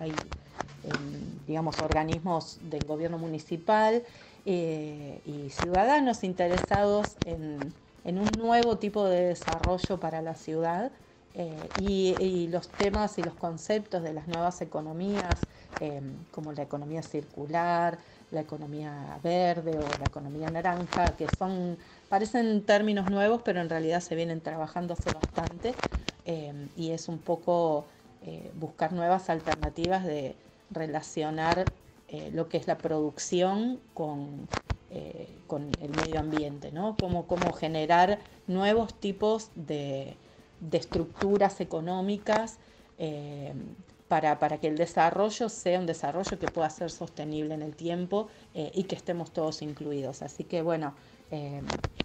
em, 0.83 1.47
digamos, 1.47 1.79
organismos 1.81 2.59
del 2.63 2.85
gobierno 2.87 3.19
municipal 3.19 4.03
eh, 4.51 5.21
y 5.27 5.51
ciudadanos 5.51 6.25
interesados 6.25 7.19
en, 7.27 7.75
un 8.03 8.39
nuevo 8.39 8.79
tipo 8.79 9.05
de 9.05 9.25
desarrollo 9.25 10.01
para 10.01 10.23
la 10.23 10.35
ciudad 10.37 10.91
eh, 11.35 11.71
y, 11.77 12.49
los 12.49 12.71
temas 12.71 13.19
y 13.19 13.23
los 13.23 13.35
conceptos 13.35 14.03
de 14.03 14.15
las 14.15 14.27
nuevas 14.27 14.63
economías, 14.63 15.47
em, 15.81 16.15
como 16.31 16.53
la 16.53 16.63
economía 16.63 17.03
circular, 17.03 17.99
la 18.31 18.41
economía 18.41 19.19
verde 19.23 19.79
o 19.81 19.99
la 19.99 20.07
economía 20.07 20.49
naranja, 20.49 21.15
que 21.15 21.29
son, 21.29 21.77
parecen 22.09 22.63
términos 22.65 23.07
nuevos, 23.07 23.43
pero 23.45 23.61
en 23.61 23.69
realidad 23.69 24.01
se 24.01 24.15
vienen 24.15 24.41
trabajando 24.41 24.95
hace 24.95 25.11
bastante 25.11 25.75
em, 26.25 26.71
y 26.75 26.93
es 26.93 27.07
un 27.09 27.19
poco 27.19 27.85
eh, 28.23 28.51
buscar 28.55 28.95
nuevas 28.95 29.29
alternativas 29.29 30.05
de 30.07 30.37
relacionar 30.71 31.69
eh, 32.11 32.31
lo 32.33 32.49
que 32.49 32.57
es 32.57 32.67
la 32.67 32.79
producción 32.79 33.81
con, 33.93 34.49
eh, 34.91 35.29
con 35.47 35.71
el 35.83 35.91
medio 35.91 36.21
ambiente, 36.21 36.73
¿no? 36.73 36.97
Cómo, 36.99 37.27
cómo 37.27 37.53
generar 37.53 38.19
nuevos 38.47 38.95
tipos 38.99 39.51
de, 39.55 40.17
estructuras 40.73 41.61
económicas 41.61 42.57
eh, 42.99 43.53
para, 44.09 44.39
para, 44.39 44.57
que 44.57 44.69
el 44.69 44.79
desarrollo 44.79 45.51
sea 45.51 45.79
un 45.79 45.85
desarrollo 45.85 46.39
que 46.39 46.47
pueda 46.49 46.71
ser 46.71 46.91
sostenible 46.91 47.53
en 47.53 47.61
el 47.61 47.77
tiempo 47.77 48.29
y 48.55 48.85
que 48.85 48.97
estemos 48.97 49.31
todos 49.31 49.61
incluidos. 49.61 50.23
Así 50.23 50.45
que 50.45 50.63
bueno, 50.63 50.95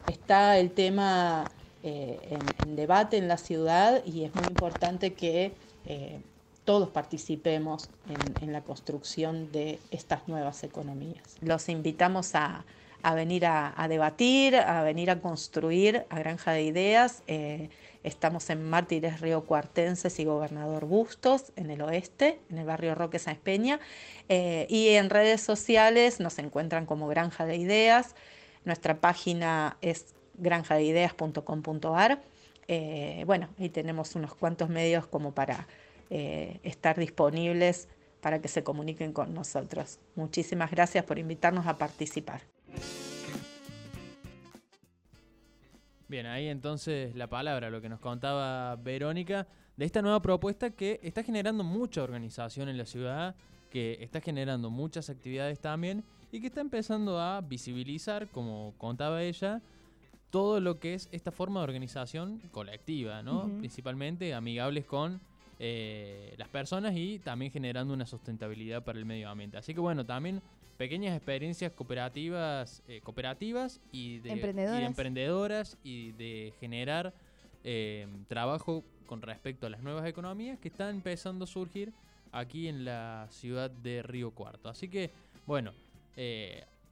está 0.08 0.58
el 0.58 0.72
tema 0.72 1.50
en, 1.82 2.76
debate 2.76 3.16
en 3.16 3.30
la 3.30 3.38
ciudad 3.38 4.04
y 4.06 4.26
es 4.26 4.36
muy 4.36 4.44
importante 4.50 5.14
que 5.14 5.54
todos 6.66 6.90
participemos 6.90 7.90
en, 8.42 8.54
la 8.54 8.62
construcción 8.62 9.52
de 9.52 9.80
estas 9.92 10.28
nuevas 10.28 10.64
economías. 10.64 11.38
Los 11.42 11.70
invitamos 11.70 12.36
a, 12.36 12.66
venir 13.16 13.46
a, 13.46 13.88
debatir, 13.90 14.56
a 14.56 14.82
venir 14.84 15.12
a 15.12 15.20
construir 15.20 16.06
a 16.10 16.20
Granja 16.20 16.52
de 16.52 16.64
Ideas. 16.64 17.24
Eh, 17.28 17.70
estamos 18.04 18.50
en 18.50 18.70
Mártires 18.70 19.20
Río 19.20 19.44
Cuartenses 19.44 20.20
y 20.20 20.26
Gobernador 20.26 20.86
Bustos, 20.86 21.52
en 21.56 21.70
el 21.70 21.82
oeste, 21.82 22.40
en 22.50 22.60
el 22.60 22.66
barrio 22.66 22.96
Roque 22.96 23.20
San 23.20 23.36
Peña. 23.36 23.80
Eh, 24.30 24.66
y 24.70 24.90
en 24.90 25.10
redes 25.10 25.42
sociales 25.42 26.20
nos 26.20 26.40
encuentran 26.40 26.86
como 26.86 27.08
Granja 27.08 27.46
de 27.46 27.58
Ideas. 27.58 28.16
Nuestra 28.64 29.02
página 29.02 29.78
es 29.82 30.14
granjadeideas.com.ar. 30.36 32.22
Eh, 32.70 33.24
bueno, 33.26 33.50
ahí 33.60 33.70
tenemos 33.70 34.16
unos 34.16 34.34
cuantos 34.36 34.70
medios 34.70 35.06
como 35.06 35.34
para 35.34 35.68
eh, 36.16 36.60
estar 36.62 37.00
disponibles 37.00 37.90
para 38.22 38.40
que 38.40 38.48
se 38.48 38.64
comuniquen 38.64 39.14
con 39.14 39.34
nosotros. 39.34 40.00
Muchísimas 40.14 40.70
gracias 40.70 41.04
por 41.06 41.18
invitarnos 41.18 41.66
a 41.66 41.76
participar. 41.80 42.42
Bien, 46.08 46.28
ahí 46.28 46.50
entonces 46.50 47.16
la 47.16 47.26
palabra, 47.26 47.72
lo 47.72 47.82
que 47.82 47.90
nos 47.90 48.00
contaba 48.00 48.76
Verónica, 48.76 49.48
de 49.76 49.86
esta 49.86 50.04
nueva 50.04 50.22
propuesta 50.22 50.70
que 50.70 51.00
está 51.02 51.24
generando 51.24 51.64
mucha 51.64 52.04
organización 52.04 52.70
en 52.70 52.78
la 52.78 52.86
ciudad, 52.86 53.36
que 53.72 53.98
está 54.00 54.22
generando 54.22 54.70
muchas 54.70 55.10
actividades 55.10 55.60
también 55.60 56.04
y 56.32 56.42
que 56.42 56.46
está 56.46 56.62
empezando 56.62 57.20
a 57.20 57.42
visibilizar, 57.42 58.28
como 58.28 58.76
contaba 58.78 59.24
ella, 59.24 59.64
todo 60.30 60.60
lo 60.60 60.80
que 60.80 60.94
es 60.94 61.10
esta 61.12 61.32
forma 61.32 61.62
de 61.62 61.64
organización 61.64 62.40
colectiva, 62.52 63.24
¿no? 63.24 63.50
Principalmente 63.58 64.36
amigables 64.36 64.86
con 64.86 65.20
eh, 65.66 66.36
las 66.36 66.50
personas 66.50 66.94
y 66.94 67.20
también 67.20 67.50
generando 67.50 67.94
una 67.94 68.06
sustentabilidad 68.06 68.84
para 68.84 69.00
el 69.00 69.06
medio 69.06 69.30
ambiente. 69.30 69.56
Así 69.56 69.74
que 69.74 69.80
bueno, 69.80 70.06
también 70.06 70.42
pequeñas 70.76 71.16
experiencias 71.16 71.72
cooperativas, 71.72 72.84
eh, 72.90 73.00
cooperativas 73.02 73.80
y 73.94 74.20
de, 74.20 74.32
emprendedoras. 74.86 75.78
Y 75.82 76.12
de 76.12 76.54
generar 76.60 77.14
eh, 77.64 78.08
trabajo 78.28 78.84
con 79.06 79.22
respecto 79.22 79.66
a 79.66 79.70
las 79.70 79.82
nuevas 79.82 80.06
economías 80.06 80.60
que 80.60 80.68
están 80.68 80.96
empezando 80.96 81.46
a 81.46 81.48
surgir 81.48 81.94
aquí 82.34 82.68
en 82.68 82.84
la 82.84 83.28
ciudad 83.30 83.72
de 83.72 84.04
Río 84.04 84.32
Cuarto. 84.32 84.68
Así 84.68 84.90
que 84.90 85.12
bueno, 85.46 85.72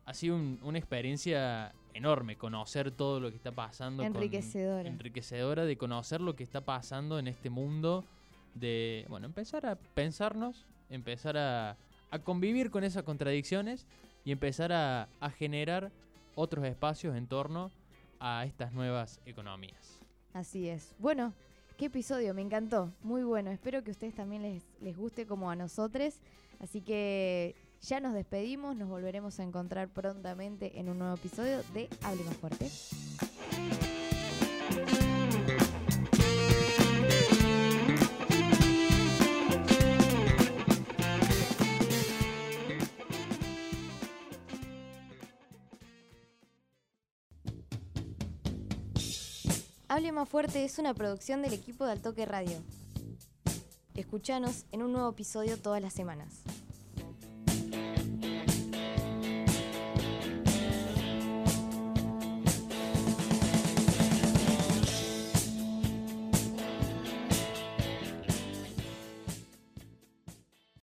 ha 0.06 0.14
sido 0.14 0.38
una 0.62 0.78
experiencia 0.78 1.74
enorme 1.94 2.38
conocer 2.38 2.92
todo 2.92 3.20
lo 3.20 3.30
que 3.32 3.36
está 3.36 3.52
pasando. 3.52 4.02
Enriquecedora. 4.02 4.88
enriquecedora 4.88 5.66
de 5.66 5.76
conocer 5.76 6.22
lo 6.22 6.38
que 6.38 6.44
está 6.44 6.62
pasando 6.62 7.20
en 7.20 7.28
este 7.28 7.50
mundo 7.50 8.06
de, 8.54 9.06
bueno, 9.10 9.26
empezar 9.26 9.66
a 9.66 9.76
pensarnos, 9.76 10.66
empezar 10.90 11.38
a, 11.38 11.78
convivir 12.24 12.72
con 12.72 12.84
esas 12.84 13.04
contradicciones 13.04 13.88
y 14.26 14.32
empezar 14.32 14.74
a, 14.74 15.08
generar 15.38 15.92
otros 16.36 16.66
espacios 16.66 17.16
en 17.16 17.28
torno 17.28 17.72
a 18.20 18.46
estas 18.46 18.74
nuevas 18.74 19.20
economías. 19.26 20.00
Así 20.34 20.68
es. 20.68 20.94
Bueno, 21.00 21.34
qué 21.78 21.86
episodio, 21.86 22.34
me 22.34 22.42
encantó. 22.42 22.94
Muy 23.02 23.24
bueno. 23.24 23.52
Espero 23.52 23.84
que 23.84 23.92
a 23.92 23.94
ustedes 23.94 24.16
también 24.16 24.42
les, 24.42 24.64
les 24.82 24.98
guste 24.98 25.26
como 25.26 25.50
a 25.50 25.56
nosotros. 25.56 26.20
Así 26.60 26.82
que 26.82 27.56
ya 27.82 28.00
nos 28.00 28.14
despedimos. 28.14 28.76
Nos 28.76 28.90
volveremos 28.90 29.40
a 29.40 29.44
encontrar 29.44 29.90
prontamente 29.90 30.80
en 30.80 30.90
un 30.90 31.00
nuevo 31.00 31.16
episodio 31.16 31.64
de 31.74 31.90
Hable 32.04 32.24
Más 32.24 32.38
Fuerte. 32.38 32.70
Hable 49.92 50.14
Más 50.14 50.30
Fuerte 50.30 50.64
es 50.64 50.80
una 50.80 50.94
producción 50.94 51.42
del 51.42 51.52
equipo 51.52 51.86
de 51.86 51.92
Altoque 51.92 52.26
Radio. 52.26 52.64
Escuchanos 53.94 54.64
en 54.72 54.84
un 54.84 54.94
nuevo 54.94 55.10
episodio 55.10 55.58
todas 55.58 55.82
las 55.82 55.92
semanas. 55.92 56.44